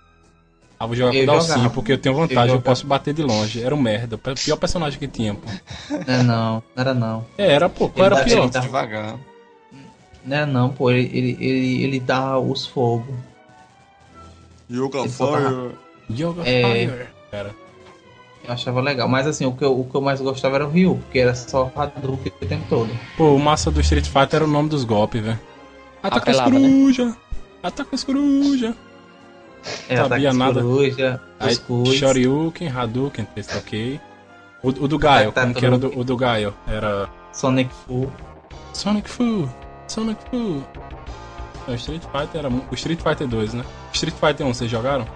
[0.78, 1.70] Ah, vou jogar com Eu o Dalsin jogava.
[1.70, 2.62] porque eu tenho Eu vantagem, eu, jogava.
[2.62, 3.62] posso bater de longe.
[3.62, 5.48] Era um merda, o pior personagem que tinha, pô.
[5.90, 7.24] Não é não, não era não.
[7.38, 8.42] É, era, pô, qual Ele era pior?
[8.44, 9.18] ele Devagar.
[10.24, 13.14] Não é não, pô, ele, ele, ele, ele dá os fogos.
[14.70, 15.72] Yoga Ele tava-
[16.10, 16.62] Yoga É.
[16.86, 17.06] Fire.
[17.30, 17.54] Cara,
[18.44, 19.08] Eu achava legal.
[19.08, 21.34] Mas assim, o que, eu, o que eu mais gostava era o Ryu, porque era
[21.34, 22.90] só Hadouken o tempo todo.
[23.16, 25.38] pô, o massa do Street Fighter era o nome dos golpes, velho.
[26.02, 26.68] Ataca as Apelava, né?
[26.68, 27.14] corujas!
[27.62, 28.74] Ataca as corujas!
[29.88, 30.60] É, Sabia nada.
[30.60, 31.94] coruja, Aí, cus.
[31.94, 34.00] Shoryuken, Hadouken, esse ok.
[34.60, 36.52] O, o do Gaio, Tá, tá, como que era do, o do Gaio?
[36.66, 38.10] Era Sonic Full.
[38.72, 39.48] Sonic Fu,
[39.86, 40.64] Sonic Fu.
[41.66, 43.64] Não, o Street Fighter era o Street Fighter 2, né?
[43.92, 45.06] Street Fighter 1, vocês jogaram?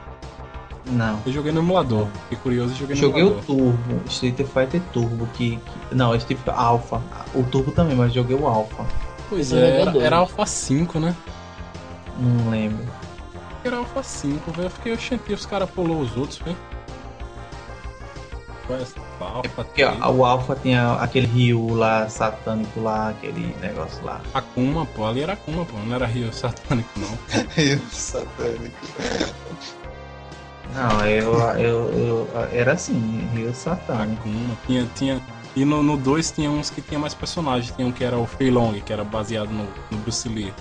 [0.88, 1.20] Não.
[1.26, 2.06] Eu joguei no emulador.
[2.24, 3.44] Fiquei curioso e joguei no Joguei o emulador.
[3.46, 7.02] Turbo, Street Fighter Turbo, que, que- Não, Street Fighter Alpha.
[7.34, 8.84] O Turbo também, mas joguei o Alpha.
[9.28, 11.14] Pois é, joguei era, era Alpha 5, né?
[12.18, 12.84] Não lembro.
[13.64, 14.66] Era Alpha 5, velho.
[14.66, 16.56] Eu fiquei, oxente, os caras pulou os outros, velho.
[18.66, 18.82] Qual é?
[19.20, 20.04] Alpha Porque ó, 3.
[20.16, 24.20] o Alpha tinha aquele rio lá, satânico lá, aquele negócio lá.
[24.34, 25.04] Akuma, pô.
[25.06, 25.76] Ali era Akuma, pô.
[25.84, 27.18] Não era Rio Satânico, não.
[27.56, 28.76] Rio satânico.
[30.74, 34.28] Não, eu, eu, eu era assim, rio satânico.
[34.66, 35.20] Tinha, tinha...
[35.54, 37.74] E no 2 tinha uns que tinha mais personagens.
[37.74, 40.52] Tinha um que era o Fei Long, que era baseado no, no Bruce Lee.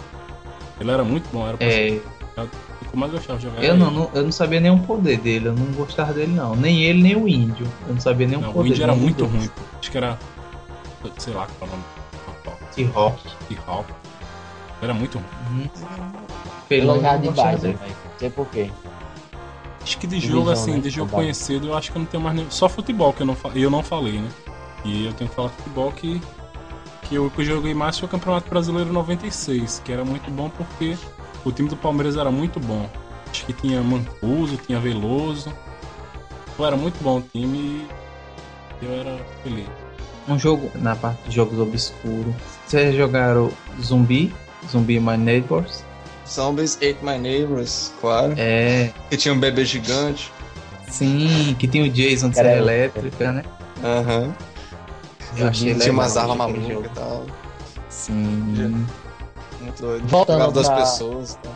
[0.79, 1.99] Ele era muito bom, era o É,
[2.37, 3.61] o que eu mais gostava de jogar.
[3.63, 6.55] eu não, não- eu não sabia nem o poder dele, eu não gostava dele não.
[6.55, 7.67] Nem ele, nem o índio.
[7.87, 9.61] Eu não sabia nem o Não, poder o índio era muito ruim, pô.
[9.79, 10.17] Acho que era.
[11.17, 11.83] Sei lá qual é o nome.
[12.73, 13.23] T-Rock.
[13.47, 13.93] T-Hawk.
[14.81, 15.27] Era muito ruim.
[15.61, 15.69] Uhum.
[16.67, 17.79] Felão, jogava eu de velho.
[17.79, 18.71] Não sei por quê.
[19.85, 20.79] Acho que de Divisão, jogo, assim, né?
[20.79, 22.49] de jogo conhecido, eu acho que eu não tenho mais nenhum.
[22.49, 24.27] Só futebol que eu não, eu não falei, né?
[24.83, 26.19] E eu tenho que falar futebol que.
[27.03, 30.49] Que eu, que eu joguei mais foi o Campeonato Brasileiro 96, que era muito bom
[30.49, 30.97] porque
[31.45, 32.89] o time do Palmeiras era muito bom.
[33.29, 35.53] Acho que tinha Mancuso, tinha Veloso.
[36.57, 37.85] Pô, Era muito bom o time
[38.81, 39.67] e eu era feliz.
[40.27, 42.33] Um jogo na parte de jogos obscuros.
[42.65, 44.33] Vocês jogaram Zumbi?
[44.67, 45.83] Zumbi My Neighbors?
[46.27, 48.33] Zombies Ate My Neighbors, claro.
[48.37, 50.31] É, Que tinha um bebê gigante.
[50.89, 53.43] sim, que tem o Jason de serra é- elétrica, né?
[53.83, 54.33] Aham.
[55.37, 57.25] Eu achei Tinha legal umas armas aquele malucas e tal.
[57.89, 58.85] Sim.
[59.61, 60.07] Muito doido.
[60.07, 61.55] Voltando das pra- pessoas e tal.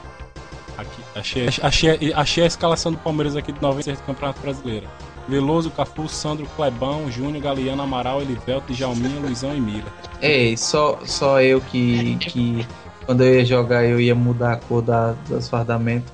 [0.77, 4.87] Aqui, achei, achei, achei a escalação do Palmeiras aqui de 96 do Campeonato Brasileiro.
[5.27, 9.85] Veloso, Cafu, Sandro, Clebão, Júnior, Galeano, Amaral, Elivelto, Djalminha, Luizão e Mira.
[10.21, 12.65] Ei, só, só eu que, que
[13.09, 16.13] quando eu ia jogar eu ia mudar a cor da, dos fardamentos.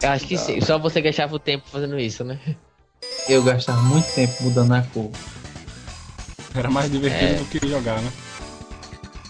[0.00, 0.60] Eu acho que sim.
[0.60, 2.38] Só você gastava o tempo fazendo isso, né?
[3.28, 5.10] Eu gastava muito tempo mudando a cor.
[6.54, 7.34] Era mais divertido É.
[7.34, 8.12] do que jogar, né?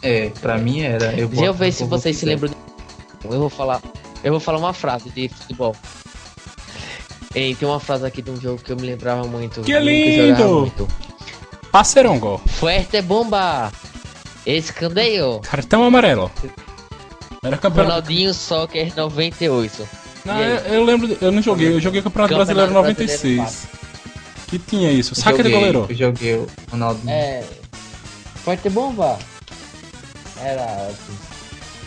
[0.03, 1.15] É, pra mim era.
[1.15, 2.51] Eu Deixa eu ver a se vocês se lembram.
[2.51, 2.57] de-
[3.25, 3.81] Eu vou falar.
[4.23, 5.75] Eu vou falar uma frase de futebol.
[7.35, 9.63] Ei, tem uma frase aqui de um jogo que eu me lembrava muito.
[9.63, 10.49] Que lindo!
[10.61, 10.87] muito.
[11.73, 12.43] Passerongo.
[12.47, 13.73] Fuerte bomba!
[14.51, 15.41] Escandeio!
[15.43, 16.31] Cartão amarelo.
[17.45, 17.95] Era campeonato.
[17.97, 19.89] Ronaldinho Soccer 98.
[20.25, 23.69] Não, eu, eu lembro, eu não joguei, eu joguei Campeonato, Campeonato Brasileiro Brasileiro 96.
[24.49, 25.15] Que tinha isso?
[25.15, 25.87] Saque de goleiro.
[25.89, 27.11] Eu joguei o Ronaldinho.
[27.11, 27.45] É.
[28.37, 29.19] Fuerte bomba!
[30.43, 30.91] Era.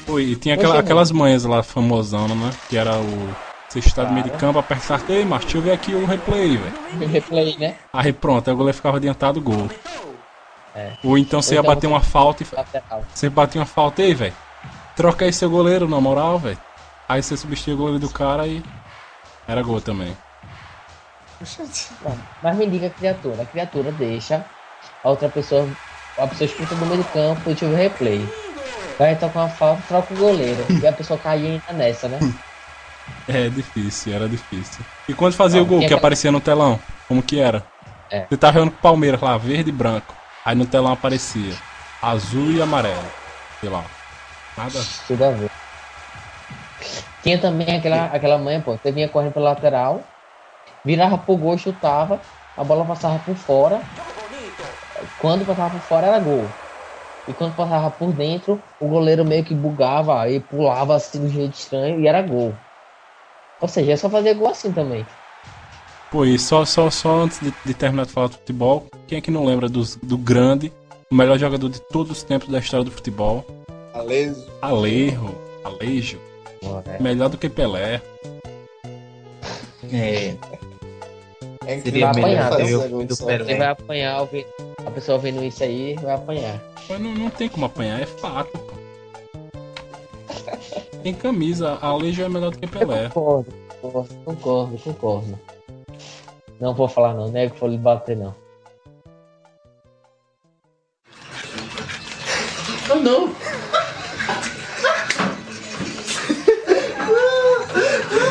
[0.06, 2.52] Pô, e tinha aquela- aquelas manhas lá famosona, né?
[2.70, 3.30] Que era o.
[3.70, 5.02] Você está no meio de campo, apertar.
[5.10, 7.08] Ei, mas deixa eu ver aqui o replay, velho.
[7.10, 7.76] Replay, né?
[7.94, 9.70] Aí pronto, aí o goleiro ficava adiantado gol.
[10.76, 10.94] É.
[11.04, 12.48] Ou então você Ou ia então bater uma falta e.
[12.56, 13.06] Lateral.
[13.14, 14.34] Você batia uma falta aí, velho.
[14.96, 16.58] Troca aí seu goleiro, na moral, velho.
[17.08, 18.64] Aí você substituía o goleiro do cara e.
[19.48, 20.16] Era gol também.
[22.42, 23.42] Mas me diga a criatura.
[23.42, 24.46] A criatura deixa
[25.04, 25.68] a outra pessoa.
[26.18, 28.28] A pessoa escuta do meio do campo e tive o replay.
[28.98, 30.66] Vai tocar uma falta, troca o goleiro.
[30.82, 32.20] e a pessoa cai ainda nessa, né?
[33.28, 34.84] É difícil, era difícil.
[35.08, 36.80] E quando fazia Não, o gol que aparecia no telão?
[37.08, 37.66] Como que era?
[38.10, 38.26] É.
[38.28, 40.16] Você tava jogando com o Palmeiras lá, verde e branco.
[40.44, 41.54] Aí no telão aparecia
[42.02, 43.12] azul e amarelo.
[43.60, 43.86] Sei lá.
[44.58, 44.80] Nada.
[45.08, 45.52] Tudo a ver.
[47.22, 48.76] Tinha também aquela, aquela manha, pô.
[48.76, 50.04] Você vinha correndo pela lateral,
[50.84, 52.20] virava pro gol, chutava,
[52.58, 53.82] a bola passava por fora.
[55.18, 56.50] Quando passava por fora era gol.
[57.28, 61.54] E quando passava por dentro, o goleiro meio que bugava e pulava assim de jeito
[61.54, 62.58] estranho e era gol.
[63.60, 65.06] Ou seja, é só fazer gol assim também.
[66.12, 69.22] Pô, e só, só, só antes de, de terminar de falar do futebol, quem é
[69.22, 70.72] que não lembra dos- do grande,
[71.10, 73.46] o melhor jogador de todos os tempos da história do futebol?
[73.94, 74.46] Alejo.
[74.62, 75.36] Alejo.
[75.64, 76.20] Alejo.
[77.00, 78.02] Melhor do que Pelé.
[79.92, 80.36] É.
[81.66, 83.06] É Seria apanhar, viu?
[83.06, 83.56] do Você Pelé.
[83.56, 84.28] vai apanhar,
[84.86, 86.60] a pessoa vendo isso aí vai apanhar.
[86.90, 88.72] Mas não, não tem como apanhar, é fato, pô.
[91.04, 93.10] Tem camisa, Alejo é melhor do que Pelé.
[93.10, 95.40] Concordo, concordo, concordo, concordo.
[96.62, 97.32] Não vou falar não?
[97.32, 98.36] Que for lhe bater não.
[102.92, 103.28] Oh não!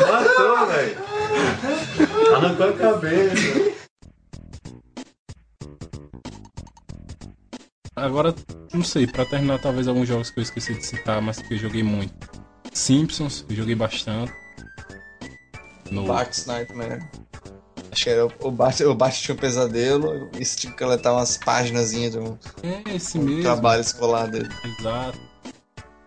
[0.07, 0.97] Matou, velho!
[2.33, 3.71] Arrancou a cabeça.
[7.97, 8.33] Agora,
[8.73, 11.57] não sei, pra terminar talvez alguns jogos que eu esqueci de citar, mas que eu
[11.57, 12.31] joguei muito.
[12.71, 14.31] Simpsons, eu joguei bastante.
[15.91, 16.05] No...
[16.05, 17.01] Bart's Nightmare.
[17.91, 21.13] Acho que era o, o Bart, o Bart tinha um pesadelo e tinha que coletar
[21.13, 23.41] umas páginas de um, É, esse um mesmo.
[23.41, 24.47] trabalho escolar dele.
[24.79, 25.19] Exato.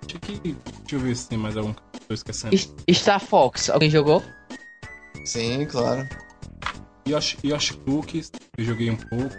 [0.06, 0.38] Deixa, que...
[0.38, 0.56] Deixa
[0.92, 2.56] eu ver se tem mais algum que eu tô esquecendo.
[2.90, 4.22] Star Fox, alguém jogou?
[5.26, 6.08] Sim, claro.
[7.06, 9.34] Yoshi, Yoshi Cookies, eu joguei um pouco.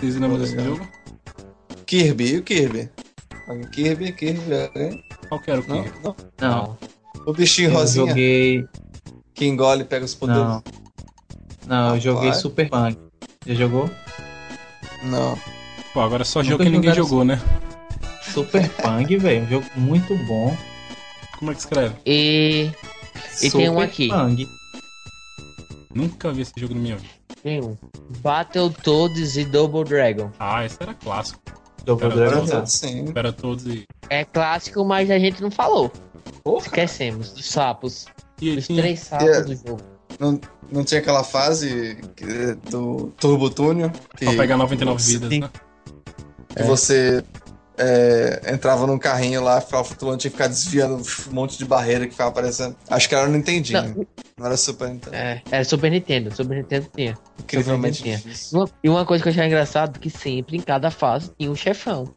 [0.00, 0.88] Vocês lembram desse jogo?
[1.86, 2.90] Kirby, e o Kirby?
[3.72, 5.04] Kirby, Kirby, alguém?
[5.28, 5.98] Qual que era o Não, Kirby?
[6.02, 6.16] não.
[6.40, 6.78] Não.
[7.26, 8.66] O bichinho Eu rosinha joguei.
[9.34, 10.42] que engole e pega os poderes.
[10.42, 10.62] Não.
[11.66, 12.42] Não, eu joguei Rapaz.
[12.42, 12.98] Super Punk.
[13.46, 13.90] Já jogou?
[15.04, 15.38] Não.
[15.92, 17.40] Pô, agora é só Nunca jogo que ninguém jogou, né?
[18.32, 19.44] Super Punk, velho.
[19.44, 20.56] Um jogo muito bom.
[21.38, 21.94] Como é que escreve?
[22.06, 22.70] E.
[23.42, 24.08] E tem um Super aqui.
[24.08, 24.48] Punk.
[25.94, 27.14] Nunca vi esse jogo minha vida.
[27.42, 27.76] Tem um.
[28.20, 30.30] Battletoads e Double Dragon.
[30.38, 31.40] Ah, esse era clássico.
[31.84, 32.66] Double Era Dragon, todos, tá.
[32.66, 33.12] Sim.
[33.14, 33.84] Era todos e.
[34.10, 35.90] É clássico, mas a gente não falou.
[36.58, 38.06] Esquecemos dos sapos.
[38.40, 39.46] E Dos tinha- três sapos Yeah.
[39.46, 39.82] do jogo.
[40.18, 40.40] Não,
[40.70, 45.50] não tinha aquela fase que- do Turbo Túnel que, Pra pegar 99 você- vidas, né?
[46.56, 47.22] que você
[47.78, 50.94] é, entrava num carrinho lá, ficava flutuando, tinha que ficar desviando
[51.28, 52.74] um monte de barreira que ficava aparecendo.
[52.88, 54.06] Acho que era no Nintendinho.
[54.38, 55.14] Não, era Super Nintendo.
[55.14, 56.34] É, era Super Nintendo.
[56.34, 57.18] Super Nintendo tinha.
[57.38, 58.60] Incrivelmente Nintendo tinha.
[58.62, 61.54] Uma- E uma coisa que eu achei engraçado que sempre em cada fase tinha um
[61.54, 62.14] chefão.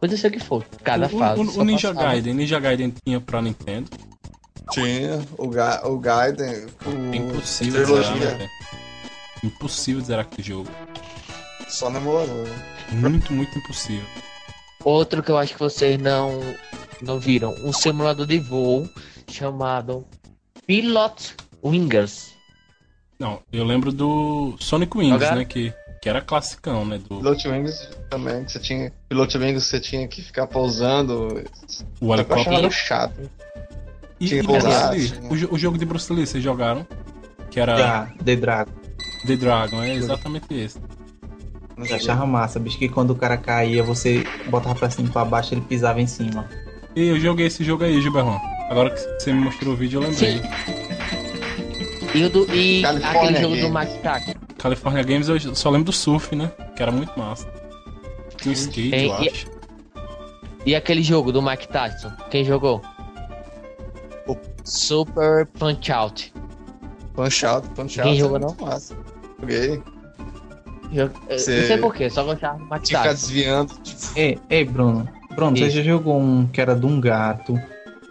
[0.00, 0.64] Pode ser o que for.
[0.84, 1.40] Cada O- fase.
[1.40, 2.12] o, o Ninja passava.
[2.12, 3.90] Gaiden, Ninja Gaiden tinha pra Nintendo.
[4.70, 8.50] Tinha o, Ga o Gaiden, o É impossível zerar, né, trilogia?
[9.42, 10.70] Impossível zerar aquele jogo.
[11.68, 12.46] só no emulador.
[12.92, 14.04] Muito, muito impossível.
[14.84, 16.40] Outro que eu acho que vocês não,
[17.02, 17.54] não viram.
[17.64, 18.88] Um simulador de voo
[19.28, 20.06] chamado
[20.66, 22.34] Pilot Wingers.
[23.18, 25.44] Não, eu lembro do Sonic Wings, né?
[25.44, 26.98] Que, que era classicão, né?
[26.98, 28.92] Do Pilot Wings também, que você tinha.
[29.08, 31.44] Pilot Wings você tinha que ficar pousando.
[32.00, 32.70] o helicóptero.
[32.70, 33.30] chato.
[34.20, 35.12] E, e que Bruce pular, Lee,
[35.50, 36.86] o, o jogo de Bruce Lee, vocês jogaram?
[37.50, 38.72] Que era Já, The Dragon.
[39.26, 40.78] The Dragon, é exatamente esse.
[41.76, 45.24] Eu achava massa, bicho, que quando o cara caía, você botava pra cima e pra
[45.24, 46.46] baixo, ele pisava em cima.
[46.94, 48.38] E eu joguei esse jogo aí, Gilberton.
[48.68, 50.42] Agora que você me mostrou o vídeo, eu lembrei.
[52.14, 53.70] E, o do, e aquele jogo do Games.
[53.72, 54.34] Max Tack.
[54.58, 56.50] California Games eu só lembro do surf, né?
[56.76, 57.48] Que era muito massa.
[58.36, 59.46] Tinha um skate, Tem- eu e- acho.
[60.66, 62.12] E aquele jogo do Mike Tyson.
[62.30, 62.82] Quem jogou?
[64.70, 66.32] Super Punch Out.
[67.14, 68.08] Punch Out, Punch Out.
[68.10, 68.96] Ninguém é jogou, muito Massa.
[69.40, 69.82] Joguei.
[71.28, 73.74] Você- Não sei porquê, só gostava Tinha que ficar desviando.
[73.82, 75.08] Tipo, Ei, ei, Bruno.
[75.34, 75.76] Bruno, você Isso.
[75.76, 77.58] já jogou um que era de um gato,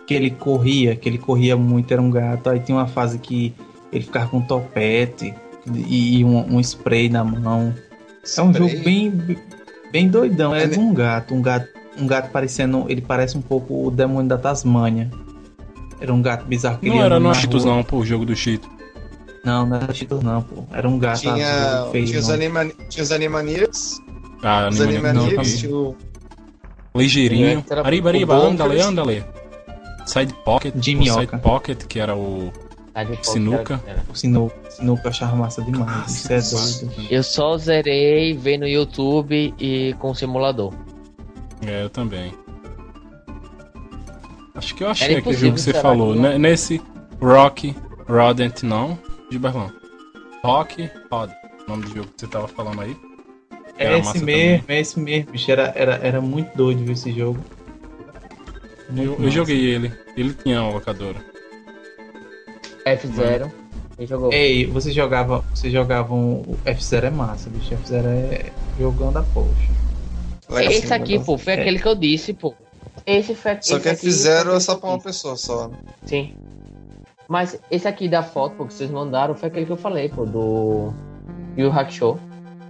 [0.07, 3.53] que ele corria, que ele corria muito, era um gato, aí tinha uma fase que
[3.91, 5.33] ele ficava com um topete
[5.87, 7.73] e, e um, um spray na mão.
[8.37, 8.69] É um spray.
[8.69, 9.37] jogo bem,
[9.91, 11.67] bem doidão, é É, de um gato, um gato,
[11.97, 15.09] um gato parecendo, ele parece um pouco o demônio da Tasmânia.
[16.01, 18.25] Era um gato bizarro que Não ia era no na Cheetos, não, pô, o jogo
[18.25, 18.69] do Cheetos.
[19.43, 20.63] Não, não era Cheetos não, pô.
[20.71, 22.05] Era um gato Tinha, azul, feio.
[22.05, 22.33] tinha, os não.
[22.35, 24.01] anima, tinha os Animaniacs.
[24.43, 25.95] Ah, Os Animaniacs tinha o.
[26.95, 27.63] Ligeirinho.
[27.83, 28.85] Ariba, Ariba, o andale, Bonkers.
[28.87, 29.25] andale.
[30.05, 31.21] Side Pocket, minhoca.
[31.31, 32.51] Side Pocket, que era o.
[33.21, 33.79] Sinuca.
[33.85, 36.25] era- O sinuca, sinuca eu achava massa demais.
[36.25, 37.03] Isso é doido.
[37.09, 40.73] Eu só zerei, ver no YouTube e com o simulador.
[41.65, 42.33] É, eu também.
[44.59, 46.09] Acho que eu achei aquele jogo que você falou.
[46.11, 46.21] aquilo.
[46.27, 46.37] né?
[46.37, 46.81] Nesse
[47.21, 47.73] Rock
[48.07, 48.99] Rodent, não,
[49.31, 49.71] Gilberton.
[50.43, 51.29] Rock Rod,
[51.65, 52.95] o nome do jogo que você tava falando aí.
[53.77, 55.49] É esse mesmo, é esse mesmo, bicho.
[55.49, 57.39] Era, era, era muito doido ver esse jogo.
[58.97, 59.93] Eu, eu joguei ele.
[60.17, 61.17] Ele tinha uma locadora.
[62.85, 63.49] F0.
[63.95, 64.33] Quem jogou?
[64.33, 67.73] Ei, você jogava, você jogavam o F0 é massa, bicho.
[67.75, 69.71] F0 é jogão da poxa.
[70.69, 71.61] Esse aqui, pô, foi É.
[71.61, 72.53] aquele que eu disse, pô.
[73.05, 75.67] Esse foi Só esse que aqui fizeram é só pra uma pessoa só.
[75.67, 75.77] né?
[76.05, 76.33] Sim.
[77.27, 80.25] Mas esse aqui da foto, pô, que vocês mandaram, foi aquele que eu falei, pô,
[80.25, 80.91] do
[81.57, 82.19] Yu Hakusho.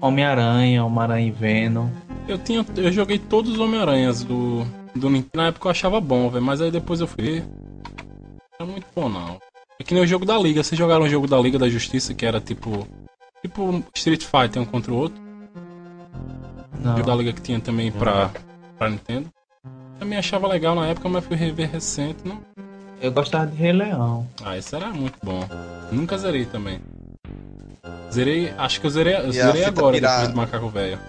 [0.01, 1.87] Homem-Aranha, Homem-Aranha e Venom.
[2.27, 2.65] Eu tinha.
[2.77, 4.63] Eu joguei todos os Homem-Aranhas do.
[4.95, 5.29] do Nintendo.
[5.35, 6.43] Na época eu achava bom, velho.
[6.43, 7.41] Mas aí depois eu fui.
[7.41, 9.37] Não era muito bom, não.
[9.79, 10.63] É que nem o jogo da Liga.
[10.63, 12.87] Vocês jogaram o jogo da Liga da Justiça, que era tipo.
[13.41, 15.19] Tipo Street Fighter um contra o outro.
[16.79, 16.97] O Não.
[16.97, 18.31] jogo da Liga que tinha também pra,
[18.77, 19.29] pra Nintendo.
[19.99, 22.25] Também achava legal na época, mas fui rever recente.
[22.27, 22.41] Não...
[23.01, 24.27] Eu gostava de Rei Leão.
[24.43, 25.47] Ah, esse era muito bom.
[25.91, 26.81] Nunca zerei também.
[28.11, 28.49] Zerei.
[28.57, 30.15] Acho que eu zerei, eu zerei agora, pirata?
[30.17, 30.99] depois do Macaco Velho.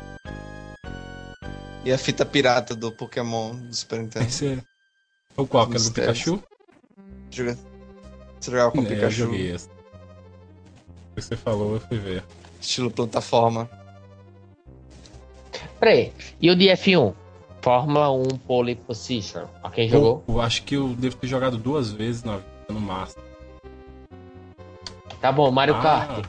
[1.85, 4.27] E a fita pirata do Pokémon do Super Nintendo.
[4.27, 4.59] Esse é.
[5.37, 5.67] O qual?
[5.67, 6.43] Que era do Pikachu?
[7.31, 7.59] Joga-
[8.39, 9.69] Você jogava com É, eu Pikachu, joguei esse.
[9.69, 12.23] O que você falou, eu fui ver.
[12.61, 13.69] estilo plataforma.
[15.79, 17.15] Peraí, e o de F1?
[17.63, 19.45] Fórmula 1 Pole Position.
[19.75, 20.25] Quem jogou?
[20.27, 23.23] Eu, acho que eu devo ter jogado duas vezes na vida, no Master.
[25.21, 25.83] Tá bom, Mario Ah.
[25.83, 26.27] Kart.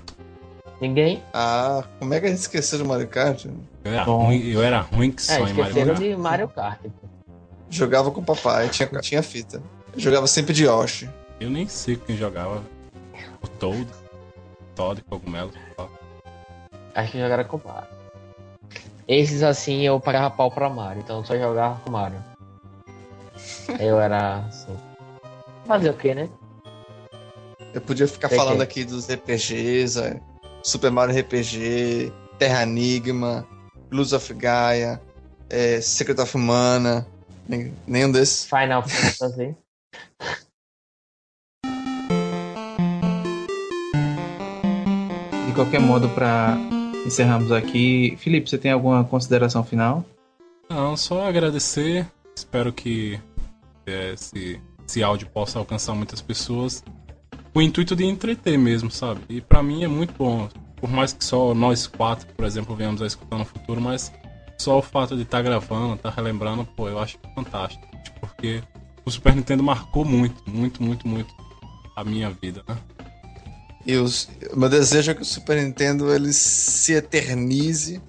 [0.81, 1.21] Ninguém?
[1.33, 3.45] Ah, como é que a gente esqueceu do Mario Kart?
[3.45, 4.25] Eu era, Bom.
[4.25, 5.97] ruim, eu era ruim que só É, em Mario Kart.
[5.99, 6.79] de Mario Kart.
[7.69, 9.61] Jogava com o papai, tinha, tinha fita.
[9.93, 11.09] Eu jogava sempre de Yoshi.
[11.39, 12.61] Eu nem sei quem jogava.
[13.41, 13.87] O Toad.
[14.75, 15.51] Todd, cogumelo.
[16.93, 17.87] Acho que jogaram com o Mario.
[19.11, 22.23] Esses assim eu pagava pau pra Mario, então eu só jogava com Mario.
[23.77, 24.73] Eu era assim.
[25.65, 26.29] Fazer o que, né?
[27.73, 28.63] Eu podia ficar falando que.
[28.63, 30.17] aqui dos RPGs, é.
[30.63, 32.09] Super Mario RPG,
[32.39, 33.45] Terra Enigma,
[33.89, 35.01] Blues of Gaia,
[35.49, 37.05] é, Secret of Mana.
[37.85, 38.45] Nenhum desses.
[38.45, 39.57] Final Fantasy.
[45.47, 46.57] De qualquer modo, para
[47.05, 50.05] encerrarmos aqui, Felipe, você tem alguma consideração final?
[50.69, 52.07] Não, só agradecer.
[52.35, 53.19] Espero que
[53.85, 56.83] é, esse, esse áudio possa alcançar muitas pessoas.
[57.53, 59.21] O intuito de entreter mesmo, sabe?
[59.29, 60.47] E pra mim é muito bom.
[60.77, 64.11] Por mais que só nós quatro, por exemplo, venhamos a escutar no futuro, mas
[64.57, 67.85] só o fato de estar gravando, estar relembrando, pô, eu acho fantástico.
[68.19, 68.63] Porque
[69.05, 71.33] o Super Nintendo marcou muito, muito, muito, muito
[71.95, 72.77] a minha vida, né?
[73.85, 78.01] E os, o meu desejo é que o Super Nintendo ele se eternize.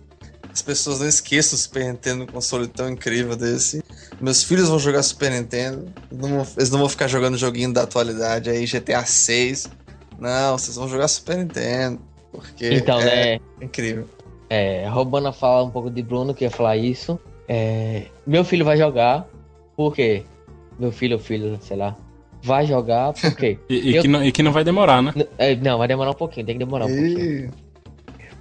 [0.52, 3.82] As pessoas não esqueçam o Super Nintendo, um console tão incrível desse.
[4.20, 5.92] Meus filhos vão jogar Super Nintendo.
[6.12, 9.70] não vão- eles não vão ficar jogando joguinho da atualidade aí, GTA 6.
[10.18, 12.00] Não, vocês vão jogar Super Nintendo.
[12.30, 13.38] Porque Então, é né?
[13.62, 14.06] incrível.
[14.50, 17.18] É, roubando a fala um pouco de Bruno, que ia falar isso.
[17.48, 19.26] É, meu filho vai jogar,
[19.74, 20.24] por quê?
[20.78, 21.96] Meu filho ou filho, sei lá.
[22.42, 23.58] Vai jogar, por quê?
[23.68, 25.12] E, e Eu- que não, e que não vai demorar, né?
[25.38, 27.50] É, não, vai demorar um pouquinho, tem que demorar um pouquinho.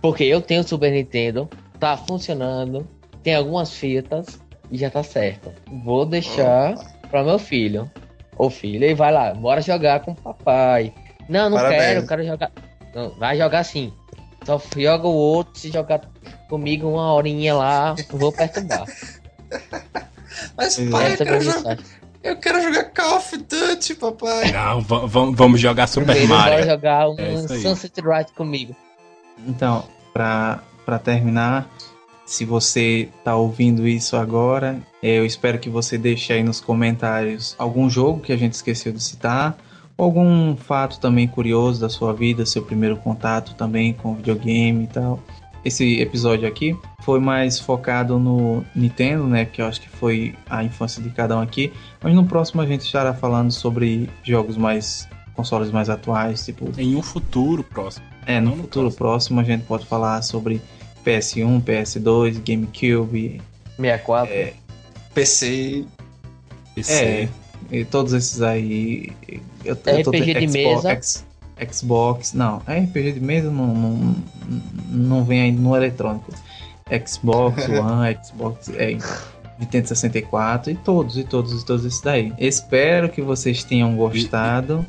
[0.01, 1.47] Porque eu tenho o Super Nintendo,
[1.79, 2.87] tá funcionando,
[3.21, 4.41] tem algumas fitas
[4.71, 5.51] e já tá certo.
[5.83, 6.75] Vou deixar
[7.09, 7.89] pra meu filho.
[8.37, 10.91] Ou filha, e vai lá, bora jogar com o papai.
[11.29, 11.83] Não, não Parabéns.
[11.83, 12.51] quero, eu quero jogar.
[12.95, 13.93] Não, vai jogar sim.
[14.43, 16.01] Só joga o outro, se jogar
[16.49, 18.85] comigo uma horinha lá, vou perturbar.
[20.57, 21.77] Mas pai, eu quero, jogar.
[22.23, 24.51] Eu quero jogar Call of Duty, papai.
[24.51, 26.65] Não, va- va- vamos jogar Super bora Mario.
[26.65, 27.37] jogar um É.
[27.47, 28.75] Sunset Riders comigo.
[29.47, 29.83] Então,
[30.13, 30.61] para
[31.03, 31.67] terminar,
[32.25, 37.89] se você tá ouvindo isso agora, eu espero que você deixe aí nos comentários algum
[37.89, 39.57] jogo que a gente esqueceu de citar,
[39.97, 44.87] ou algum fato também curioso da sua vida, seu primeiro contato também com videogame e
[44.87, 45.19] tal.
[45.63, 49.45] Esse episódio aqui foi mais focado no Nintendo, né?
[49.45, 51.71] Que eu acho que foi a infância de cada um aqui.
[52.01, 55.07] Mas no próximo a gente estará falando sobre jogos mais.
[55.35, 58.05] consoles mais atuais, tipo Em um futuro próximo.
[58.25, 60.61] é, no no futuro próximo a gente pode falar sobre
[61.05, 63.41] PS1, PS2, GameCube,
[63.77, 64.33] 64.
[64.33, 64.53] É,
[65.13, 65.85] PC.
[66.75, 66.93] PC.
[66.93, 67.29] é,
[67.71, 69.11] e todos esses aí.
[69.63, 70.89] Eu, RPG de mesa.
[70.91, 71.25] X-
[71.69, 74.15] Xbox, não, RPG de mesa não, não,
[74.89, 76.31] não vem ainda no eletrônico.
[77.05, 78.97] Xbox One, Xbox é,
[79.59, 82.33] Nintendo 64 e todos, e todos, e todos esses daí.
[82.37, 84.85] Espero que vocês tenham gostado.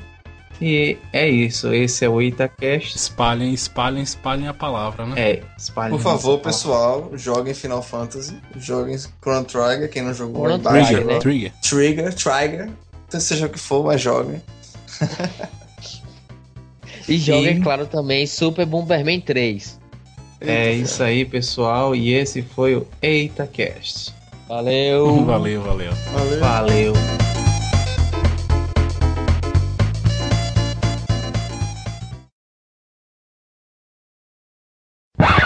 [0.61, 2.97] E é isso, esse é o Itacast.
[2.97, 5.15] Espalhem, espalhem, espalhem a palavra, né?
[5.17, 10.63] É, espalhem Por favor, pessoal, joguem Final Fantasy, joguem Chrono Trigger, quem não jogou Chrono
[10.63, 11.19] Trigger, né?
[11.19, 11.53] Trigger.
[11.63, 12.71] Trigger, Trigger,
[13.09, 14.41] seja o que for, mas joguem.
[17.09, 19.81] E joga, E- é claro, também Super Bomberman 3.
[20.41, 21.95] É isso aí, pessoal.
[21.95, 24.13] E esse foi o EitaCast.
[24.49, 25.23] Valeu!
[25.25, 25.93] Valeu, valeu.
[26.13, 26.41] Valeu.
[26.41, 26.93] Valeu.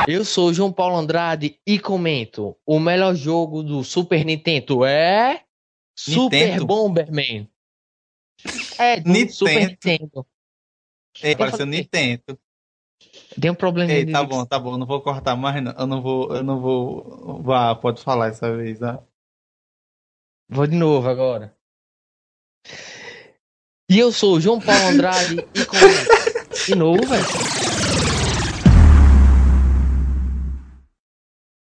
[0.08, 5.42] Eu sou o João Paulo Andrade e comento: o melhor jogo do Super Nintendo é.
[5.98, 6.66] Super Nintendo?
[6.66, 7.48] Bomberman.
[8.78, 9.32] É, do Nintendo.
[9.32, 10.26] Super Nintendo.
[11.22, 12.38] Ei, pareceu Nintendo.
[13.40, 14.78] Tem um problema Ei, tá bom, tá bom.
[14.78, 15.72] Não vou cortar mais, não.
[15.72, 16.34] Eu não vou.
[16.34, 17.42] Eu não vou.
[17.42, 19.02] Vá, pode falar essa vez, tá?
[20.48, 21.54] Vou de novo agora.
[23.88, 26.66] E eu sou o João Paulo Andrade e comento.
[26.66, 27.75] De novo, velho.